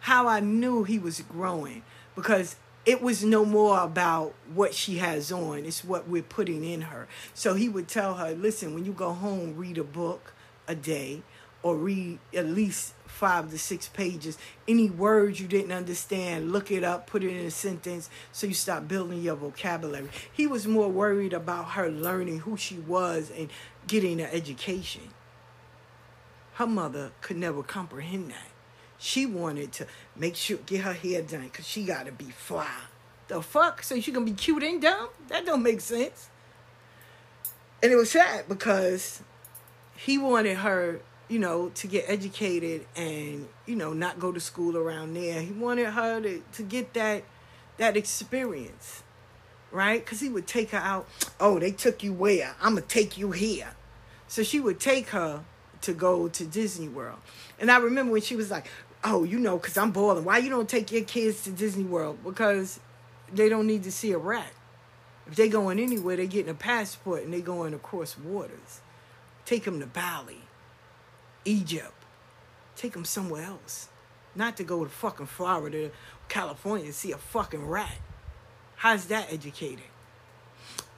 How 0.00 0.28
I 0.28 0.40
knew 0.40 0.84
he 0.84 0.98
was 0.98 1.20
growing 1.20 1.82
because 2.14 2.56
it 2.86 3.02
was 3.02 3.24
no 3.24 3.44
more 3.44 3.80
about 3.80 4.34
what 4.54 4.72
she 4.72 4.98
has 4.98 5.32
on, 5.32 5.64
it's 5.64 5.84
what 5.84 6.08
we're 6.08 6.22
putting 6.22 6.64
in 6.64 6.82
her. 6.82 7.08
So 7.34 7.54
he 7.54 7.68
would 7.68 7.88
tell 7.88 8.14
her, 8.14 8.32
listen, 8.32 8.72
when 8.72 8.84
you 8.84 8.92
go 8.92 9.12
home, 9.12 9.56
read 9.56 9.78
a 9.78 9.84
book 9.84 10.32
a 10.66 10.74
day 10.74 11.22
or 11.62 11.76
read 11.76 12.18
at 12.34 12.46
least 12.46 12.94
five 13.18 13.50
to 13.50 13.58
six 13.58 13.88
pages. 13.88 14.38
Any 14.68 14.88
words 14.88 15.40
you 15.40 15.48
didn't 15.48 15.72
understand, 15.72 16.52
look 16.52 16.70
it 16.70 16.84
up, 16.84 17.08
put 17.08 17.24
it 17.24 17.30
in 17.30 17.44
a 17.44 17.50
sentence 17.50 18.08
so 18.30 18.46
you 18.46 18.54
start 18.54 18.86
building 18.86 19.20
your 19.20 19.34
vocabulary. 19.34 20.08
He 20.32 20.46
was 20.46 20.68
more 20.68 20.88
worried 20.88 21.32
about 21.32 21.70
her 21.72 21.90
learning 21.90 22.40
who 22.40 22.56
she 22.56 22.78
was 22.78 23.32
and 23.36 23.50
getting 23.88 24.20
an 24.20 24.30
education. 24.30 25.02
Her 26.54 26.66
mother 26.68 27.10
could 27.20 27.36
never 27.36 27.64
comprehend 27.64 28.30
that. 28.30 28.48
She 28.98 29.26
wanted 29.26 29.72
to 29.72 29.86
make 30.16 30.36
sure 30.36 30.58
get 30.58 30.82
her 30.82 30.92
hair 30.92 31.22
done 31.22 31.44
because 31.44 31.66
she 31.66 31.84
got 31.84 32.06
to 32.06 32.12
be 32.12 32.26
fly. 32.26 32.70
The 33.26 33.42
fuck? 33.42 33.82
So 33.82 34.00
she 34.00 34.12
gonna 34.12 34.26
be 34.26 34.32
cute 34.32 34.62
and 34.62 34.80
dumb? 34.80 35.08
That 35.28 35.44
don't 35.44 35.62
make 35.62 35.80
sense. 35.80 36.30
And 37.82 37.92
it 37.92 37.96
was 37.96 38.10
sad 38.10 38.48
because 38.48 39.22
he 39.96 40.18
wanted 40.18 40.58
her, 40.58 41.00
you 41.28 41.38
know, 41.38 41.68
to 41.70 41.86
get 41.86 42.04
educated 42.08 42.86
and 42.96 43.48
you 43.66 43.76
know 43.76 43.92
not 43.92 44.18
go 44.18 44.32
to 44.32 44.40
school 44.40 44.76
around 44.76 45.14
there. 45.14 45.40
He 45.40 45.52
wanted 45.52 45.86
her 45.86 46.20
to 46.20 46.42
to 46.52 46.62
get 46.62 46.94
that 46.94 47.24
that 47.76 47.96
experience, 47.96 49.02
right? 49.70 50.04
Because 50.04 50.20
he 50.20 50.28
would 50.28 50.46
take 50.46 50.70
her 50.70 50.78
out. 50.78 51.08
Oh, 51.38 51.58
they 51.58 51.70
took 51.70 52.02
you 52.02 52.12
where? 52.12 52.54
I'm 52.60 52.74
gonna 52.74 52.86
take 52.86 53.18
you 53.18 53.32
here. 53.32 53.74
So 54.26 54.42
she 54.42 54.60
would 54.60 54.80
take 54.80 55.08
her 55.08 55.44
to 55.82 55.92
go 55.92 56.28
to 56.28 56.44
Disney 56.44 56.88
World. 56.88 57.18
And 57.58 57.70
I 57.70 57.78
remember 57.78 58.12
when 58.12 58.22
she 58.22 58.36
was 58.36 58.50
like, 58.50 58.66
oh, 59.04 59.24
you 59.24 59.38
know, 59.38 59.56
because 59.58 59.76
I'm 59.76 59.90
boiling. 59.90 60.24
Why 60.24 60.38
you 60.38 60.50
don't 60.50 60.68
take 60.68 60.92
your 60.92 61.04
kids 61.04 61.44
to 61.44 61.50
Disney 61.50 61.84
World? 61.84 62.18
Because 62.24 62.80
they 63.32 63.48
don't 63.48 63.66
need 63.66 63.84
to 63.84 63.92
see 63.92 64.12
a 64.12 64.18
rat. 64.18 64.52
If 65.26 65.36
they're 65.36 65.48
going 65.48 65.78
anywhere, 65.78 66.16
they're 66.16 66.26
getting 66.26 66.50
a 66.50 66.54
passport 66.54 67.22
and 67.22 67.32
they're 67.32 67.40
going 67.40 67.74
across 67.74 68.18
waters. 68.18 68.80
Take 69.44 69.64
them 69.64 69.80
to 69.80 69.86
Bali, 69.86 70.40
Egypt. 71.48 71.92
Take 72.76 72.92
them 72.92 73.04
somewhere 73.04 73.44
else. 73.44 73.88
Not 74.34 74.56
to 74.58 74.64
go 74.64 74.84
to 74.84 74.90
fucking 74.90 75.26
Florida, 75.26 75.90
California 76.28 76.86
and 76.86 76.94
see 76.94 77.12
a 77.12 77.18
fucking 77.18 77.66
rat. 77.66 77.96
How's 78.76 79.06
that 79.06 79.32
educated? 79.32 79.86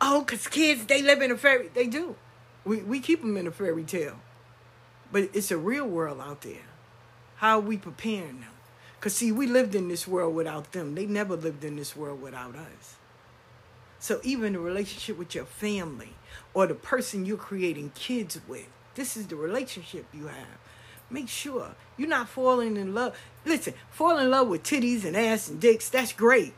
Oh, 0.00 0.20
because 0.20 0.48
kids, 0.48 0.86
they 0.86 1.02
live 1.02 1.22
in 1.22 1.30
a 1.30 1.36
fairy. 1.36 1.70
They 1.72 1.86
do. 1.86 2.16
We, 2.64 2.78
we 2.78 3.00
keep 3.00 3.20
them 3.20 3.36
in 3.36 3.46
a 3.46 3.50
fairy 3.50 3.84
tale. 3.84 4.16
But 5.12 5.30
it's 5.32 5.50
a 5.50 5.56
real 5.56 5.86
world 5.86 6.20
out 6.20 6.42
there. 6.42 6.66
How 7.36 7.58
are 7.58 7.62
we 7.62 7.76
preparing 7.76 8.40
them? 8.40 8.50
Because, 8.98 9.16
see, 9.16 9.32
we 9.32 9.46
lived 9.46 9.74
in 9.74 9.88
this 9.88 10.06
world 10.06 10.34
without 10.34 10.72
them. 10.72 10.94
They 10.94 11.06
never 11.06 11.36
lived 11.36 11.64
in 11.64 11.76
this 11.76 11.96
world 11.96 12.20
without 12.20 12.54
us. 12.54 12.96
So, 13.98 14.20
even 14.22 14.52
the 14.52 14.58
relationship 14.58 15.16
with 15.16 15.34
your 15.34 15.46
family 15.46 16.14
or 16.52 16.66
the 16.66 16.74
person 16.74 17.24
you're 17.24 17.38
creating 17.38 17.92
kids 17.94 18.38
with, 18.46 18.68
this 18.94 19.16
is 19.16 19.26
the 19.26 19.36
relationship 19.36 20.06
you 20.12 20.26
have. 20.26 20.58
Make 21.10 21.28
sure 21.28 21.74
you're 21.96 22.08
not 22.08 22.28
falling 22.28 22.76
in 22.76 22.94
love. 22.94 23.18
Listen, 23.44 23.74
fall 23.90 24.18
in 24.18 24.30
love 24.30 24.48
with 24.48 24.62
titties 24.62 25.04
and 25.04 25.16
ass 25.16 25.48
and 25.48 25.60
dicks, 25.60 25.88
that's 25.88 26.12
great. 26.12 26.54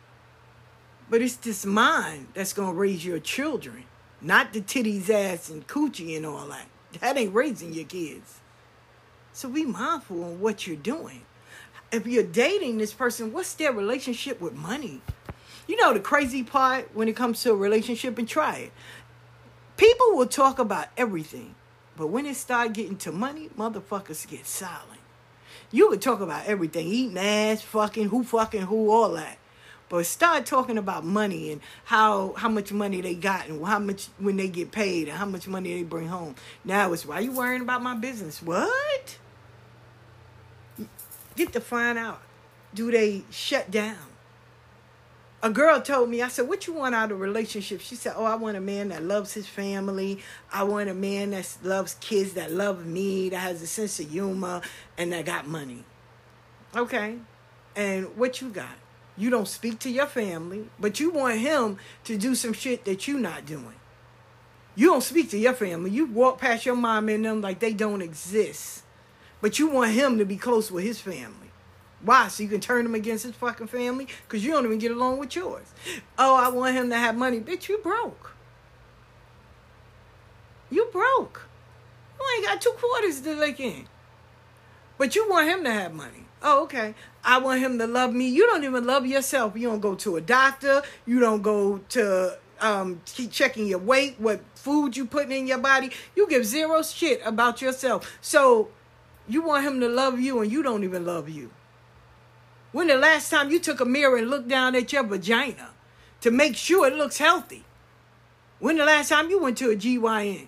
But 1.09 1.22
it's 1.22 1.37
this 1.37 1.64
mind 1.64 2.28
that's 2.35 2.53
going 2.53 2.72
to 2.72 2.78
raise 2.78 3.05
your 3.05 3.18
children, 3.18 3.85
not 4.20 4.53
the 4.53 4.61
titties, 4.61 5.11
ass, 5.11 5.51
and 5.51 5.66
coochie 5.66 6.16
and 6.16 6.26
all 6.26 6.47
that. 6.49 6.68
That 7.01 7.16
ain't 7.16 7.35
raising 7.35 7.72
your 7.72 7.85
kids. 7.85 8.41
So 9.33 9.49
be 9.49 9.64
mindful 9.64 10.24
on 10.24 10.41
what 10.41 10.66
you're 10.66 10.76
doing. 10.76 11.22
If 11.91 12.07
you're 12.07 12.22
dating 12.22 12.78
this 12.78 12.93
person, 12.93 13.33
what's 13.33 13.55
their 13.55 13.72
relationship 13.72 14.41
with 14.41 14.55
money? 14.55 15.01
You 15.66 15.76
know 15.76 15.95
the 15.95 16.01
crazy 16.01 16.43
part 16.43 16.91
when 16.95 17.09
it 17.09 17.16
comes 17.16 17.43
to 17.43 17.53
a 17.53 17.57
relationship 17.57 18.18
and 18.18 18.28
try 18.28 18.57
it. 18.57 18.72
People 19.76 20.16
will 20.16 20.26
talk 20.26 20.59
about 20.59 20.89
everything, 20.97 21.55
but 21.97 22.09
when 22.09 22.26
it 22.26 22.36
start 22.36 22.72
getting 22.72 22.97
to 22.99 23.12
money, 23.12 23.51
motherfuckers 23.57 24.26
get 24.28 24.47
silent. 24.47 25.01
You 25.70 25.88
would 25.88 26.03
talk 26.03 26.20
about 26.20 26.47
everything, 26.47 26.86
eating 26.86 27.18
ass, 27.18 27.62
fucking, 27.62 28.09
who 28.09 28.24
fucking 28.24 28.62
who, 28.62 28.90
all 28.90 29.12
that. 29.12 29.38
But 29.88 30.07
start 30.07 30.47
talking 30.47 30.78
about 30.78 31.05
money 31.05 31.53
and 31.53 31.61
how 31.84 32.32
how 32.38 32.49
much 32.49 32.72
money 32.72 33.03
they 33.03 33.14
got 33.14 33.49
and 33.49 33.62
how 33.62 33.78
much 33.78 34.09
when 34.18 34.38
they 34.38 34.49
get 34.49 34.72
paid 34.72 35.09
and 35.09 35.18
how 35.18 35.26
much 35.26 35.47
money 35.47 35.74
they 35.74 35.82
bring 35.82 36.09
home. 36.09 36.34
Now 36.64 36.95
it's 36.95 37.05
why 37.05 37.20
you 37.20 37.32
worrying 37.32 37.61
about 37.61 37.82
my 37.82 37.95
business? 37.95 38.43
What? 38.43 39.18
Get 41.36 41.53
to 41.53 41.61
find 41.61 41.99
out. 41.99 42.22
Do 42.72 42.90
they 42.90 43.24
shut 43.30 43.70
down? 43.70 44.12
A 45.45 45.51
girl 45.51 45.80
told 45.80 46.09
me, 46.09 46.22
I 46.22 46.28
said, 46.28 46.49
What 46.49 46.68
you 46.68 46.72
want 46.72 46.95
out 46.95 47.11
of 47.11 47.18
a 47.18 47.20
relationship? 47.20 47.80
She 47.80 47.97
said, 47.97 48.14
Oh, 48.16 48.24
I 48.24 48.36
want 48.36 48.57
a 48.57 48.61
man 48.61 48.90
that 48.90 49.03
loves 49.03 49.32
his 49.32 49.49
family. 49.49 50.20
I 50.53 50.62
want 50.62 50.88
a 50.88 50.95
man 50.95 51.30
that 51.30 51.57
loves 51.64 51.95
kids, 51.95 52.34
that 52.34 52.53
love 52.53 52.86
me, 52.86 53.28
that 53.30 53.38
has 53.38 53.61
a 53.61 53.66
sense 53.66 53.99
of 53.99 54.09
humor, 54.09 54.62
and 54.97 55.12
that 55.12 55.24
got 55.24 55.49
money. 55.49 55.84
Okay. 56.76 57.16
And 57.74 58.16
what 58.16 58.40
you 58.40 58.51
got? 58.51 58.76
You 59.16 59.30
don't 59.30 59.49
speak 59.49 59.80
to 59.80 59.90
your 59.90 60.07
family, 60.07 60.68
but 60.78 61.01
you 61.01 61.11
want 61.11 61.38
him 61.38 61.78
to 62.05 62.16
do 62.16 62.36
some 62.36 62.53
shit 62.53 62.84
that 62.84 63.09
you 63.09 63.18
not 63.18 63.45
doing. 63.45 63.74
You 64.76 64.86
don't 64.86 65.03
speak 65.03 65.28
to 65.30 65.38
your 65.38 65.55
family. 65.55 65.90
You 65.90 66.07
walk 66.07 66.38
past 66.38 66.64
your 66.64 66.76
mom 66.76 67.09
and 67.09 67.24
them 67.24 67.40
like 67.40 67.59
they 67.59 67.74
don't 67.74 68.01
exist. 68.01 68.84
But 69.40 69.59
you 69.59 69.66
want 69.66 69.90
him 69.90 70.18
to 70.18 70.24
be 70.24 70.36
close 70.36 70.70
with 70.70 70.84
his 70.84 71.01
family. 71.01 71.41
Why? 72.05 72.28
So 72.28 72.42
you 72.42 72.48
can 72.48 72.61
turn 72.61 72.84
him 72.84 72.94
against 72.94 73.24
his 73.24 73.34
fucking 73.34 73.68
family? 73.68 74.09
Because 74.26 74.44
you 74.44 74.53
don't 74.53 74.64
even 74.64 74.78
get 74.78 74.90
along 74.90 75.18
with 75.18 75.34
yours. 75.36 75.72
Oh, 76.18 76.36
I 76.36 76.48
want 76.48 76.74
him 76.74 76.90
to 76.90 76.96
have 76.96 77.16
money. 77.16 77.40
Bitch, 77.40 77.68
you 77.68 77.78
broke. 77.78 78.34
You 80.70 80.88
broke. 80.92 81.48
You 82.18 82.26
ain't 82.36 82.46
got 82.46 82.61
two 82.61 82.74
quarters 82.78 83.20
to 83.20 83.34
lick 83.34 83.61
in. 83.61 83.86
But 84.98 85.14
you 85.14 85.28
want 85.28 85.48
him 85.48 85.64
to 85.64 85.70
have 85.70 85.92
money. 85.92 86.26
Oh, 86.42 86.64
okay. 86.64 86.94
I 87.24 87.38
want 87.38 87.61
him 87.61 87.78
to 87.78 87.86
love 87.86 88.12
me. 88.12 88.28
You 88.28 88.46
don't 88.46 88.64
even 88.64 88.84
love 88.86 89.07
yourself. 89.07 89.57
You 89.57 89.68
don't 89.68 89.80
go 89.80 89.94
to 89.96 90.16
a 90.16 90.20
doctor. 90.20 90.82
You 91.07 91.20
don't 91.20 91.42
go 91.42 91.78
to 91.90 92.38
um, 92.61 93.00
keep 93.05 93.30
checking 93.30 93.66
your 93.66 93.78
weight, 93.78 94.16
what 94.18 94.40
food 94.55 94.96
you 94.96 95.05
putting 95.07 95.32
in 95.32 95.46
your 95.46 95.59
body. 95.59 95.90
You 96.16 96.28
give 96.28 96.44
zero 96.44 96.82
shit 96.82 97.20
about 97.24 97.61
yourself. 97.61 98.18
So 98.20 98.68
you 99.28 99.42
want 99.42 99.64
him 99.64 99.80
to 99.80 99.88
love 99.88 100.20
you 100.20 100.40
and 100.40 100.50
you 100.50 100.62
don't 100.62 100.84
even 100.84 101.05
love 101.05 101.28
you. 101.28 101.50
When 102.73 102.87
the 102.87 102.97
last 102.97 103.31
time 103.31 103.51
you 103.51 103.61
took 103.61 103.81
a 103.81 103.85
mirror 103.85 104.16
and 104.16 104.31
looked 104.31 104.49
down 104.49 104.75
at 104.75 104.93
your 104.93 105.05
vagina 105.05 105.70
to 106.23 106.31
make 106.31 106.57
sure 106.57 106.87
it 106.87 106.95
looks 106.95 107.18
healthy? 107.18 107.64
When 108.59 108.79
the 108.79 108.85
last 108.85 109.11
time 109.11 109.29
you 109.29 109.41
went 109.41 109.59
to 109.59 109.70
a 109.70 109.77
GYN? 109.77 110.47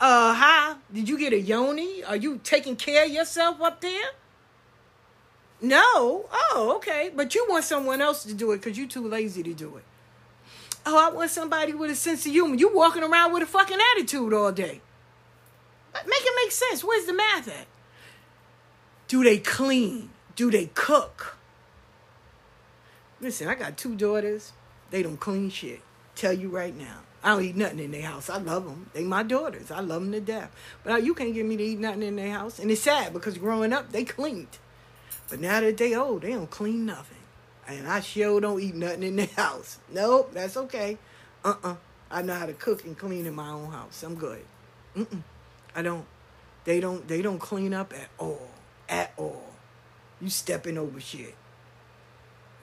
Uh, 0.00 0.34
hi. 0.34 0.76
Did 0.92 1.08
you 1.08 1.18
get 1.18 1.32
a 1.32 1.40
yoni? 1.40 2.04
Are 2.04 2.16
you 2.16 2.40
taking 2.44 2.76
care 2.76 3.06
of 3.06 3.10
yourself 3.10 3.60
up 3.60 3.80
there? 3.80 4.10
No. 5.60 6.26
Oh, 6.30 6.74
okay. 6.76 7.10
But 7.14 7.34
you 7.34 7.44
want 7.48 7.64
someone 7.64 8.00
else 8.00 8.22
to 8.24 8.34
do 8.34 8.52
it 8.52 8.58
because 8.58 8.78
you're 8.78 8.86
too 8.86 9.08
lazy 9.08 9.42
to 9.42 9.54
do 9.54 9.76
it. 9.76 9.84
Oh, 10.86 10.96
I 10.96 11.10
want 11.12 11.30
somebody 11.30 11.72
with 11.72 11.90
a 11.90 11.96
sense 11.96 12.24
of 12.24 12.32
humor. 12.32 12.54
You 12.54 12.72
walking 12.72 13.02
around 13.02 13.32
with 13.32 13.42
a 13.42 13.46
fucking 13.46 13.78
attitude 13.96 14.32
all 14.32 14.52
day. 14.52 14.80
Make 15.94 16.22
it 16.22 16.32
make 16.44 16.52
sense. 16.52 16.84
Where's 16.84 17.06
the 17.06 17.12
math 17.12 17.48
at? 17.48 17.66
Do 19.08 19.24
they 19.24 19.38
clean? 19.38 20.10
Do 20.38 20.52
they 20.52 20.66
cook? 20.66 21.36
Listen, 23.20 23.48
I 23.48 23.56
got 23.56 23.76
two 23.76 23.96
daughters. 23.96 24.52
They 24.92 25.02
don't 25.02 25.18
clean 25.18 25.50
shit. 25.50 25.80
Tell 26.14 26.32
you 26.32 26.48
right 26.48 26.78
now. 26.78 27.00
I 27.24 27.30
don't 27.30 27.44
eat 27.44 27.56
nothing 27.56 27.80
in 27.80 27.90
their 27.90 28.02
house. 28.02 28.30
I 28.30 28.38
love 28.38 28.64
them. 28.64 28.88
They 28.94 29.02
my 29.02 29.24
daughters. 29.24 29.72
I 29.72 29.80
love 29.80 30.02
them 30.02 30.12
to 30.12 30.20
death. 30.20 30.54
But 30.84 30.92
uh, 30.92 30.96
you 30.98 31.12
can't 31.14 31.34
get 31.34 31.44
me 31.44 31.56
to 31.56 31.64
eat 31.64 31.80
nothing 31.80 32.04
in 32.04 32.14
their 32.14 32.30
house. 32.30 32.60
And 32.60 32.70
it's 32.70 32.82
sad 32.82 33.12
because 33.12 33.36
growing 33.36 33.72
up, 33.72 33.90
they 33.90 34.04
cleaned. 34.04 34.58
But 35.28 35.40
now 35.40 35.60
that 35.60 35.76
they 35.76 35.96
old, 35.96 36.22
they 36.22 36.30
don't 36.30 36.48
clean 36.48 36.86
nothing. 36.86 37.18
And 37.66 37.88
I 37.88 37.98
sure 37.98 38.40
don't 38.40 38.60
eat 38.60 38.76
nothing 38.76 39.02
in 39.02 39.16
their 39.16 39.26
house. 39.26 39.80
Nope, 39.92 40.30
that's 40.34 40.56
okay. 40.56 40.98
Uh-uh. 41.44 41.74
I 42.12 42.22
know 42.22 42.34
how 42.34 42.46
to 42.46 42.52
cook 42.52 42.84
and 42.84 42.96
clean 42.96 43.26
in 43.26 43.34
my 43.34 43.50
own 43.50 43.72
house. 43.72 44.04
I'm 44.04 44.14
good. 44.14 44.44
Mm-mm. 44.96 45.22
I 45.74 45.82
don't. 45.82 46.06
They 46.62 46.78
don't. 46.78 47.08
They 47.08 47.22
don't 47.22 47.40
clean 47.40 47.74
up 47.74 47.92
at 47.92 48.10
all. 48.18 48.50
At 48.88 49.12
all. 49.16 49.57
You 50.20 50.30
stepping 50.30 50.78
over 50.78 51.00
shit. 51.00 51.34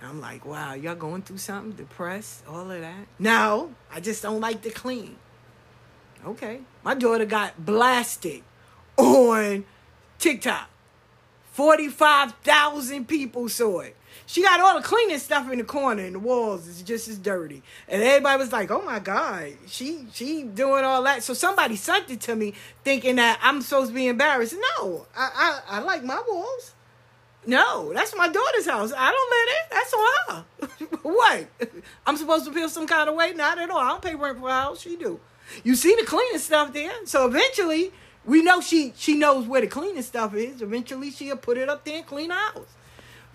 I'm 0.02 0.22
like, 0.22 0.46
wow, 0.46 0.74
y'all 0.74 0.96
going 0.96 1.22
through 1.22 1.38
something? 1.38 1.72
Depressed? 1.72 2.44
All 2.48 2.70
of 2.70 2.82
that? 2.82 3.08
No, 3.18 3.74
I 3.92 4.00
just 4.00 4.22
don't 4.22 4.42
like 4.42 4.62
to 4.64 4.70
clean. 4.70 5.16
Okay. 6.26 6.60
My 6.84 6.94
daughter 6.94 7.26
got 7.26 7.66
blasted 7.66 8.44
on 8.98 9.66
TikTok. 10.20 10.70
45,000 11.52 13.08
people 13.08 13.48
saw 13.48 13.80
it. 13.80 13.96
She 14.26 14.42
got 14.42 14.60
all 14.60 14.76
the 14.76 14.86
cleaning 14.86 15.20
stuff 15.20 15.50
in 15.52 15.60
the 15.60 15.64
corner 15.64 16.04
and 16.04 16.16
the 16.16 16.20
walls 16.20 16.68
is 16.68 16.82
just 16.82 17.08
as 17.08 17.18
dirty. 17.18 17.62
And 17.88 18.02
everybody 18.02 18.38
was 18.38 18.52
like, 18.52 18.72
oh 18.72 18.82
my 18.82 19.00
God, 19.00 19.54
she 19.68 20.08
she 20.14 20.44
doing 20.44 20.84
all 20.84 21.04
that. 21.04 21.24
So 21.24 21.34
somebody 21.34 21.76
sent 21.76 22.10
it 22.10 22.22
to 22.22 22.36
me 22.36 22.54
thinking 22.84 23.18
that 23.18 23.40
I'm 23.42 23.62
supposed 23.62 23.90
to 23.90 23.96
be 23.96 24.08
embarrassed. 24.08 24.56
No, 24.78 25.06
I, 25.16 25.62
I, 25.70 25.78
I 25.78 25.80
like 25.80 26.04
my 26.04 26.22
walls. 26.28 26.74
No, 27.48 27.94
that's 27.94 28.16
my 28.16 28.28
daughter's 28.28 28.66
house. 28.66 28.92
I 28.96 29.12
don't 29.12 29.32
live 29.32 29.48
there. 29.50 29.68
That's 29.72 29.94
on 29.94 30.36
her. 30.36 30.98
what? 31.02 31.70
I'm 32.06 32.18
supposed 32.18 32.46
to 32.46 32.54
feel 32.54 32.70
some 32.70 32.88
kind 32.88 33.10
of 33.10 33.16
way? 33.16 33.34
Not 33.34 33.60
at 33.60 33.70
all. 33.70 33.80
I 33.80 33.90
don't 33.90 34.02
pay 34.02 34.16
rent 34.16 34.40
for 34.40 34.50
a 34.50 34.54
house. 34.54 34.82
She 34.82 34.96
do. 34.96 35.20
You 35.64 35.76
see 35.76 35.96
the 35.96 36.06
cleaning 36.06 36.40
stuff 36.40 36.74
there. 36.74 36.92
So 37.06 37.28
eventually, 37.28 37.92
we 38.26 38.42
know 38.42 38.62
she 38.62 38.94
she 38.98 39.16
knows 39.16 39.48
where 39.48 39.62
the 39.62 39.68
cleaning 39.68 40.02
stuff 40.02 40.34
is. 40.34 40.62
Eventually, 40.62 41.12
she'll 41.12 41.38
put 41.38 41.58
it 41.58 41.70
up 41.70 41.86
there 41.86 41.98
and 41.98 42.06
clean 42.06 42.30
the 42.30 42.36
house. 42.36 42.76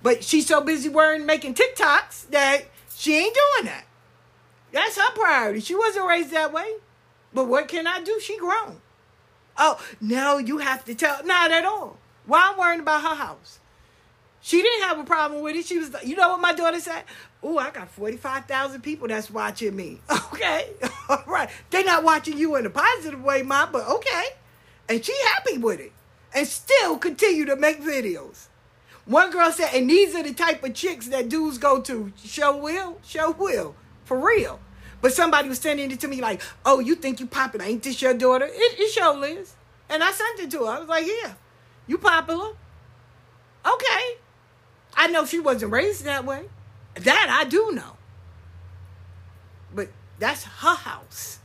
But 0.03 0.25
she's 0.25 0.47
so 0.47 0.61
busy 0.61 0.89
worrying 0.89 1.27
making 1.27 1.55
TikToks 1.55 2.31
that 2.31 2.63
she 2.95 3.17
ain't 3.17 3.35
doing 3.35 3.67
that. 3.67 3.85
That's 4.73 4.97
her 4.97 5.13
priority. 5.15 5.61
She 5.61 5.75
wasn't 5.75 6.07
raised 6.07 6.31
that 6.31 6.53
way. 6.53 6.75
But 7.33 7.47
what 7.47 7.69
can 7.69 7.87
I 7.87 8.01
do? 8.01 8.19
She 8.21 8.39
grown. 8.39 8.81
Oh, 9.57 9.81
no, 10.01 10.39
you 10.39 10.59
have 10.59 10.85
to 10.87 10.95
tell. 10.95 11.25
Not 11.25 11.51
at 11.51 11.65
all. 11.65 11.99
Why 12.27 12.51
I'm 12.51 12.59
worrying 12.59 12.81
about 12.81 13.03
her 13.03 13.15
house. 13.15 13.59
She 14.43 14.63
didn't 14.63 14.89
have 14.89 14.99
a 14.99 15.05
problem 15.05 15.43
with 15.43 15.57
it. 15.57 15.67
She 15.67 15.79
was, 15.79 15.95
you 16.05 16.17
know 16.17 16.31
what 16.31 16.41
my 16.41 16.55
daughter 16.55 16.81
said? 16.81 17.05
Oh, 17.43 17.59
I 17.59 17.71
got 17.71 17.91
45,000 17.91 18.81
people 18.81 19.09
that's 19.09 19.31
watching 19.31 19.77
me. 19.77 20.01
Okay. 20.33 20.71
All 21.11 21.23
right. 21.27 21.51
They're 21.69 21.85
not 21.85 22.03
watching 22.03 22.39
you 22.39 22.57
in 22.57 22.65
a 22.65 22.71
positive 22.71 23.23
way, 23.23 23.43
Mom, 23.43 23.73
but 23.73 23.87
okay. 23.87 24.25
And 24.89 25.05
she 25.05 25.15
happy 25.35 25.59
with 25.59 25.81
it. 25.81 25.93
And 26.35 26.47
still 26.47 26.97
continue 26.97 27.45
to 27.45 27.57
make 27.57 27.83
videos. 27.83 28.47
One 29.05 29.31
girl 29.31 29.51
said, 29.53 29.75
and 29.75 29.91
these 29.91 30.15
are 30.15 30.23
the 30.23 30.33
type 30.33 30.65
of 30.65 30.73
chicks 30.73 31.09
that 31.09 31.29
dudes 31.29 31.59
go 31.59 31.83
to. 31.83 32.11
Show 32.25 32.57
will, 32.57 32.99
show 33.05 33.33
will, 33.33 33.75
for 34.05 34.19
real. 34.19 34.61
But 35.03 35.13
somebody 35.13 35.49
was 35.49 35.59
sending 35.59 35.91
it 35.91 36.01
to 36.01 36.09
me 36.09 36.21
like, 36.23 36.41
oh, 36.65 36.79
you 36.79 36.95
think 36.95 37.21
you 37.21 37.27
popular? 37.27 37.65
Ain't 37.67 37.83
this 37.83 38.01
your 38.01 38.15
daughter? 38.15 38.47
It, 38.47 38.81
it 38.81 38.93
show 38.93 39.13
Liz. 39.13 39.55
And 39.91 40.03
I 40.03 40.11
sent 40.13 40.41
it 40.41 40.51
to 40.53 40.65
her. 40.65 40.71
I 40.71 40.79
was 40.79 40.89
like, 40.89 41.07
yeah, 41.07 41.35
you 41.87 41.99
popular. 41.99 42.53
Okay. 43.67 44.17
I 44.95 45.09
know 45.09 45.25
she 45.25 45.41
wasn't 45.41 45.73
raised 45.73 46.05
that 46.05 46.25
way. 46.25 46.45
That 46.95 47.29
I 47.31 47.49
do 47.49 47.73
know. 47.73 47.97
But 49.75 49.89
that's 50.19 50.45
her 50.45 50.75
house. 50.75 51.39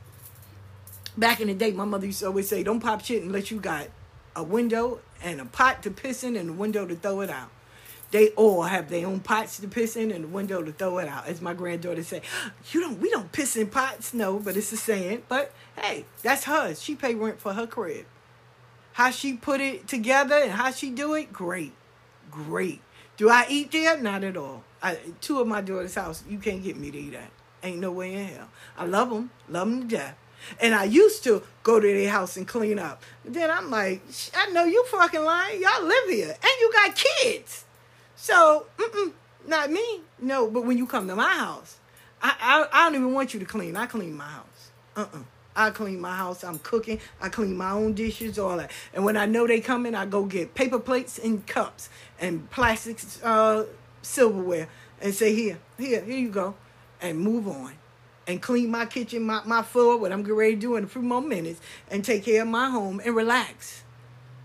Back 1.18 1.40
in 1.40 1.48
the 1.48 1.54
day, 1.54 1.72
my 1.72 1.86
mother 1.86 2.08
used 2.08 2.20
to 2.20 2.28
always 2.28 2.50
say, 2.50 2.64
don't 2.64 2.82
pop 2.82 3.04
shit 3.04 3.24
unless 3.24 3.52
you 3.52 3.60
got 3.60 3.88
a 4.36 4.44
window 4.44 5.00
and 5.24 5.40
a 5.40 5.46
pot 5.46 5.84
to 5.84 5.92
piss 5.92 6.24
in 6.24 6.36
and 6.36 6.50
a 6.50 6.54
window 6.54 6.86
to 6.86 6.96
throw 6.96 7.22
it 7.22 7.30
out. 7.30 7.50
They 8.12 8.30
all 8.30 8.64
have 8.64 8.90
their 8.90 9.08
own 9.08 9.20
pots 9.20 9.60
to 9.60 9.68
piss 9.68 9.96
in 9.96 10.12
and 10.12 10.26
a 10.26 10.28
window 10.28 10.62
to 10.62 10.72
throw 10.72 11.00
it 11.00 11.08
out. 11.08 11.28
As 11.28 11.42
my 11.42 11.54
granddaughter 11.54 12.04
say, 12.04 12.22
you 12.72 12.82
don't 12.82 13.00
we 13.00 13.10
don't 13.10 13.32
piss 13.32 13.56
in 13.56 13.68
pots, 13.68 14.14
no, 14.14 14.40
but 14.40 14.56
it's 14.56 14.72
a 14.72 14.78
saying. 14.78 15.24
But 15.28 15.52
hey, 15.76 16.06
that's 16.22 16.46
hers. 16.46 16.82
She 16.82 16.96
pay 16.96 17.16
rent 17.16 17.40
for 17.40 17.54
her 17.54 17.68
crib. 17.68 18.06
How 18.94 19.12
she 19.12 19.34
put 19.34 19.60
it 19.60 19.88
together 19.88 20.36
and 20.36 20.52
how 20.52 20.72
she 20.72 20.92
do 20.92 21.14
it, 21.16 21.34
great. 21.34 21.74
Great. 22.32 22.82
Do 23.18 23.30
I 23.30 23.46
eat 23.50 23.72
there? 23.72 23.98
Not 23.98 24.24
at 24.24 24.36
all. 24.38 24.64
I, 24.82 24.98
two 25.22 25.40
of 25.40 25.48
my 25.48 25.62
daughter's 25.62 25.96
house, 25.96 26.24
you 26.30 26.38
can't 26.38 26.64
get 26.64 26.78
me 26.78 26.92
to 26.92 26.98
eat 26.98 27.14
that. 27.14 27.32
Ain't 27.64 27.80
no 27.80 27.92
way 27.92 28.14
in 28.14 28.28
hell. 28.28 28.50
I 28.78 28.86
love 28.86 29.10
them, 29.10 29.32
love 29.50 29.70
them 29.70 29.82
to 29.82 29.96
death. 29.96 30.18
And 30.60 30.76
I 30.76 30.84
used 30.84 31.24
to 31.24 31.42
go 31.64 31.80
to 31.80 31.88
their 31.88 32.10
house 32.12 32.38
and 32.38 32.48
clean 32.48 32.78
up. 32.78 33.02
Then 33.24 33.50
I'm 33.50 33.72
like, 33.72 34.02
I 34.36 34.52
know 34.52 34.66
you 34.66 34.86
fucking 34.86 35.24
lying. 35.24 35.62
Y'all 35.62 35.84
live 35.84 36.10
here. 36.10 36.30
And 36.30 36.52
you 36.62 36.72
got 36.72 36.96
kids. 36.96 37.66
So, 38.16 38.68
not 39.48 39.72
me. 39.72 40.02
No, 40.20 40.48
but 40.50 40.66
when 40.66 40.78
you 40.78 40.86
come 40.86 41.08
to 41.08 41.16
my 41.16 41.34
house, 41.34 41.78
I, 42.22 42.36
I, 42.40 42.68
I 42.72 42.86
don't 42.86 42.96
even 43.02 43.14
want 43.14 43.34
you 43.34 43.40
to 43.40 43.46
clean. 43.46 43.76
I 43.76 43.88
clean 43.88 44.16
my 44.16 44.28
house. 44.28 44.72
Uh-uh. 44.96 45.20
I 45.56 45.70
clean 45.70 46.02
my 46.02 46.16
house. 46.16 46.44
I'm 46.44 46.60
cooking. 46.60 47.00
I 47.22 47.30
clean 47.30 47.56
my 47.56 47.72
own 47.72 47.94
dishes, 47.94 48.38
all 48.38 48.58
that. 48.58 48.72
And 48.94 49.06
when 49.06 49.16
I 49.16 49.26
know 49.26 49.48
they 49.48 49.62
coming, 49.62 49.96
I 49.96 50.06
go 50.06 50.26
get 50.26 50.54
paper 50.54 50.80
plates 50.80 51.18
and 51.18 51.48
cups 51.48 51.90
and 52.20 52.50
plastic 52.50 53.00
uh, 53.24 53.64
silverware 54.02 54.68
and 55.02 55.14
say, 55.14 55.36
here, 55.36 55.60
here, 55.78 56.02
here 56.02 56.18
you 56.18 56.30
go. 56.30 56.56
And 57.02 57.20
move 57.20 57.48
on. 57.48 57.74
And 58.28 58.42
clean 58.42 58.72
my 58.72 58.86
kitchen, 58.86 59.24
my, 59.24 59.42
my 59.46 59.62
floor, 59.62 59.98
what 59.98 60.12
I'm 60.12 60.24
getting 60.24 60.36
ready 60.36 60.56
to 60.56 60.62
do 60.62 60.76
in 60.76 60.86
a 60.86 60.88
few 60.88 61.04
more 61.04 61.22
minutes, 61.22 61.62
and 61.92 62.04
take 62.04 62.26
care 62.26 62.42
of 62.42 62.48
my 62.48 62.70
home 62.70 63.00
and 63.06 63.16
relax. 63.16 63.84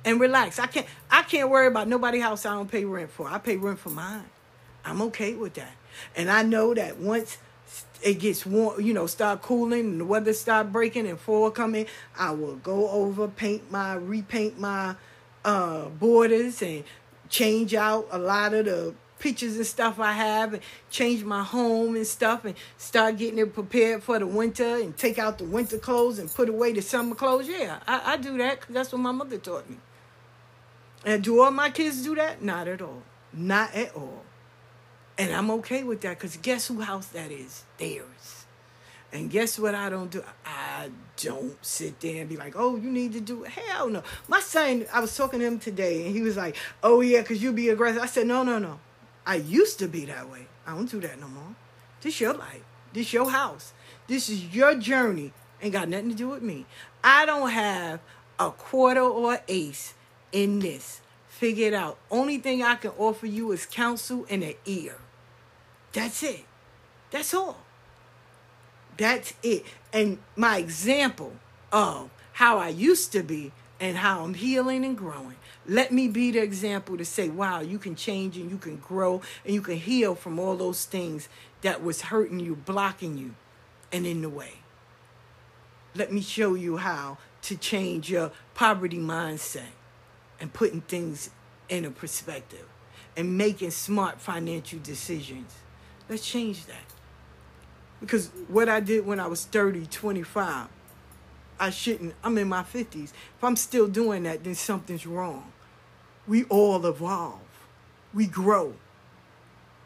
And 0.04 0.20
relax. 0.20 0.58
I 0.58 0.66
can't 0.66 0.86
I 1.10 1.22
can't 1.22 1.48
worry 1.48 1.66
about 1.66 1.88
nobody 1.88 2.20
house 2.20 2.44
I 2.44 2.54
don't 2.54 2.70
pay 2.70 2.84
rent 2.84 3.10
for. 3.10 3.28
I 3.28 3.38
pay 3.38 3.56
rent 3.56 3.78
for 3.78 3.90
mine. 3.90 4.24
I'm 4.84 5.00
okay 5.02 5.34
with 5.34 5.54
that. 5.54 5.72
And 6.16 6.30
I 6.30 6.42
know 6.42 6.74
that 6.74 6.98
once 6.98 7.38
it 8.02 8.14
gets 8.14 8.46
warm, 8.46 8.80
you 8.80 8.94
know, 8.94 9.06
start 9.06 9.42
cooling 9.42 9.80
and 9.80 10.00
the 10.00 10.04
weather 10.04 10.32
start 10.32 10.72
breaking 10.72 11.06
and 11.06 11.18
fall 11.18 11.50
coming, 11.50 11.86
I 12.18 12.30
will 12.32 12.56
go 12.56 12.88
over, 12.90 13.28
paint 13.28 13.70
my, 13.70 13.94
repaint 13.94 14.58
my 14.58 14.96
uh, 15.44 15.86
borders 15.86 16.62
and 16.62 16.84
change 17.30 17.74
out 17.74 18.08
a 18.10 18.18
lot 18.18 18.52
of 18.52 18.66
the 18.66 18.94
pictures 19.18 19.56
and 19.56 19.66
stuff 19.66 20.00
I 20.00 20.12
have 20.12 20.54
and 20.54 20.62
change 20.90 21.22
my 21.22 21.42
home 21.42 21.94
and 21.94 22.06
stuff 22.06 22.44
and 22.44 22.54
start 22.76 23.18
getting 23.18 23.38
it 23.38 23.54
prepared 23.54 24.02
for 24.02 24.18
the 24.18 24.26
winter 24.26 24.76
and 24.76 24.96
take 24.96 25.18
out 25.18 25.38
the 25.38 25.44
winter 25.44 25.78
clothes 25.78 26.18
and 26.18 26.32
put 26.32 26.48
away 26.48 26.72
the 26.72 26.82
summer 26.82 27.14
clothes. 27.14 27.48
Yeah, 27.48 27.78
I, 27.86 28.14
I 28.14 28.16
do 28.16 28.36
that 28.38 28.60
because 28.60 28.74
that's 28.74 28.92
what 28.92 29.00
my 29.00 29.12
mother 29.12 29.38
taught 29.38 29.70
me. 29.70 29.76
And 31.04 31.22
do 31.22 31.40
all 31.40 31.50
my 31.50 31.70
kids 31.70 32.02
do 32.02 32.14
that? 32.16 32.42
Not 32.42 32.68
at 32.68 32.82
all. 32.82 33.02
Not 33.32 33.74
at 33.74 33.94
all. 33.94 34.22
And 35.16 35.32
I'm 35.32 35.50
okay 35.52 35.84
with 35.84 36.00
that 36.00 36.18
because 36.18 36.36
guess 36.36 36.66
who 36.66 36.80
house 36.80 37.06
that 37.08 37.30
is? 37.30 37.64
Theirs. 37.78 38.39
And 39.12 39.30
guess 39.30 39.58
what 39.58 39.74
I 39.74 39.90
don't 39.90 40.10
do? 40.10 40.22
I 40.44 40.90
don't 41.16 41.56
sit 41.64 42.00
there 42.00 42.20
and 42.20 42.28
be 42.28 42.36
like, 42.36 42.54
oh, 42.56 42.76
you 42.76 42.90
need 42.90 43.12
to 43.14 43.20
do 43.20 43.44
it. 43.44 43.50
Hell 43.50 43.88
no. 43.88 44.02
My 44.28 44.40
son, 44.40 44.86
I 44.92 45.00
was 45.00 45.16
talking 45.16 45.40
to 45.40 45.46
him 45.46 45.58
today 45.58 46.06
and 46.06 46.14
he 46.14 46.22
was 46.22 46.36
like, 46.36 46.56
oh, 46.82 47.00
yeah, 47.00 47.22
because 47.22 47.42
you 47.42 47.52
be 47.52 47.68
aggressive. 47.70 48.02
I 48.02 48.06
said, 48.06 48.26
no, 48.26 48.42
no, 48.42 48.58
no. 48.58 48.78
I 49.26 49.36
used 49.36 49.78
to 49.80 49.88
be 49.88 50.04
that 50.06 50.30
way. 50.30 50.46
I 50.66 50.74
don't 50.74 50.90
do 50.90 51.00
that 51.00 51.20
no 51.20 51.28
more. 51.28 51.54
This 52.00 52.20
your 52.20 52.34
life. 52.34 52.62
This 52.92 53.12
your 53.12 53.30
house. 53.30 53.72
This 54.06 54.28
is 54.28 54.54
your 54.54 54.76
journey. 54.76 55.32
Ain't 55.62 55.72
got 55.72 55.88
nothing 55.88 56.10
to 56.10 56.14
do 56.14 56.28
with 56.28 56.42
me. 56.42 56.66
I 57.02 57.26
don't 57.26 57.50
have 57.50 58.00
a 58.38 58.50
quarter 58.50 59.02
or 59.02 59.40
ace 59.48 59.94
in 60.32 60.60
this. 60.60 61.00
Figure 61.28 61.68
it 61.68 61.74
out. 61.74 61.98
Only 62.10 62.38
thing 62.38 62.62
I 62.62 62.76
can 62.76 62.92
offer 62.98 63.26
you 63.26 63.52
is 63.52 63.66
counsel 63.66 64.26
and 64.30 64.42
an 64.42 64.54
ear. 64.66 64.96
That's 65.92 66.22
it. 66.22 66.44
That's 67.10 67.34
all. 67.34 67.58
That's 69.00 69.32
it. 69.42 69.64
And 69.94 70.18
my 70.36 70.58
example 70.58 71.32
of 71.72 72.10
how 72.34 72.58
I 72.58 72.68
used 72.68 73.12
to 73.12 73.22
be 73.22 73.50
and 73.80 73.96
how 73.96 74.22
I'm 74.22 74.34
healing 74.34 74.84
and 74.84 74.94
growing. 74.94 75.36
Let 75.66 75.90
me 75.90 76.06
be 76.06 76.32
the 76.32 76.42
example 76.42 76.98
to 76.98 77.04
say, 77.06 77.30
wow, 77.30 77.60
you 77.60 77.78
can 77.78 77.94
change 77.94 78.36
and 78.36 78.50
you 78.50 78.58
can 78.58 78.76
grow 78.76 79.22
and 79.42 79.54
you 79.54 79.62
can 79.62 79.78
heal 79.78 80.14
from 80.14 80.38
all 80.38 80.54
those 80.54 80.84
things 80.84 81.30
that 81.62 81.82
was 81.82 82.02
hurting 82.02 82.40
you, 82.40 82.54
blocking 82.54 83.16
you, 83.16 83.36
and 83.90 84.06
in 84.06 84.20
the 84.20 84.28
way. 84.28 84.52
Let 85.94 86.12
me 86.12 86.20
show 86.20 86.52
you 86.52 86.76
how 86.76 87.16
to 87.42 87.56
change 87.56 88.10
your 88.10 88.32
poverty 88.52 88.98
mindset 88.98 89.72
and 90.38 90.52
putting 90.52 90.82
things 90.82 91.30
in 91.70 91.86
a 91.86 91.90
perspective 91.90 92.66
and 93.16 93.38
making 93.38 93.70
smart 93.70 94.20
financial 94.20 94.78
decisions. 94.78 95.54
Let's 96.06 96.28
change 96.28 96.66
that. 96.66 96.89
Because 98.00 98.30
what 98.48 98.68
I 98.68 98.80
did 98.80 99.06
when 99.06 99.20
I 99.20 99.26
was 99.26 99.44
30, 99.44 99.86
25, 99.86 100.68
I 101.58 101.70
shouldn't. 101.70 102.14
I'm 102.24 102.38
in 102.38 102.48
my 102.48 102.62
50s. 102.62 103.12
If 103.12 103.44
I'm 103.44 103.56
still 103.56 103.86
doing 103.86 104.22
that, 104.22 104.42
then 104.44 104.54
something's 104.54 105.06
wrong. 105.06 105.52
We 106.26 106.44
all 106.44 106.84
evolve. 106.86 107.40
We 108.14 108.26
grow. 108.26 108.74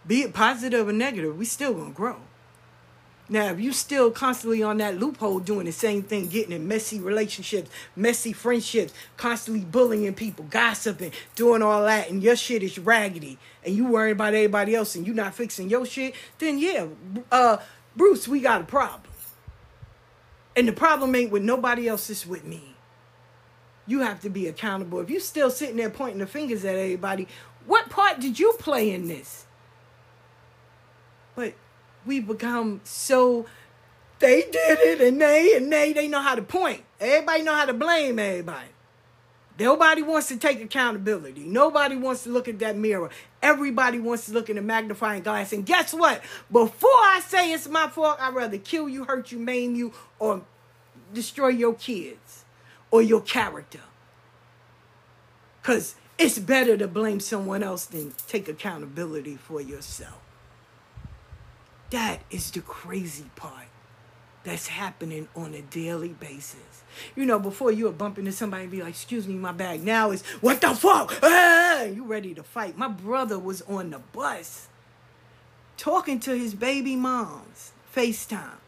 Be 0.07 0.23
it 0.23 0.35
positive 0.35 0.89
or 0.89 0.93
negative, 0.93 1.37
we 1.37 1.45
still 1.45 1.75
gonna 1.75 1.91
grow. 1.91 2.17
Now, 3.27 3.47
if 3.47 3.59
you 3.59 3.73
still 3.73 4.11
constantly 4.11 4.63
on 4.63 4.77
that 4.79 4.99
loophole 4.99 5.41
doing 5.41 5.65
the 5.65 5.73
same 5.73 6.03
thing, 6.03 6.29
getting 6.29 6.53
in 6.53 6.69
messy 6.69 7.01
relationships, 7.01 7.71
messy 7.97 8.35
friendships, 8.35 8.93
constantly 9.17 9.65
bullying 9.65 10.13
people, 10.13 10.45
gossiping, 10.51 11.11
doing 11.35 11.63
all 11.63 11.85
that, 11.85 12.11
and 12.11 12.23
your 12.23 12.37
shit 12.37 12.63
is 12.63 12.79
raggedy, 12.79 13.39
and 13.65 13.75
you 13.75 13.87
worrying 13.87 14.13
about 14.13 14.35
everybody 14.35 14.75
else 14.75 14.95
and 14.95 15.07
you 15.07 15.15
not 15.15 15.35
fixing 15.35 15.71
your 15.71 15.87
shit, 15.87 16.15
then 16.39 16.59
yeah, 16.59 16.87
uh, 17.33 17.57
Bruce, 17.97 18.27
we 18.27 18.41
got 18.41 18.61
a 18.61 18.65
problem. 18.65 19.13
And 20.57 20.69
the 20.69 20.73
problem 20.73 21.15
ain't 21.15 21.33
with 21.33 21.43
nobody 21.43 21.89
else, 21.89 22.09
it's 22.11 22.27
with 22.27 22.45
me. 22.45 22.75
You 23.87 24.01
have 24.01 24.21
to 24.21 24.31
be 24.31 24.47
accountable. 24.47 25.01
If 25.01 25.11
you 25.11 25.21
still 25.21 25.51
sitting 25.51 25.77
there 25.77 25.91
pointing 25.91 26.21
the 26.21 26.27
fingers 26.27 26.65
at 26.65 26.77
everybody, 26.77 27.29
what 27.67 27.91
part 27.91 28.21
did 28.21 28.39
you 28.39 28.55
play 28.59 28.91
in 28.91 29.09
this? 29.09 29.47
But 31.35 31.55
we 32.07 32.21
become 32.21 32.81
so 32.85 33.47
they 34.21 34.43
did 34.43 34.79
it 34.81 35.01
and 35.01 35.21
they 35.21 35.57
and 35.57 35.73
they 35.73 35.93
they 35.93 36.09
know 36.09 36.21
how 36.21 36.35
to 36.35 36.43
point. 36.43 36.83
Everybody 37.01 37.43
know 37.43 37.55
how 37.55 37.67
to 37.67 37.75
blame 37.75 38.19
everybody. 38.19 38.69
Nobody 39.59 40.03
wants 40.03 40.29
to 40.29 40.37
take 40.37 40.61
accountability. 40.63 41.45
Nobody 41.45 41.97
wants 41.97 42.25
to 42.25 42.31
look 42.31 42.49
at 42.49 42.59
that 42.61 42.77
mirror. 42.77 43.11
Everybody 43.45 43.99
wants 43.99 44.25
to 44.25 44.33
look 44.33 44.49
in 44.49 44.57
the 44.57 44.63
magnifying 44.63 45.23
glass. 45.23 45.53
And 45.53 45.67
guess 45.67 45.93
what? 45.93 46.23
Before 46.51 46.89
I 46.91 47.21
say 47.29 47.53
it's 47.53 47.69
my 47.69 47.89
fault, 47.89 48.17
I'd 48.19 48.35
rather 48.35 48.57
kill 48.57 48.89
you, 48.89 49.05
hurt 49.05 49.31
you, 49.33 49.39
maim 49.39 49.75
you, 49.75 49.93
or 50.19 50.41
destroy 51.13 51.49
your 51.49 51.75
kids 51.75 52.47
or 52.91 53.03
your 53.03 53.21
character. 53.21 53.83
Because 55.61 55.95
it's 56.19 56.39
better 56.39 56.79
to 56.79 56.89
blame 56.89 57.21
someone 57.21 57.63
else 57.63 57.85
than 57.85 58.15
take 58.27 58.49
accountability 58.49 59.37
for 59.37 59.61
yourself. 59.61 60.23
That 61.91 62.23
is 62.31 62.51
the 62.51 62.63
crazy 62.63 63.27
part 63.37 63.67
that's 64.45 64.69
happening 64.69 65.29
on 65.35 65.55
a 65.55 65.63
daily 65.63 66.11
basis. 66.11 66.83
You 67.17 67.27
know, 67.27 67.39
before 67.39 67.73
you 67.73 67.87
would 67.87 67.99
bump 67.99 68.19
into 68.19 68.31
somebody 68.31 68.65
and 68.65 68.71
be 68.71 68.81
like, 68.81 68.91
excuse 68.91 69.27
me, 69.27 69.35
my 69.35 69.53
bag. 69.53 69.83
Now 69.83 70.11
it's, 70.11 70.23
what 70.41 70.61
the 70.61 70.75
fuck? 70.75 71.19
Ah! 71.23 71.83
You 71.83 72.05
ready 72.05 72.35
to 72.35 72.43
fight. 72.43 72.79
My 72.79 72.89
brother 72.89 73.39
was 73.39 73.63
on 73.63 73.91
the 73.91 73.99
bus 73.99 74.69
talking 75.77 76.21
to 76.21 76.37
his 76.37 76.55
baby 76.55 76.95
moms, 76.95 77.73
FaceTime. 77.95 78.59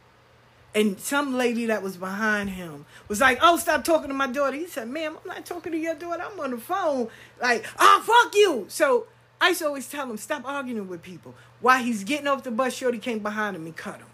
And 0.75 1.01
some 1.01 1.35
lady 1.35 1.67
that 1.67 1.83
was 1.83 1.97
behind 1.97 2.51
him 2.51 2.85
was 3.09 3.21
like, 3.21 3.39
oh, 3.41 3.57
stop 3.57 3.85
talking 3.85 4.09
to 4.09 4.15
my 4.15 4.27
daughter. 4.27 4.57
He 4.57 4.67
said, 4.67 4.89
ma'am, 4.89 5.17
I'm 5.23 5.29
not 5.29 5.47
talking 5.47 5.73
to 5.73 5.79
your 5.79 5.95
daughter. 5.95 6.23
I'm 6.23 6.39
on 6.39 6.51
the 6.51 6.59
phone. 6.59 7.09
Like, 7.41 7.65
oh, 7.79 8.03
fuck 8.05 8.35
you. 8.35 8.67
So 8.69 9.07
I 9.41 9.49
used 9.51 9.61
to 9.61 9.69
always 9.69 9.89
tell 9.89 10.11
him, 10.11 10.19
stop 10.19 10.45
arguing 10.45 10.89
with 10.89 11.01
people. 11.01 11.35
While 11.61 11.83
he's 11.83 12.05
getting 12.05 12.27
off 12.27 12.43
the 12.43 12.51
bus, 12.51 12.75
Shorty 12.75 12.99
came 12.99 13.21
behind 13.21 13.57
him 13.57 13.65
and 13.65 13.75
cut 13.75 13.99
him. 13.99 14.07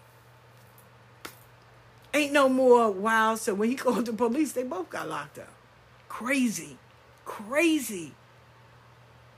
Ain't 2.13 2.31
no 2.31 2.47
more 2.47 2.91
wild. 2.91 3.39
So 3.39 3.53
when 3.53 3.69
he 3.69 3.75
called 3.75 4.05
the 4.05 4.13
police, 4.13 4.53
they 4.53 4.63
both 4.63 4.89
got 4.89 5.09
locked 5.09 5.39
up. 5.39 5.53
Crazy. 6.09 6.77
Crazy. 7.25 8.13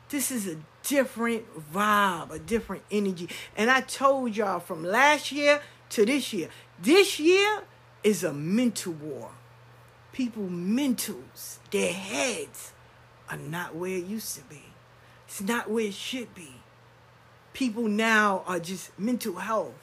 This 0.09 0.31
is 0.31 0.47
a 0.47 0.57
different 0.83 1.45
vibe, 1.73 2.31
a 2.31 2.39
different 2.39 2.83
energy. 2.91 3.29
And 3.55 3.71
I 3.71 3.81
told 3.81 4.35
y'all 4.35 4.59
from 4.59 4.83
last 4.83 5.31
year 5.31 5.61
to 5.91 6.05
this 6.05 6.33
year, 6.33 6.49
this 6.81 7.19
year 7.19 7.63
is 8.03 8.23
a 8.23 8.33
mental 8.33 8.93
war. 8.93 9.31
People 10.11 10.43
mentals, 10.43 11.57
their 11.71 11.91
heads 11.91 12.71
are 13.29 13.37
not 13.37 13.75
where 13.75 13.97
it 13.97 14.05
used 14.05 14.35
to 14.35 14.43
be. 14.43 14.61
It's 15.27 15.41
not 15.41 15.69
where 15.69 15.85
it 15.85 15.93
should 15.93 16.33
be. 16.35 16.55
People 17.53 17.87
now 17.87 18.43
are 18.45 18.59
just 18.59 18.97
mental 18.99 19.35
health. 19.35 19.73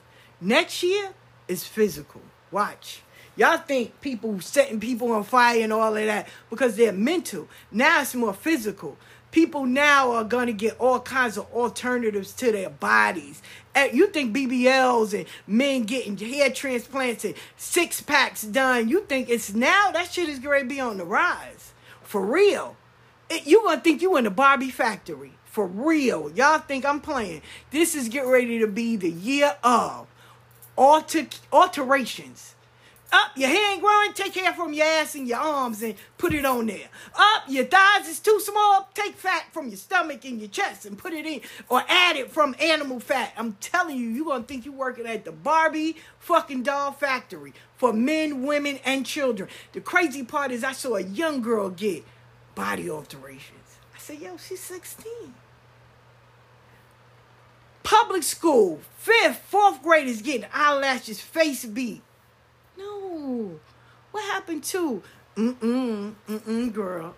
Next 0.40 0.82
year 0.82 1.14
is 1.48 1.64
physical. 1.64 2.22
Watch. 2.52 3.02
Y'all 3.34 3.56
think 3.56 3.98
people 4.02 4.38
setting 4.40 4.78
people 4.78 5.10
on 5.12 5.24
fire 5.24 5.62
and 5.62 5.72
all 5.72 5.96
of 5.96 6.04
that 6.04 6.28
because 6.50 6.76
they're 6.76 6.92
mental. 6.92 7.48
Now 7.70 8.02
it's 8.02 8.14
more 8.14 8.34
physical. 8.34 8.98
People 9.30 9.64
now 9.64 10.12
are 10.12 10.24
going 10.24 10.48
to 10.48 10.52
get 10.52 10.78
all 10.78 11.00
kinds 11.00 11.38
of 11.38 11.50
alternatives 11.54 12.32
to 12.34 12.52
their 12.52 12.68
bodies. 12.68 13.40
And 13.74 13.96
you 13.96 14.08
think 14.08 14.36
BBLs 14.36 15.14
and 15.18 15.26
men 15.46 15.84
getting 15.84 16.18
hair 16.18 16.50
transplants 16.50 17.24
and 17.24 17.34
six 17.56 18.02
packs 18.02 18.42
done, 18.42 18.90
you 18.90 19.04
think 19.06 19.30
it's 19.30 19.54
now? 19.54 19.90
That 19.90 20.12
shit 20.12 20.28
is 20.28 20.38
going 20.38 20.64
to 20.64 20.68
be 20.68 20.80
on 20.80 20.98
the 20.98 21.06
rise. 21.06 21.72
For 22.02 22.20
real. 22.22 22.76
It, 23.30 23.46
you 23.46 23.62
going 23.62 23.78
to 23.78 23.82
think 23.82 24.02
you 24.02 24.18
in 24.18 24.24
the 24.24 24.30
Barbie 24.30 24.70
factory. 24.70 25.32
For 25.46 25.66
real. 25.66 26.30
Y'all 26.32 26.58
think 26.58 26.84
I'm 26.84 27.00
playing. 27.00 27.40
This 27.70 27.94
is 27.94 28.10
getting 28.10 28.28
ready 28.28 28.58
to 28.58 28.66
be 28.66 28.96
the 28.96 29.10
year 29.10 29.56
of 29.64 30.06
alter, 30.76 31.26
alterations 31.52 32.54
up, 33.12 33.32
your 33.36 33.50
ain't 33.50 33.82
growing, 33.82 34.12
take 34.14 34.34
hair 34.34 34.54
from 34.54 34.72
your 34.72 34.86
ass 34.86 35.14
and 35.14 35.28
your 35.28 35.38
arms 35.38 35.82
and 35.82 35.94
put 36.16 36.32
it 36.32 36.46
on 36.46 36.66
there. 36.66 36.88
Up, 37.14 37.44
your 37.46 37.64
thighs 37.64 38.08
is 38.08 38.18
too 38.18 38.40
small, 38.40 38.88
take 38.94 39.14
fat 39.14 39.44
from 39.52 39.68
your 39.68 39.76
stomach 39.76 40.24
and 40.24 40.40
your 40.40 40.48
chest 40.48 40.86
and 40.86 40.96
put 40.96 41.12
it 41.12 41.26
in. 41.26 41.42
Or 41.68 41.82
add 41.88 42.16
it 42.16 42.30
from 42.30 42.56
animal 42.58 43.00
fat. 43.00 43.34
I'm 43.36 43.52
telling 43.60 43.98
you, 43.98 44.08
you're 44.08 44.24
gonna 44.24 44.44
think 44.44 44.64
you're 44.64 44.74
working 44.74 45.06
at 45.06 45.24
the 45.24 45.32
Barbie 45.32 45.96
fucking 46.18 46.62
doll 46.62 46.92
factory 46.92 47.52
for 47.76 47.92
men, 47.92 48.44
women, 48.44 48.80
and 48.84 49.04
children. 49.04 49.48
The 49.72 49.80
crazy 49.80 50.24
part 50.24 50.50
is 50.50 50.64
I 50.64 50.72
saw 50.72 50.96
a 50.96 51.02
young 51.02 51.42
girl 51.42 51.68
get 51.68 52.04
body 52.54 52.88
alterations. 52.88 53.58
I 53.94 53.98
said, 53.98 54.20
yo, 54.20 54.36
she's 54.38 54.60
16 54.60 55.34
public 57.82 58.22
school, 58.22 58.80
fifth, 58.96 59.38
fourth 59.48 59.82
graders 59.82 60.22
getting 60.22 60.48
eyelashes, 60.52 61.20
face 61.20 61.64
beat. 61.64 62.02
No. 62.76 63.60
What 64.10 64.24
happened 64.24 64.64
to 64.64 65.02
mm-mm, 65.36 66.14
mm-mm, 66.28 66.72
girl? 66.72 67.14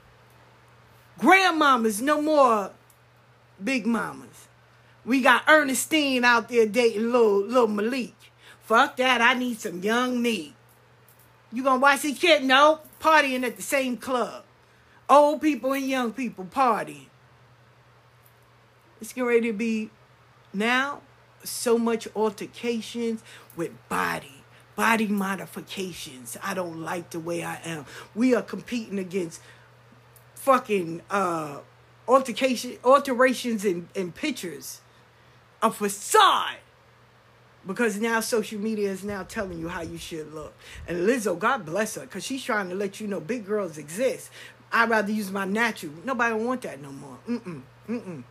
Grandmamas, 1.18 2.00
no 2.00 2.20
more 2.20 2.70
big 3.62 3.86
mamas. 3.86 4.48
We 5.04 5.20
got 5.20 5.44
Ernestine 5.48 6.24
out 6.24 6.48
there 6.48 6.66
dating 6.66 7.12
little, 7.12 7.40
little 7.40 7.68
Malik. 7.68 8.14
Fuck 8.64 8.96
that. 8.96 9.20
I 9.20 9.34
need 9.34 9.60
some 9.60 9.82
young 9.82 10.22
me. 10.22 10.54
You 11.52 11.62
gonna 11.62 11.80
watch 11.80 12.02
this 12.02 12.18
kid? 12.18 12.42
No. 12.42 12.80
Partying 13.00 13.44
at 13.44 13.56
the 13.56 13.62
same 13.62 13.98
club. 13.98 14.44
Old 15.08 15.42
people 15.42 15.72
and 15.74 15.86
young 15.86 16.12
people 16.12 16.46
partying. 16.46 17.08
It's 19.00 19.12
getting 19.12 19.28
ready 19.28 19.48
to 19.48 19.52
be 19.52 19.90
now 20.54 21.00
so 21.42 21.76
much 21.78 22.08
altercations 22.16 23.22
with 23.56 23.72
body 23.88 24.44
body 24.76 25.06
modifications. 25.06 26.36
I 26.42 26.54
don't 26.54 26.82
like 26.82 27.10
the 27.10 27.20
way 27.20 27.44
I 27.44 27.60
am. 27.64 27.86
We 28.14 28.34
are 28.34 28.42
competing 28.42 28.98
against 28.98 29.40
fucking 30.34 31.02
uh 31.10 31.58
altercation 32.06 32.76
alterations 32.84 33.64
in, 33.64 33.88
in 33.94 34.12
pictures. 34.12 34.80
A 35.62 35.70
facade. 35.70 36.56
Because 37.66 37.98
now 37.98 38.20
social 38.20 38.60
media 38.60 38.90
is 38.90 39.04
now 39.04 39.22
telling 39.22 39.58
you 39.58 39.68
how 39.68 39.80
you 39.80 39.96
should 39.96 40.34
look. 40.34 40.52
And 40.86 41.08
Lizzo, 41.08 41.38
God 41.38 41.64
bless 41.64 41.94
her, 41.94 42.02
because 42.02 42.22
she's 42.22 42.44
trying 42.44 42.68
to 42.68 42.74
let 42.74 43.00
you 43.00 43.06
know 43.06 43.20
big 43.20 43.46
girls 43.46 43.78
exist. 43.78 44.28
I'd 44.70 44.90
rather 44.90 45.10
use 45.10 45.30
my 45.30 45.46
natural. 45.46 45.92
Nobody 46.04 46.34
want 46.34 46.60
that 46.62 46.82
no 46.82 46.92
more. 46.92 47.16
Mm-mm. 47.26 47.62
Mm-mm. 47.88 48.24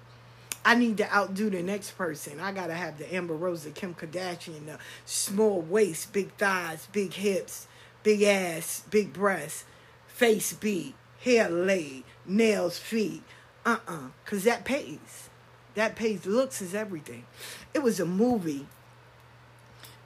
I 0.65 0.75
need 0.75 0.97
to 0.97 1.13
outdo 1.13 1.49
the 1.49 1.61
next 1.61 1.91
person. 1.97 2.39
I 2.39 2.51
gotta 2.51 2.73
have 2.73 2.97
the 2.97 3.13
Amber 3.13 3.35
Rose, 3.35 3.63
the 3.63 3.71
Kim 3.71 3.93
Kardashian, 3.93 4.65
the 4.65 4.77
small 5.05 5.61
waist, 5.61 6.13
big 6.13 6.31
thighs, 6.37 6.87
big 6.91 7.13
hips, 7.13 7.67
big 8.01 8.21
ass, 8.23 8.83
big 8.89 9.11
breasts, 9.11 9.65
face 10.07 10.53
beat, 10.53 10.95
hair 11.21 11.49
laid, 11.49 12.03
nails, 12.25 12.77
feet. 12.77 13.23
Uh-uh. 13.65 14.09
Cause 14.25 14.43
that 14.45 14.63
pays. 14.65 15.29
That 15.75 15.95
pays. 15.95 16.25
Looks 16.25 16.61
is 16.61 16.75
everything. 16.75 17.25
It 17.73 17.83
was 17.83 17.99
a 17.99 18.05
movie 18.05 18.67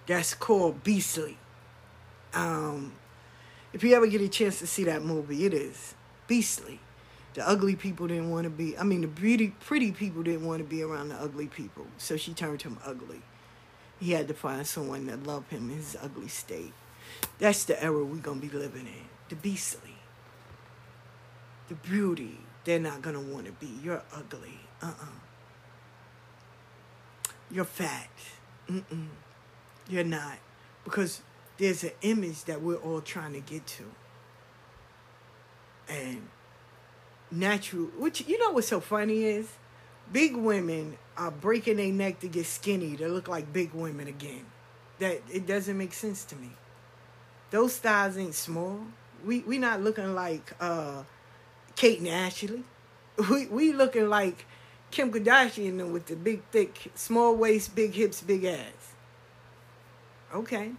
that's 0.08 0.34
called 0.34 0.84
Beastly. 0.84 1.38
Um, 2.34 2.93
if 3.74 3.84
you 3.84 3.93
ever 3.95 4.08
get 4.08 4.22
a 4.22 4.30
chance 4.30 4.60
to 4.60 4.68
see 4.68 4.84
that 4.86 5.03
movie, 5.03 5.45
it 5.45 5.53
is 5.53 5.93
Beastly. 6.28 6.80
The 7.38 7.48
ugly 7.48 7.76
people 7.76 8.08
didn't 8.08 8.32
want 8.32 8.46
to 8.46 8.50
be, 8.50 8.76
I 8.80 8.84
mean, 8.84 9.02
the 9.02 9.08
pretty, 9.08 9.50
pretty 9.60 9.92
people 9.92 10.24
didn't 10.24 10.48
want 10.48 10.58
to 10.58 10.64
be 10.64 10.82
around 10.82 11.10
the 11.10 11.16
ugly 11.22 11.46
people. 11.46 11.86
So 12.00 12.18
she 12.18 12.34
turned 12.34 12.64
him 12.64 12.80
ugly. 12.84 13.22
He 14.00 14.14
had 14.14 14.28
to 14.30 14.34
find 14.34 14.66
someone 14.66 15.06
that 15.06 15.22
loved 15.22 15.52
him 15.52 15.70
in 15.70 15.78
his 15.78 15.96
ugly 16.02 16.30
state. 16.30 16.74
That's 17.38 17.64
the 17.66 17.82
era 17.82 18.04
we're 18.04 18.16
going 18.22 18.42
to 18.42 18.48
be 18.48 18.58
living 18.58 18.88
in. 18.88 19.06
The 19.30 19.36
beastly. 19.36 19.98
The 21.70 21.76
beauty. 21.76 22.40
They're 22.64 22.80
not 22.80 23.04
going 23.04 23.16
to 23.16 23.22
want 23.32 23.46
to 23.46 23.52
be. 23.52 23.70
You're 23.84 24.02
ugly. 24.12 24.58
Uh-uh. 24.82 25.06
You're 27.52 27.66
fat. 27.66 28.10
Mm-mm. 28.68 29.10
You're 29.88 30.04
not. 30.04 30.40
Because 30.84 31.22
there's 31.60 31.84
an 31.84 31.92
image 32.02 32.46
that 32.46 32.64
we're 32.64 32.78
all 32.78 33.02
trying 33.02 33.34
to 33.34 33.42
get 33.42 33.68
to. 33.68 33.84
And 35.88 36.30
natural. 37.32 37.86
Which 37.97 38.28
you 38.28 38.39
know 38.39 38.51
what's 38.51 38.67
so 38.67 38.80
funny 38.80 39.23
is, 39.23 39.49
big 40.11 40.36
women 40.36 40.97
are 41.17 41.32
breaking 41.32 41.78
their 41.78 41.91
neck 41.91 42.19
to 42.21 42.28
get 42.28 42.45
skinny 42.45 42.95
to 42.97 43.07
look 43.07 43.28
like 43.28 43.51
big 43.51 43.73
women 43.73 44.07
again. 44.07 44.45
That 44.99 45.21
it 45.32 45.45
doesn't 45.45 45.78
make 45.78 45.93
sense 45.93 46.23
to 46.25 46.36
me. 46.36 46.51
Those 47.51 47.78
thighs 47.78 48.17
ain't 48.17 48.36
small. 48.36 48.82
We 49.25 49.39
we 49.39 49.57
not 49.57 49.82
looking 49.82 50.15
like 50.15 50.53
uh, 50.59 51.03
Kate 51.75 51.99
and 51.99 52.07
Ashley. 52.07 52.63
We 53.32 53.47
we 53.47 53.73
looking 53.73 54.09
like 54.09 54.45
Kim 54.91 55.11
Kardashian 55.11 55.91
with 55.91 56.05
the 56.05 56.15
big 56.15 56.43
thick 56.51 56.91
small 56.93 57.36
waist, 57.36 57.75
big 57.75 57.93
hips, 57.93 58.21
big 58.21 58.43
ass. 58.43 58.93
Okay 60.32 60.73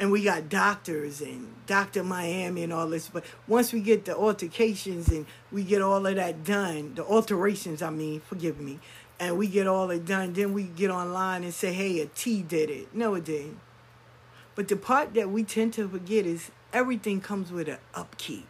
and 0.00 0.10
we 0.10 0.24
got 0.24 0.48
doctors 0.48 1.20
and 1.20 1.46
Dr. 1.66 2.02
Miami 2.02 2.64
and 2.64 2.72
all 2.72 2.88
this. 2.88 3.08
But 3.08 3.22
once 3.46 3.70
we 3.70 3.80
get 3.80 4.06
the 4.06 4.16
altercations 4.16 5.08
and 5.08 5.26
we 5.52 5.62
get 5.62 5.82
all 5.82 6.06
of 6.06 6.16
that 6.16 6.42
done, 6.42 6.94
the 6.94 7.04
alterations, 7.04 7.82
I 7.82 7.90
mean, 7.90 8.20
forgive 8.20 8.58
me, 8.58 8.80
and 9.20 9.36
we 9.36 9.46
get 9.46 9.66
all 9.66 9.90
it 9.90 10.06
done, 10.06 10.32
then 10.32 10.54
we 10.54 10.62
get 10.62 10.90
online 10.90 11.44
and 11.44 11.52
say, 11.52 11.74
hey, 11.74 12.00
a 12.00 12.06
T 12.06 12.42
did 12.42 12.70
it. 12.70 12.94
No, 12.94 13.14
it 13.14 13.24
didn't. 13.24 13.60
But 14.54 14.68
the 14.68 14.76
part 14.76 15.12
that 15.14 15.28
we 15.30 15.44
tend 15.44 15.74
to 15.74 15.86
forget 15.86 16.24
is 16.24 16.50
everything 16.72 17.20
comes 17.20 17.52
with 17.52 17.68
an 17.68 17.78
upkeep. 17.94 18.48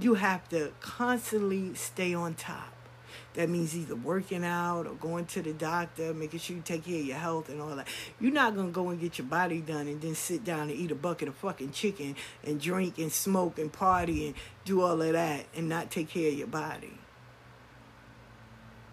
You 0.00 0.14
have 0.14 0.48
to 0.48 0.72
constantly 0.80 1.74
stay 1.74 2.14
on 2.14 2.34
top. 2.34 2.75
That 3.36 3.50
means 3.50 3.76
either 3.76 3.94
working 3.94 4.44
out 4.44 4.86
or 4.86 4.94
going 4.94 5.26
to 5.26 5.42
the 5.42 5.52
doctor, 5.52 6.14
making 6.14 6.40
sure 6.40 6.56
you 6.56 6.62
take 6.62 6.86
care 6.86 6.98
of 6.98 7.04
your 7.04 7.18
health 7.18 7.50
and 7.50 7.60
all 7.60 7.76
that. 7.76 7.86
You're 8.18 8.32
not 8.32 8.54
going 8.54 8.68
to 8.68 8.72
go 8.72 8.88
and 8.88 8.98
get 8.98 9.18
your 9.18 9.26
body 9.26 9.60
done 9.60 9.88
and 9.88 10.00
then 10.00 10.14
sit 10.14 10.42
down 10.42 10.70
and 10.70 10.72
eat 10.72 10.90
a 10.90 10.94
bucket 10.94 11.28
of 11.28 11.34
fucking 11.34 11.72
chicken 11.72 12.16
and 12.42 12.58
drink 12.58 12.96
and 12.96 13.12
smoke 13.12 13.58
and 13.58 13.70
party 13.70 14.28
and 14.28 14.34
do 14.64 14.80
all 14.80 15.00
of 15.02 15.12
that 15.12 15.44
and 15.54 15.68
not 15.68 15.90
take 15.90 16.08
care 16.08 16.28
of 16.30 16.34
your 16.34 16.46
body. 16.46 16.98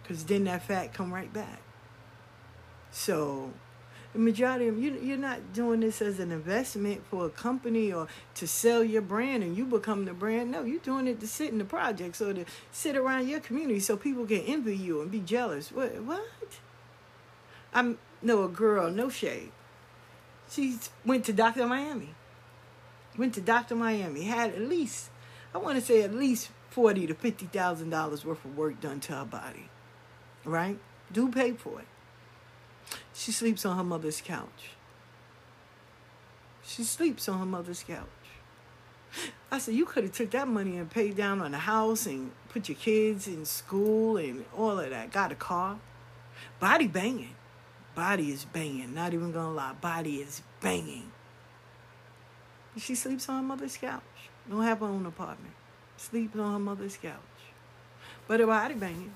Because 0.02 0.26
then 0.26 0.44
that 0.44 0.64
fat 0.64 0.94
come 0.94 1.14
right 1.14 1.32
back. 1.32 1.62
So 2.92 3.54
the 4.14 4.20
majority 4.20 4.68
of 4.68 4.78
you 4.78 4.98
you're 5.02 5.18
not 5.18 5.54
doing 5.54 5.80
this 5.80 6.02
as 6.02 6.20
an 6.20 6.32
investment 6.32 7.06
for 7.08 7.26
a 7.26 7.30
company 7.30 7.92
or 7.92 8.08
to 8.36 8.48
sell 8.48 8.84
your 8.84 9.02
brand 9.02 9.44
and 9.44 9.58
you 9.58 9.66
become 9.66 10.06
the 10.06 10.14
brand. 10.14 10.52
No 10.52 10.64
you're 10.64 10.80
doing 10.80 11.08
it 11.08 11.20
to 11.20 11.28
sit 11.28 11.52
in 11.52 11.58
the 11.58 11.66
projects 11.66 12.22
or 12.22 12.34
to 12.34 12.46
sit 12.72 12.96
around 12.96 13.28
your 13.28 13.40
community 13.40 13.80
so 13.80 13.98
people 13.98 14.26
can 14.26 14.42
envy 14.42 14.78
you 14.78 15.02
and 15.02 15.12
be 15.12 15.20
jealous. 15.20 15.72
What 15.72 16.02
what? 16.04 16.24
I 17.74 17.96
know 18.22 18.44
a 18.44 18.50
girl 18.50 18.92
no 18.92 19.10
shade. 19.10 19.52
She 20.50 20.78
went 21.06 21.26
to 21.26 21.34
dr 21.34 21.66
miami. 21.66 22.14
Went 23.18 23.34
to 23.34 23.42
dr 23.42 23.74
miami 23.76 24.24
had 24.24 24.54
at 24.54 24.62
least 24.62 25.10
i 25.54 25.58
want 25.58 25.76
to 25.80 25.82
say 25.82 26.02
at 26.02 26.14
least 26.14 26.50
40 26.72 27.08
to 27.08 27.14
50 27.14 27.46
thousand 27.48 27.90
dollars 27.90 28.26
worth 28.26 28.44
of 28.44 28.58
work 28.58 28.82
done 28.82 29.00
to 29.02 29.14
her 29.14 29.26
body 29.26 29.70
right? 30.46 30.78
Do 31.12 31.30
pay 31.30 31.52
for 31.54 31.80
it 31.80 31.88
she 33.14 33.32
sleeps 33.32 33.66
on 33.66 33.78
her 33.78 33.84
mother's 33.84 34.22
couch. 34.22 34.72
She 36.66 36.84
sleeps 36.84 37.28
on 37.30 37.40
her 37.40 37.46
mother's 37.46 37.84
couch. 37.84 38.08
I 39.52 39.60
said, 39.60 39.76
you 39.76 39.86
could 39.86 40.04
have 40.04 40.14
took 40.14 40.32
that 40.32 40.48
money 40.48 40.78
and 40.78 40.90
paid 40.90 41.16
down 41.16 41.42
on 41.42 41.54
a 41.54 41.60
house 41.60 42.08
and 42.08 42.32
put 42.50 42.68
your 42.68 42.78
kids 42.78 43.28
in 43.28 43.46
school 43.46 44.18
and 44.18 44.46
all 44.58 44.80
of 44.80 44.90
that. 44.90 45.12
Got 45.12 45.32
a 45.32 45.36
car. 45.36 45.78
Body 46.60 46.88
banging. 46.88 47.36
Body 47.94 48.32
is 48.32 48.46
banging. 48.46 48.94
Not 48.96 49.14
even 49.14 49.32
gonna 49.32 49.54
lie. 49.54 49.74
Body 49.74 50.16
is 50.16 50.42
banging. 50.62 51.12
She 52.78 52.96
sleeps 52.96 53.30
on 53.30 53.36
her 53.36 53.44
mother's 53.44 53.78
couch. 53.78 54.02
Don't 54.50 54.64
have 54.64 54.80
her 54.80 54.88
own 54.88 55.06
apartment. 55.06 55.54
Sleeps 55.98 56.36
on 56.38 56.54
her 56.54 56.60
mother's 56.60 56.98
couch. 56.98 57.20
but 58.28 58.42
a 58.42 58.48
body 58.48 58.74
banging. 58.74 59.14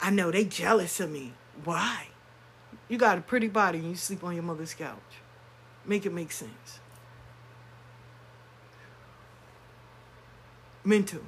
I 0.00 0.10
know 0.10 0.30
they 0.30 0.44
jealous 0.44 1.00
of 1.00 1.10
me. 1.10 1.32
Why? 1.64 2.08
You 2.88 2.98
got 2.98 3.18
a 3.18 3.20
pretty 3.20 3.48
body 3.48 3.78
and 3.78 3.90
you 3.90 3.96
sleep 3.96 4.24
on 4.24 4.34
your 4.34 4.42
mother's 4.42 4.74
couch. 4.74 4.98
Make 5.84 6.06
it 6.06 6.12
make 6.12 6.32
sense. 6.32 6.80
Mental. 10.84 11.20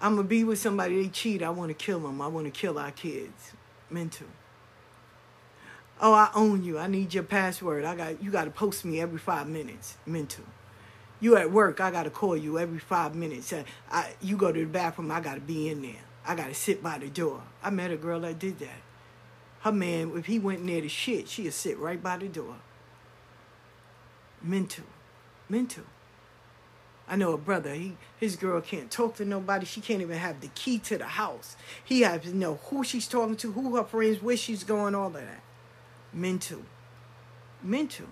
I'm 0.00 0.16
gonna 0.16 0.28
be 0.28 0.44
with 0.44 0.58
somebody 0.58 1.02
they 1.02 1.08
cheat. 1.08 1.42
I 1.42 1.50
want 1.50 1.70
to 1.70 1.74
kill 1.74 2.00
them. 2.00 2.20
I 2.20 2.26
want 2.26 2.46
to 2.46 2.50
kill 2.50 2.78
our 2.78 2.90
kids. 2.90 3.52
Mental. 3.88 4.26
Oh, 6.00 6.12
I 6.12 6.30
own 6.34 6.64
you. 6.64 6.78
I 6.78 6.88
need 6.88 7.14
your 7.14 7.22
password. 7.22 7.84
I 7.84 7.94
got 7.94 8.22
you. 8.22 8.30
Got 8.30 8.44
to 8.44 8.50
post 8.50 8.84
me 8.84 9.00
every 9.00 9.18
five 9.18 9.48
minutes. 9.48 9.96
Mental. 10.04 10.44
You 11.20 11.36
at 11.36 11.52
work. 11.52 11.80
I 11.80 11.92
got 11.92 12.02
to 12.02 12.10
call 12.10 12.36
you 12.36 12.58
every 12.58 12.80
five 12.80 13.14
minutes. 13.14 13.52
Uh, 13.52 13.62
I, 13.88 14.14
you 14.20 14.36
go 14.36 14.50
to 14.50 14.58
the 14.58 14.66
bathroom. 14.66 15.12
I 15.12 15.20
got 15.20 15.34
to 15.34 15.40
be 15.40 15.68
in 15.68 15.80
there. 15.80 16.02
I 16.26 16.34
got 16.34 16.48
to 16.48 16.54
sit 16.54 16.82
by 16.82 16.98
the 16.98 17.08
door. 17.08 17.42
I 17.62 17.70
met 17.70 17.92
a 17.92 17.96
girl 17.96 18.20
that 18.20 18.40
did 18.40 18.58
that. 18.58 18.80
Her 19.62 19.72
man, 19.72 20.12
if 20.16 20.26
he 20.26 20.38
went 20.38 20.64
near 20.64 20.80
the 20.80 20.88
shit, 20.88 21.28
she'd 21.28 21.52
sit 21.52 21.78
right 21.78 22.02
by 22.02 22.16
the 22.16 22.28
door. 22.28 22.56
Mental. 24.42 24.84
Mental. 25.48 25.84
I 27.08 27.16
know 27.16 27.32
a 27.32 27.38
brother, 27.38 27.74
he 27.74 27.96
his 28.18 28.36
girl 28.36 28.60
can't 28.60 28.90
talk 28.90 29.16
to 29.16 29.24
nobody. 29.24 29.66
She 29.66 29.80
can't 29.80 30.00
even 30.00 30.16
have 30.16 30.40
the 30.40 30.48
key 30.48 30.78
to 30.78 30.98
the 30.98 31.04
house. 31.04 31.56
He 31.84 32.02
has 32.02 32.22
to 32.22 32.36
know 32.36 32.58
who 32.64 32.82
she's 32.84 33.06
talking 33.06 33.36
to, 33.36 33.52
who 33.52 33.76
her 33.76 33.84
friends, 33.84 34.22
where 34.22 34.36
she's 34.36 34.64
going, 34.64 34.94
all 34.94 35.08
of 35.08 35.14
that. 35.14 35.42
Mental. 36.12 36.62
Mental. 37.62 38.06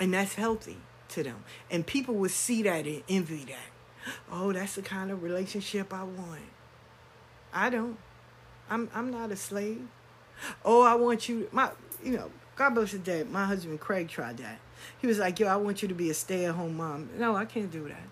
And 0.00 0.14
that's 0.14 0.34
healthy 0.34 0.78
to 1.10 1.22
them. 1.22 1.44
And 1.70 1.86
people 1.86 2.14
would 2.16 2.32
see 2.32 2.62
that 2.62 2.86
and 2.86 3.02
envy 3.08 3.44
that. 3.46 4.12
Oh, 4.30 4.52
that's 4.52 4.74
the 4.74 4.82
kind 4.82 5.10
of 5.10 5.22
relationship 5.22 5.92
I 5.92 6.02
want. 6.02 6.40
I 7.52 7.70
don't. 7.70 7.96
I'm 8.70 8.90
I'm 8.94 9.10
not 9.10 9.30
a 9.30 9.36
slave. 9.36 9.86
Oh, 10.64 10.82
I 10.82 10.94
want 10.94 11.28
you 11.28 11.48
my 11.52 11.70
you 12.02 12.16
know, 12.16 12.30
God 12.56 12.70
bless 12.74 12.92
his 12.92 13.00
dad. 13.00 13.30
My 13.30 13.44
husband 13.44 13.80
Craig 13.80 14.08
tried 14.08 14.38
that. 14.38 14.58
He 15.00 15.06
was 15.06 15.18
like, 15.18 15.38
yo, 15.38 15.46
I 15.46 15.56
want 15.56 15.82
you 15.82 15.88
to 15.88 15.94
be 15.94 16.10
a 16.10 16.14
stay 16.14 16.46
at 16.46 16.54
home 16.54 16.76
mom. 16.76 17.10
No, 17.16 17.36
I 17.36 17.44
can't 17.44 17.70
do 17.70 17.88
that. 17.88 18.08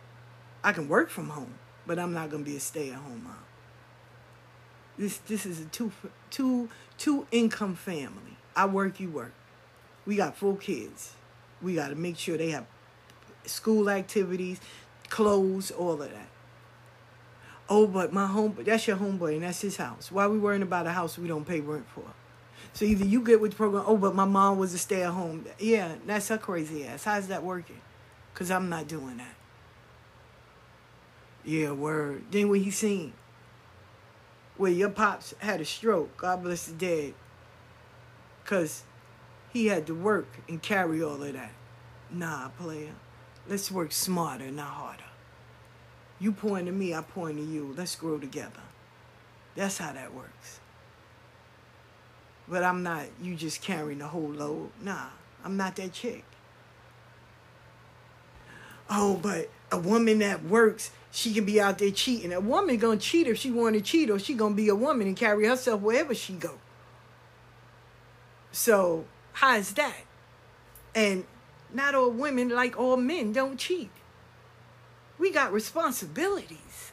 I 0.62 0.72
can 0.72 0.88
work 0.88 1.10
from 1.10 1.30
home, 1.30 1.54
but 1.86 1.98
I'm 1.98 2.12
not 2.12 2.30
gonna 2.30 2.44
be 2.44 2.56
a 2.56 2.60
stay 2.60 2.90
at 2.90 2.96
home 2.96 3.24
mom. 3.24 3.44
This 4.98 5.18
this 5.18 5.46
is 5.46 5.60
a 5.60 5.64
two 5.66 5.92
two 6.30 6.68
two 6.98 7.26
income 7.30 7.74
family. 7.74 8.36
I 8.54 8.66
work, 8.66 9.00
you 9.00 9.10
work. 9.10 9.32
We 10.06 10.16
got 10.16 10.36
four 10.36 10.56
kids. 10.56 11.14
We 11.62 11.74
got 11.74 11.88
to 11.88 11.94
make 11.94 12.16
sure 12.16 12.36
they 12.36 12.50
have 12.50 12.66
school 13.44 13.88
activities, 13.90 14.60
clothes, 15.08 15.70
all 15.70 16.02
of 16.02 16.10
that. 16.10 16.28
Oh, 17.72 17.86
but 17.86 18.12
my 18.12 18.26
home, 18.26 18.56
that's 18.58 18.88
your 18.88 18.96
homeboy 18.96 19.34
and 19.34 19.44
that's 19.44 19.60
his 19.60 19.76
house. 19.76 20.10
Why 20.10 20.24
are 20.24 20.30
we 20.30 20.38
worrying 20.38 20.62
about 20.62 20.88
a 20.88 20.90
house 20.90 21.16
we 21.16 21.28
don't 21.28 21.46
pay 21.46 21.60
rent 21.60 21.86
for? 21.94 22.02
So 22.72 22.84
either 22.84 23.04
you 23.04 23.22
get 23.22 23.40
with 23.40 23.52
the 23.52 23.56
program, 23.56 23.84
oh, 23.86 23.96
but 23.96 24.14
my 24.14 24.24
mom 24.24 24.58
was 24.58 24.74
a 24.74 24.78
stay 24.78 25.02
at 25.02 25.12
home. 25.12 25.46
Yeah, 25.58 25.94
that's 26.04 26.28
her 26.28 26.38
crazy 26.38 26.84
ass. 26.84 27.04
How's 27.04 27.28
that 27.28 27.44
working? 27.44 27.80
Because 28.34 28.50
I'm 28.50 28.68
not 28.68 28.88
doing 28.88 29.18
that. 29.18 29.36
Yeah, 31.44 31.70
word. 31.70 32.24
Then 32.30 32.48
when 32.48 32.62
he 32.62 32.70
seen 32.72 33.12
where 34.56 34.72
your 34.72 34.90
pops 34.90 35.34
had 35.38 35.60
a 35.60 35.64
stroke, 35.64 36.16
God 36.16 36.42
bless 36.42 36.66
the 36.66 36.74
dead, 36.74 37.14
because 38.42 38.82
he 39.52 39.68
had 39.68 39.86
to 39.86 39.94
work 39.94 40.28
and 40.48 40.60
carry 40.60 41.02
all 41.02 41.22
of 41.22 41.32
that. 41.32 41.52
Nah, 42.10 42.48
player. 42.48 42.92
Let's 43.48 43.70
work 43.70 43.92
smarter, 43.92 44.50
not 44.50 44.66
harder. 44.66 45.09
You 46.20 46.32
point 46.32 46.66
to 46.66 46.72
me, 46.72 46.94
I 46.94 47.00
point 47.00 47.38
to 47.38 47.42
you. 47.42 47.74
Let's 47.76 47.96
grow 47.96 48.18
together. 48.18 48.60
That's 49.56 49.78
how 49.78 49.92
that 49.92 50.14
works. 50.14 50.60
But 52.46 52.62
I'm 52.62 52.82
not, 52.82 53.06
you 53.22 53.34
just 53.34 53.62
carrying 53.62 53.98
the 53.98 54.08
whole 54.08 54.28
load. 54.28 54.70
Nah, 54.82 55.06
I'm 55.44 55.56
not 55.56 55.76
that 55.76 55.92
chick. 55.92 56.24
Oh, 58.90 59.18
but 59.22 59.48
a 59.72 59.78
woman 59.78 60.18
that 60.18 60.44
works, 60.44 60.90
she 61.10 61.32
can 61.32 61.44
be 61.44 61.60
out 61.60 61.78
there 61.78 61.92
cheating. 61.92 62.32
A 62.32 62.40
woman 62.40 62.76
gonna 62.76 62.98
cheat 62.98 63.28
if 63.28 63.38
she 63.38 63.50
want 63.50 63.76
to 63.76 63.80
cheat, 63.80 64.10
or 64.10 64.18
she 64.18 64.34
gonna 64.34 64.54
be 64.54 64.68
a 64.68 64.74
woman 64.74 65.06
and 65.06 65.16
carry 65.16 65.46
herself 65.46 65.80
wherever 65.80 66.14
she 66.14 66.34
go. 66.34 66.58
So 68.52 69.04
how 69.34 69.56
is 69.56 69.72
that? 69.74 69.96
And 70.94 71.24
not 71.72 71.94
all 71.94 72.10
women, 72.10 72.48
like 72.48 72.78
all 72.78 72.96
men, 72.96 73.32
don't 73.32 73.58
cheat. 73.58 73.90
We 75.20 75.30
got 75.30 75.52
responsibilities. 75.52 76.92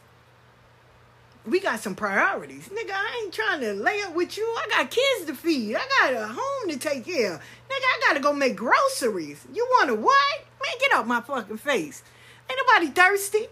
We 1.45 1.61
got 1.61 1.79
some 1.79 1.95
priorities. 1.95 2.67
Nigga, 2.67 2.91
I 2.91 3.21
ain't 3.23 3.33
trying 3.33 3.61
to 3.61 3.73
lay 3.73 4.01
up 4.01 4.13
with 4.13 4.35
you. 4.35 4.43
I 4.43 4.67
got 4.69 4.91
kids 4.91 5.27
to 5.27 5.33
feed. 5.33 5.77
I 5.77 5.87
got 6.01 6.13
a 6.13 6.27
home 6.27 6.69
to 6.69 6.77
take 6.77 7.05
care 7.05 7.35
of. 7.35 7.39
Nigga, 7.39 7.43
I 7.71 8.01
gotta 8.05 8.19
go 8.19 8.33
make 8.33 8.57
groceries. 8.57 9.47
You 9.53 9.65
wanna 9.79 9.95
what? 9.95 10.39
Man, 10.61 10.77
get 10.77 10.91
out 10.91 11.07
my 11.07 11.21
fucking 11.21 11.57
face. 11.57 12.03
Ain't 12.49 12.59
nobody 12.67 12.91
thirsty. 12.91 13.47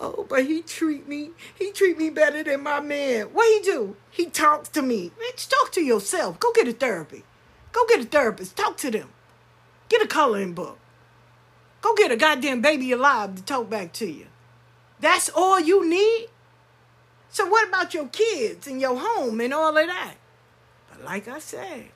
Oh, 0.00 0.26
but 0.28 0.46
he 0.46 0.62
treat 0.62 1.06
me, 1.06 1.30
he 1.54 1.70
treat 1.70 1.98
me 1.98 2.08
better 2.08 2.42
than 2.42 2.62
my 2.62 2.80
man. 2.80 3.26
What 3.26 3.46
he 3.54 3.70
do? 3.70 3.96
He 4.10 4.26
talks 4.26 4.70
to 4.70 4.82
me. 4.82 5.12
Bitch, 5.20 5.46
talk 5.48 5.72
to 5.72 5.82
yourself. 5.82 6.40
Go 6.40 6.52
get 6.54 6.68
a 6.68 6.72
therapy. 6.72 7.24
Go 7.72 7.86
get 7.86 8.00
a 8.00 8.04
therapist. 8.04 8.56
Talk 8.56 8.78
to 8.78 8.90
them. 8.90 9.10
Get 9.90 10.02
a 10.02 10.06
coloring 10.06 10.54
book. 10.54 10.78
Go 11.82 11.94
get 11.94 12.12
a 12.12 12.16
goddamn 12.16 12.60
baby 12.60 12.92
alive 12.92 13.36
to 13.36 13.42
talk 13.42 13.70
back 13.70 13.92
to 13.94 14.10
you. 14.10 14.26
That's 15.00 15.30
all 15.30 15.58
you 15.58 15.88
need? 15.88 16.28
So 17.30 17.46
what 17.46 17.68
about 17.68 17.94
your 17.94 18.08
kids 18.08 18.66
and 18.66 18.80
your 18.80 18.98
home 18.98 19.40
and 19.40 19.54
all 19.54 19.76
of 19.76 19.86
that? 19.86 20.14
But 20.90 21.04
like 21.04 21.28
I 21.28 21.38
said, 21.38 21.86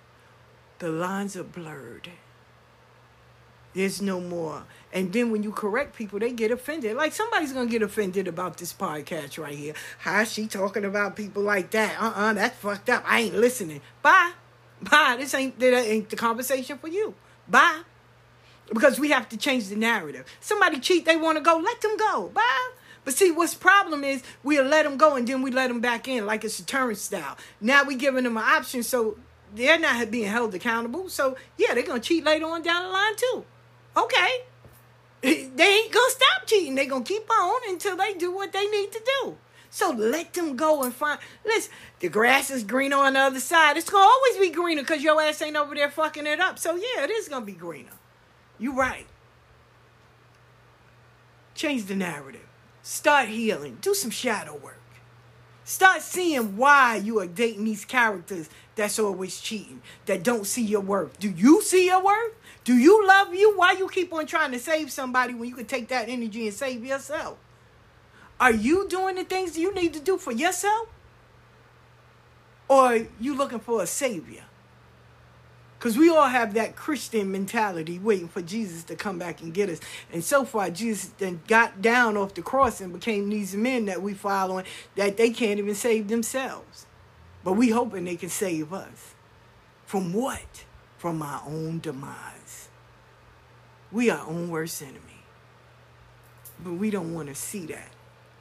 the 0.79 0.89
lines 0.89 1.37
are 1.37 1.45
blurred. 1.45 2.11
There's 3.75 4.01
no 4.01 4.21
more. 4.21 4.65
And 4.93 5.13
then 5.13 5.33
when 5.33 5.43
you 5.43 5.51
correct 5.51 5.97
people, 5.97 6.21
they 6.21 6.31
get 6.31 6.53
offended. 6.53 6.97
Like 6.97 7.13
somebody's 7.13 7.53
gonna 7.53 7.69
get 7.69 7.83
offended 7.83 8.29
about 8.29 8.57
this 8.57 8.73
podcast 8.73 9.37
right 9.37 9.57
here. 9.57 9.75
How 9.99 10.23
she 10.23 10.47
talking 10.47 10.85
about 10.85 11.17
people 11.17 11.43
like 11.43 11.73
that? 11.73 12.01
Uh-uh, 12.01 12.35
that's 12.35 12.57
fucked 12.57 12.89
up. 12.89 13.03
I 13.05 13.23
ain't 13.23 13.35
listening. 13.35 13.81
Bye. 14.01 14.33
Bye. 14.81 15.17
This 15.19 15.35
ain't 15.35 15.59
that 15.59 15.75
ain't 15.75 16.09
the 16.09 16.17
conversation 16.17 16.79
for 16.79 16.87
you. 16.87 17.15
Bye. 17.49 17.81
Because 18.73 18.99
we 18.99 19.11
have 19.11 19.29
to 19.29 19.37
change 19.37 19.69
the 19.69 19.77
narrative. 19.77 20.25
Somebody 20.41 20.81
cheat, 20.81 21.05
they 21.05 21.17
want 21.17 21.37
to 21.37 21.45
go, 21.45 21.59
let 21.59 21.81
them 21.81 21.97
go. 21.97 22.31
Bye. 22.35 22.71
But 23.05 23.15
see, 23.15 23.31
what's 23.31 23.55
problem 23.55 24.03
is 24.03 24.23
we'll 24.43 24.65
let 24.65 24.85
them 24.85 24.97
go 24.97 25.17
and 25.17 25.29
then 25.29 25.43
we 25.43 25.51
let 25.51 25.69
them 25.69 25.81
back 25.81 26.09
in 26.09 26.27
like 26.27 26.45
it's 26.45 26.59
a 26.59 26.65
turnstile. 26.65 27.37
Now 27.61 27.85
we 27.85 27.97
giving 27.97 28.25
them 28.25 28.37
an 28.37 28.45
option 28.45 28.83
so 28.83 29.19
they're 29.55 29.79
not 29.79 30.11
being 30.11 30.31
held 30.31 30.55
accountable. 30.55 31.09
So 31.09 31.37
yeah, 31.59 31.75
they're 31.75 31.83
gonna 31.83 32.01
cheat 32.01 32.25
later 32.25 32.47
on 32.47 32.63
down 32.63 32.85
the 32.85 32.91
line 32.91 33.17
too. 33.17 33.45
Okay. 33.97 34.29
They 35.57 35.65
ain't 35.65 35.93
gonna 35.93 36.11
stop 36.11 36.47
cheating. 36.47 36.75
They're 36.75 36.85
gonna 36.85 37.05
keep 37.05 37.31
on 37.31 37.61
until 37.69 37.97
they 37.97 38.13
do 38.13 38.31
what 38.35 38.53
they 38.53 38.67
need 38.67 38.93
to 38.93 39.01
do. 39.23 39.39
So 39.71 39.91
let 39.91 40.35
them 40.35 40.55
go 40.55 40.83
and 40.83 40.95
find. 40.95 41.19
Listen, 41.47 41.73
the 42.01 42.09
grass 42.11 42.51
is 42.51 42.63
greener 42.63 42.99
on 42.99 43.15
the 43.15 43.21
other 43.21 43.41
side. 43.41 43.79
It's 43.79 43.89
gonna 43.89 44.05
always 44.05 44.37
be 44.37 44.55
greener 44.55 44.83
because 44.83 45.03
your 45.03 45.21
ass 45.23 45.41
ain't 45.41 45.57
over 45.57 45.75
there 45.75 45.91
fucking 45.91 46.27
it 46.27 46.41
up. 46.41 46.59
So 46.59 46.77
yeah, 46.77 47.05
it 47.05 47.11
is 47.11 47.29
gonna 47.29 47.47
be 47.47 47.53
greener. 47.53 47.91
You 48.59 48.73
right. 48.73 49.07
Change 51.55 51.85
the 51.87 51.95
narrative. 51.95 52.47
Start 52.83 53.29
healing. 53.29 53.79
Do 53.81 53.95
some 53.95 54.11
shadow 54.11 54.57
work. 54.57 54.81
Start 55.65 56.03
seeing 56.03 56.59
why 56.59 56.97
you 56.97 57.19
are 57.21 57.27
dating 57.27 57.65
these 57.65 57.87
characters 57.87 58.51
that's 58.77 58.99
always 58.99 59.41
cheating, 59.41 59.81
that 60.05 60.23
don't 60.23 60.47
see 60.47 60.63
your 60.63 60.83
worth. 60.83 61.19
Do 61.19 61.31
you 61.31 61.63
see 61.63 61.87
your 61.87 62.05
worth? 62.05 62.35
Do 62.65 62.77
you 62.77 63.07
love 63.07 63.35
you? 63.35 63.57
Why 63.57 63.73
you 63.73 63.89
keep 63.89 64.13
on 64.13 64.27
trying 64.27 64.53
to 64.53 64.59
save 64.59 64.93
somebody 64.93 65.33
when 65.33 65.49
you 65.49 65.55
can 65.55 65.65
take 65.65 65.89
that 65.89 66.09
energy 66.11 66.47
and 66.47 66.55
save 66.55 66.85
yourself? 66.85 67.39
Are 68.39 68.53
you 68.53 68.87
doing 68.89 69.15
the 69.15 69.25
things 69.25 69.57
you 69.57 69.73
need 69.73 69.95
to 69.95 70.01
do 70.01 70.19
for 70.19 70.33
yourself? 70.33 70.89
Or 72.69 73.07
you 73.19 73.35
looking 73.35 73.61
for 73.61 73.83
a 73.83 73.87
savior? 73.87 74.45
Because 75.85 75.99
we 75.99 76.09
all 76.09 76.29
have 76.29 76.55
that 76.55 76.77
Christian 76.77 77.31
mentality 77.31 77.99
waiting 77.99 78.29
for 78.29 78.41
Jesus 78.41 78.85
to 78.85 78.97
come 78.97 79.19
back 79.19 79.43
and 79.43 79.53
get 79.53 79.69
us. 79.69 79.81
And 80.11 80.25
so 80.25 80.47
far, 80.47 80.71
Jesus 80.71 81.11
then 81.19 81.43
got 81.47 81.83
down 81.83 82.17
off 82.17 82.33
the 82.33 82.41
cross 82.41 82.81
and 82.81 82.91
became 82.91 83.29
these 83.29 83.55
men 83.55 83.85
that 83.85 84.01
we 84.01 84.15
following 84.15 84.65
that 84.97 85.19
they 85.19 85.29
can't 85.29 85.59
even 85.59 85.75
save 85.75 86.09
themselves. 86.09 86.87
But 87.45 87.53
we 87.53 87.69
hoping 87.69 88.07
they 88.07 88.17
can 88.17 88.31
save 88.31 88.73
us. 88.73 89.13
From 89.85 90.15
what? 90.15 90.65
From 90.97 91.21
our 91.21 91.43
own 91.47 91.81
demise. 91.81 92.71
We 93.93 94.09
are 94.09 94.21
our 94.21 94.27
own 94.27 94.49
worst 94.49 94.81
enemy. 94.81 95.21
But 96.65 96.73
we 96.73 96.89
don't 96.89 97.13
want 97.13 97.29
to 97.29 97.35
see 97.35 97.67
that. 97.67 97.91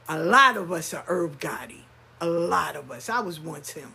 A 0.08 0.18
lot 0.18 0.56
of 0.56 0.72
us 0.72 0.94
are 0.94 1.04
Herb 1.06 1.40
Gotti. 1.40 1.82
A 2.22 2.26
lot 2.26 2.74
of 2.74 2.90
us. 2.90 3.10
I 3.10 3.20
was 3.20 3.38
once 3.38 3.72
him. 3.72 3.92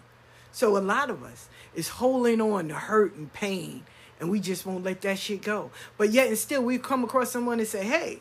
So 0.59 0.75
a 0.75 0.79
lot 0.79 1.09
of 1.09 1.23
us 1.23 1.47
is 1.73 1.87
holding 1.87 2.41
on 2.41 2.67
to 2.67 2.73
hurt 2.73 3.15
and 3.15 3.31
pain, 3.31 3.85
and 4.19 4.29
we 4.29 4.41
just 4.41 4.65
won't 4.65 4.83
let 4.83 4.99
that 5.03 5.17
shit 5.17 5.41
go. 5.41 5.71
But 5.97 6.09
yet 6.09 6.27
and 6.27 6.37
still, 6.37 6.61
we 6.61 6.77
come 6.77 7.05
across 7.05 7.31
someone 7.31 7.59
and 7.59 7.67
say, 7.67 7.85
"Hey, 7.85 8.19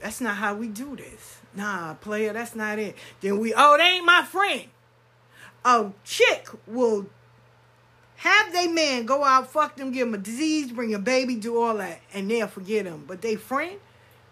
that's 0.00 0.22
not 0.22 0.36
how 0.36 0.54
we 0.54 0.68
do 0.68 0.96
this. 0.96 1.42
Nah, 1.54 1.92
player, 2.00 2.32
that's 2.32 2.54
not 2.54 2.78
it. 2.78 2.96
Then 3.20 3.40
we, 3.40 3.52
oh, 3.54 3.76
they 3.76 3.96
ain't 3.96 4.06
my 4.06 4.22
friend. 4.22 4.70
A 5.66 5.90
chick 6.02 6.48
will 6.66 7.10
have 8.16 8.50
they 8.54 8.66
man 8.66 9.04
go 9.04 9.22
out, 9.22 9.52
fuck 9.52 9.76
them, 9.76 9.92
give 9.92 10.06
them 10.06 10.14
a 10.14 10.24
disease, 10.24 10.72
bring 10.72 10.94
a 10.94 10.98
baby, 10.98 11.36
do 11.36 11.60
all 11.60 11.76
that, 11.76 12.00
and 12.14 12.30
they'll 12.30 12.48
forget 12.48 12.86
them. 12.86 13.04
But 13.06 13.20
they 13.20 13.36
friend 13.36 13.80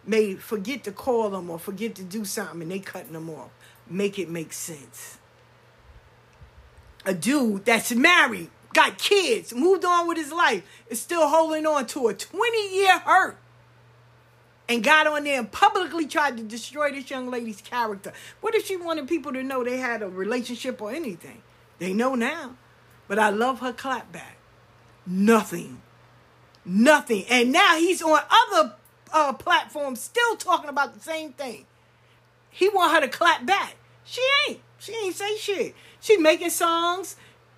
may 0.06 0.36
forget 0.36 0.82
to 0.84 0.92
call 0.92 1.28
them 1.28 1.50
or 1.50 1.58
forget 1.58 1.94
to 1.96 2.04
do 2.04 2.24
something, 2.24 2.62
and 2.62 2.70
they 2.70 2.78
cutting 2.78 3.12
them 3.12 3.28
off. 3.28 3.50
Make 3.86 4.18
it 4.18 4.30
make 4.30 4.54
sense. 4.54 5.18
A 7.04 7.14
dude 7.14 7.64
that's 7.64 7.92
married, 7.92 8.50
got 8.72 8.98
kids, 8.98 9.52
moved 9.52 9.84
on 9.84 10.06
with 10.06 10.16
his 10.16 10.32
life, 10.32 10.62
is 10.88 11.00
still 11.00 11.28
holding 11.28 11.66
on 11.66 11.86
to 11.86 12.08
a 12.08 12.14
20 12.14 12.74
year 12.74 12.98
hurt 13.00 13.38
and 14.68 14.82
got 14.82 15.06
on 15.06 15.24
there 15.24 15.38
and 15.38 15.50
publicly 15.50 16.06
tried 16.06 16.36
to 16.36 16.42
destroy 16.42 16.90
this 16.92 17.10
young 17.10 17.30
lady's 17.30 17.60
character. 17.60 18.12
What 18.40 18.54
if 18.54 18.66
she 18.66 18.76
wanted 18.76 19.08
people 19.08 19.32
to 19.32 19.42
know 19.42 19.64
they 19.64 19.78
had 19.78 20.02
a 20.02 20.08
relationship 20.08 20.80
or 20.80 20.92
anything? 20.92 21.42
They 21.78 21.92
know 21.92 22.14
now. 22.14 22.56
But 23.08 23.18
I 23.18 23.30
love 23.30 23.60
her 23.60 23.72
clapback. 23.72 24.36
Nothing. 25.06 25.82
Nothing. 26.64 27.24
And 27.28 27.52
now 27.52 27.76
he's 27.76 28.00
on 28.00 28.20
other 28.30 28.74
uh, 29.12 29.32
platforms 29.34 30.00
still 30.00 30.36
talking 30.36 30.70
about 30.70 30.94
the 30.94 31.00
same 31.00 31.32
thing. 31.32 31.66
He 32.50 32.68
want 32.68 32.94
her 32.94 33.00
to 33.00 33.08
clap 33.08 33.44
back. 33.44 33.76
She 34.04 34.22
ain't. 34.48 34.60
She 34.78 34.94
ain't 34.94 35.14
say 35.14 35.36
shit. 35.36 35.74
She 36.02 36.16
making 36.16 36.50
songs, 36.50 37.14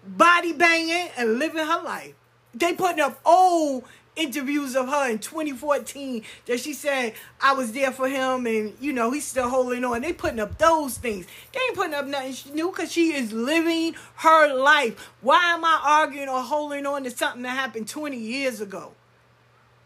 body 0.07 0.53
banging, 0.53 1.09
and 1.17 1.39
living 1.39 1.65
her 1.65 1.83
life. 1.83 2.13
They 2.53 2.75
putting 2.75 3.01
up 3.01 3.19
old 3.25 3.85
interviews 4.17 4.77
of 4.77 4.87
her 4.87 5.11
in 5.11 5.19
2014 5.19 6.23
that 6.45 6.61
she 6.61 6.75
said 6.75 7.15
I 7.41 7.55
was 7.55 7.73
there 7.73 7.91
for 7.91 8.07
him 8.07 8.47
and 8.47 8.77
you 8.81 8.93
know 8.93 9.11
he's 9.13 9.25
still 9.25 9.49
holding 9.49 9.83
on. 9.83 10.03
They 10.03 10.13
putting 10.13 10.41
up 10.41 10.59
those 10.59 10.99
things. 10.99 11.27
They 11.53 11.59
ain't 11.59 11.75
putting 11.75 11.95
up 11.95 12.07
nothing 12.07 12.55
new 12.55 12.69
because 12.69 12.93
she 12.93 13.15
is 13.15 13.33
living 13.33 13.97
her 14.17 14.55
life. 14.55 15.11
Why 15.23 15.43
am 15.55 15.65
I 15.65 15.81
arguing 15.83 16.29
or 16.29 16.43
holding 16.43 16.85
on 16.85 17.05
to 17.05 17.11
something 17.11 17.43
that 17.43 17.49
happened 17.49 17.89
20 17.89 18.19
years 18.19 18.61
ago? 18.61 18.93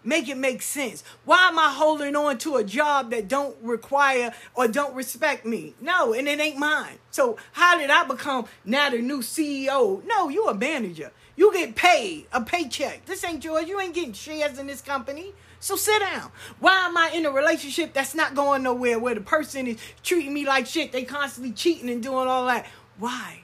Make 0.09 0.31
it 0.31 0.39
make 0.39 0.63
sense. 0.63 1.05
Why 1.27 1.49
am 1.49 1.59
I 1.59 1.71
holding 1.71 2.17
on 2.17 2.39
to 2.39 2.57
a 2.57 2.65
job 2.65 3.11
that 3.11 3.29
don't 3.29 3.55
require 3.61 4.33
or 4.55 4.67
don't 4.67 4.95
respect 4.95 5.45
me? 5.45 5.75
No, 5.83 6.15
and 6.15 6.27
it 6.27 6.41
ain't 6.41 6.57
mine. 6.57 6.97
So 7.11 7.37
how 7.53 7.77
did 7.77 7.91
I 7.91 8.05
become 8.05 8.47
now 8.65 8.89
the 8.89 9.03
new 9.03 9.19
CEO? 9.19 10.03
No, 10.07 10.31
you 10.31 10.47
a 10.47 10.55
manager. 10.55 11.13
You 11.37 11.53
get 11.53 11.77
paid 11.77 12.27
a 12.33 12.41
paycheck. 12.41 13.05
This 13.05 13.23
ain't 13.23 13.45
yours. 13.45 13.69
You 13.69 13.79
ain't 13.81 13.93
getting 13.93 14.15
shares 14.15 14.59
in 14.59 14.67
this 14.67 14.81
company. 14.81 15.35
So 15.61 15.77
sit 15.77 16.01
down. 16.01 16.33
Why 16.59 16.87
am 16.87 16.97
I 16.97 17.11
in 17.13 17.27
a 17.27 17.31
relationship 17.31 17.93
that's 17.93 18.15
not 18.15 18.35
going 18.35 18.63
nowhere 18.63 18.99
where 18.99 19.15
the 19.15 19.21
person 19.21 19.67
is 19.67 19.77
treating 20.03 20.33
me 20.33 20.47
like 20.47 20.67
shit? 20.67 20.91
They 20.91 21.05
constantly 21.05 21.53
cheating 21.53 21.91
and 21.91 22.03
doing 22.03 22.29
all 22.29 22.47
that. 22.47 22.65
Why? 22.99 23.43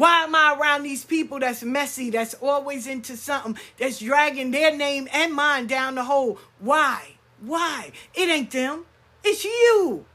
Why 0.00 0.22
am 0.24 0.34
I 0.34 0.56
around 0.58 0.84
these 0.84 1.04
people 1.04 1.40
that's 1.40 1.62
messy, 1.62 2.08
that's 2.08 2.32
always 2.32 2.86
into 2.86 3.18
something, 3.18 3.58
that's 3.76 3.98
dragging 3.98 4.50
their 4.50 4.74
name 4.74 5.06
and 5.12 5.34
mine 5.34 5.66
down 5.66 5.94
the 5.94 6.04
hole? 6.04 6.38
Why? 6.58 7.16
Why? 7.38 7.92
It 8.14 8.30
ain't 8.30 8.50
them. 8.50 8.86
It's 9.22 9.44
you. 9.44 10.06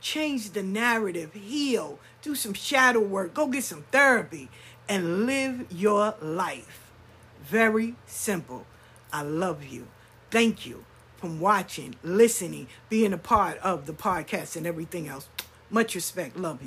Change 0.00 0.50
the 0.50 0.62
narrative, 0.62 1.32
heal, 1.32 1.98
do 2.22 2.36
some 2.36 2.54
shadow 2.54 3.00
work, 3.00 3.34
go 3.34 3.48
get 3.48 3.64
some 3.64 3.82
therapy 3.90 4.48
and 4.88 5.26
live 5.26 5.66
your 5.72 6.14
life. 6.22 6.92
Very 7.42 7.96
simple. 8.06 8.66
I 9.12 9.22
love 9.22 9.64
you. 9.64 9.88
Thank 10.30 10.64
you 10.64 10.84
from 11.16 11.40
watching, 11.40 11.96
listening, 12.04 12.68
being 12.88 13.12
a 13.12 13.18
part 13.18 13.58
of 13.58 13.86
the 13.86 13.94
podcast 13.94 14.54
and 14.54 14.64
everything 14.64 15.08
else. 15.08 15.28
Much 15.70 15.96
respect. 15.96 16.36
Love 16.36 16.54
you. 16.54 16.60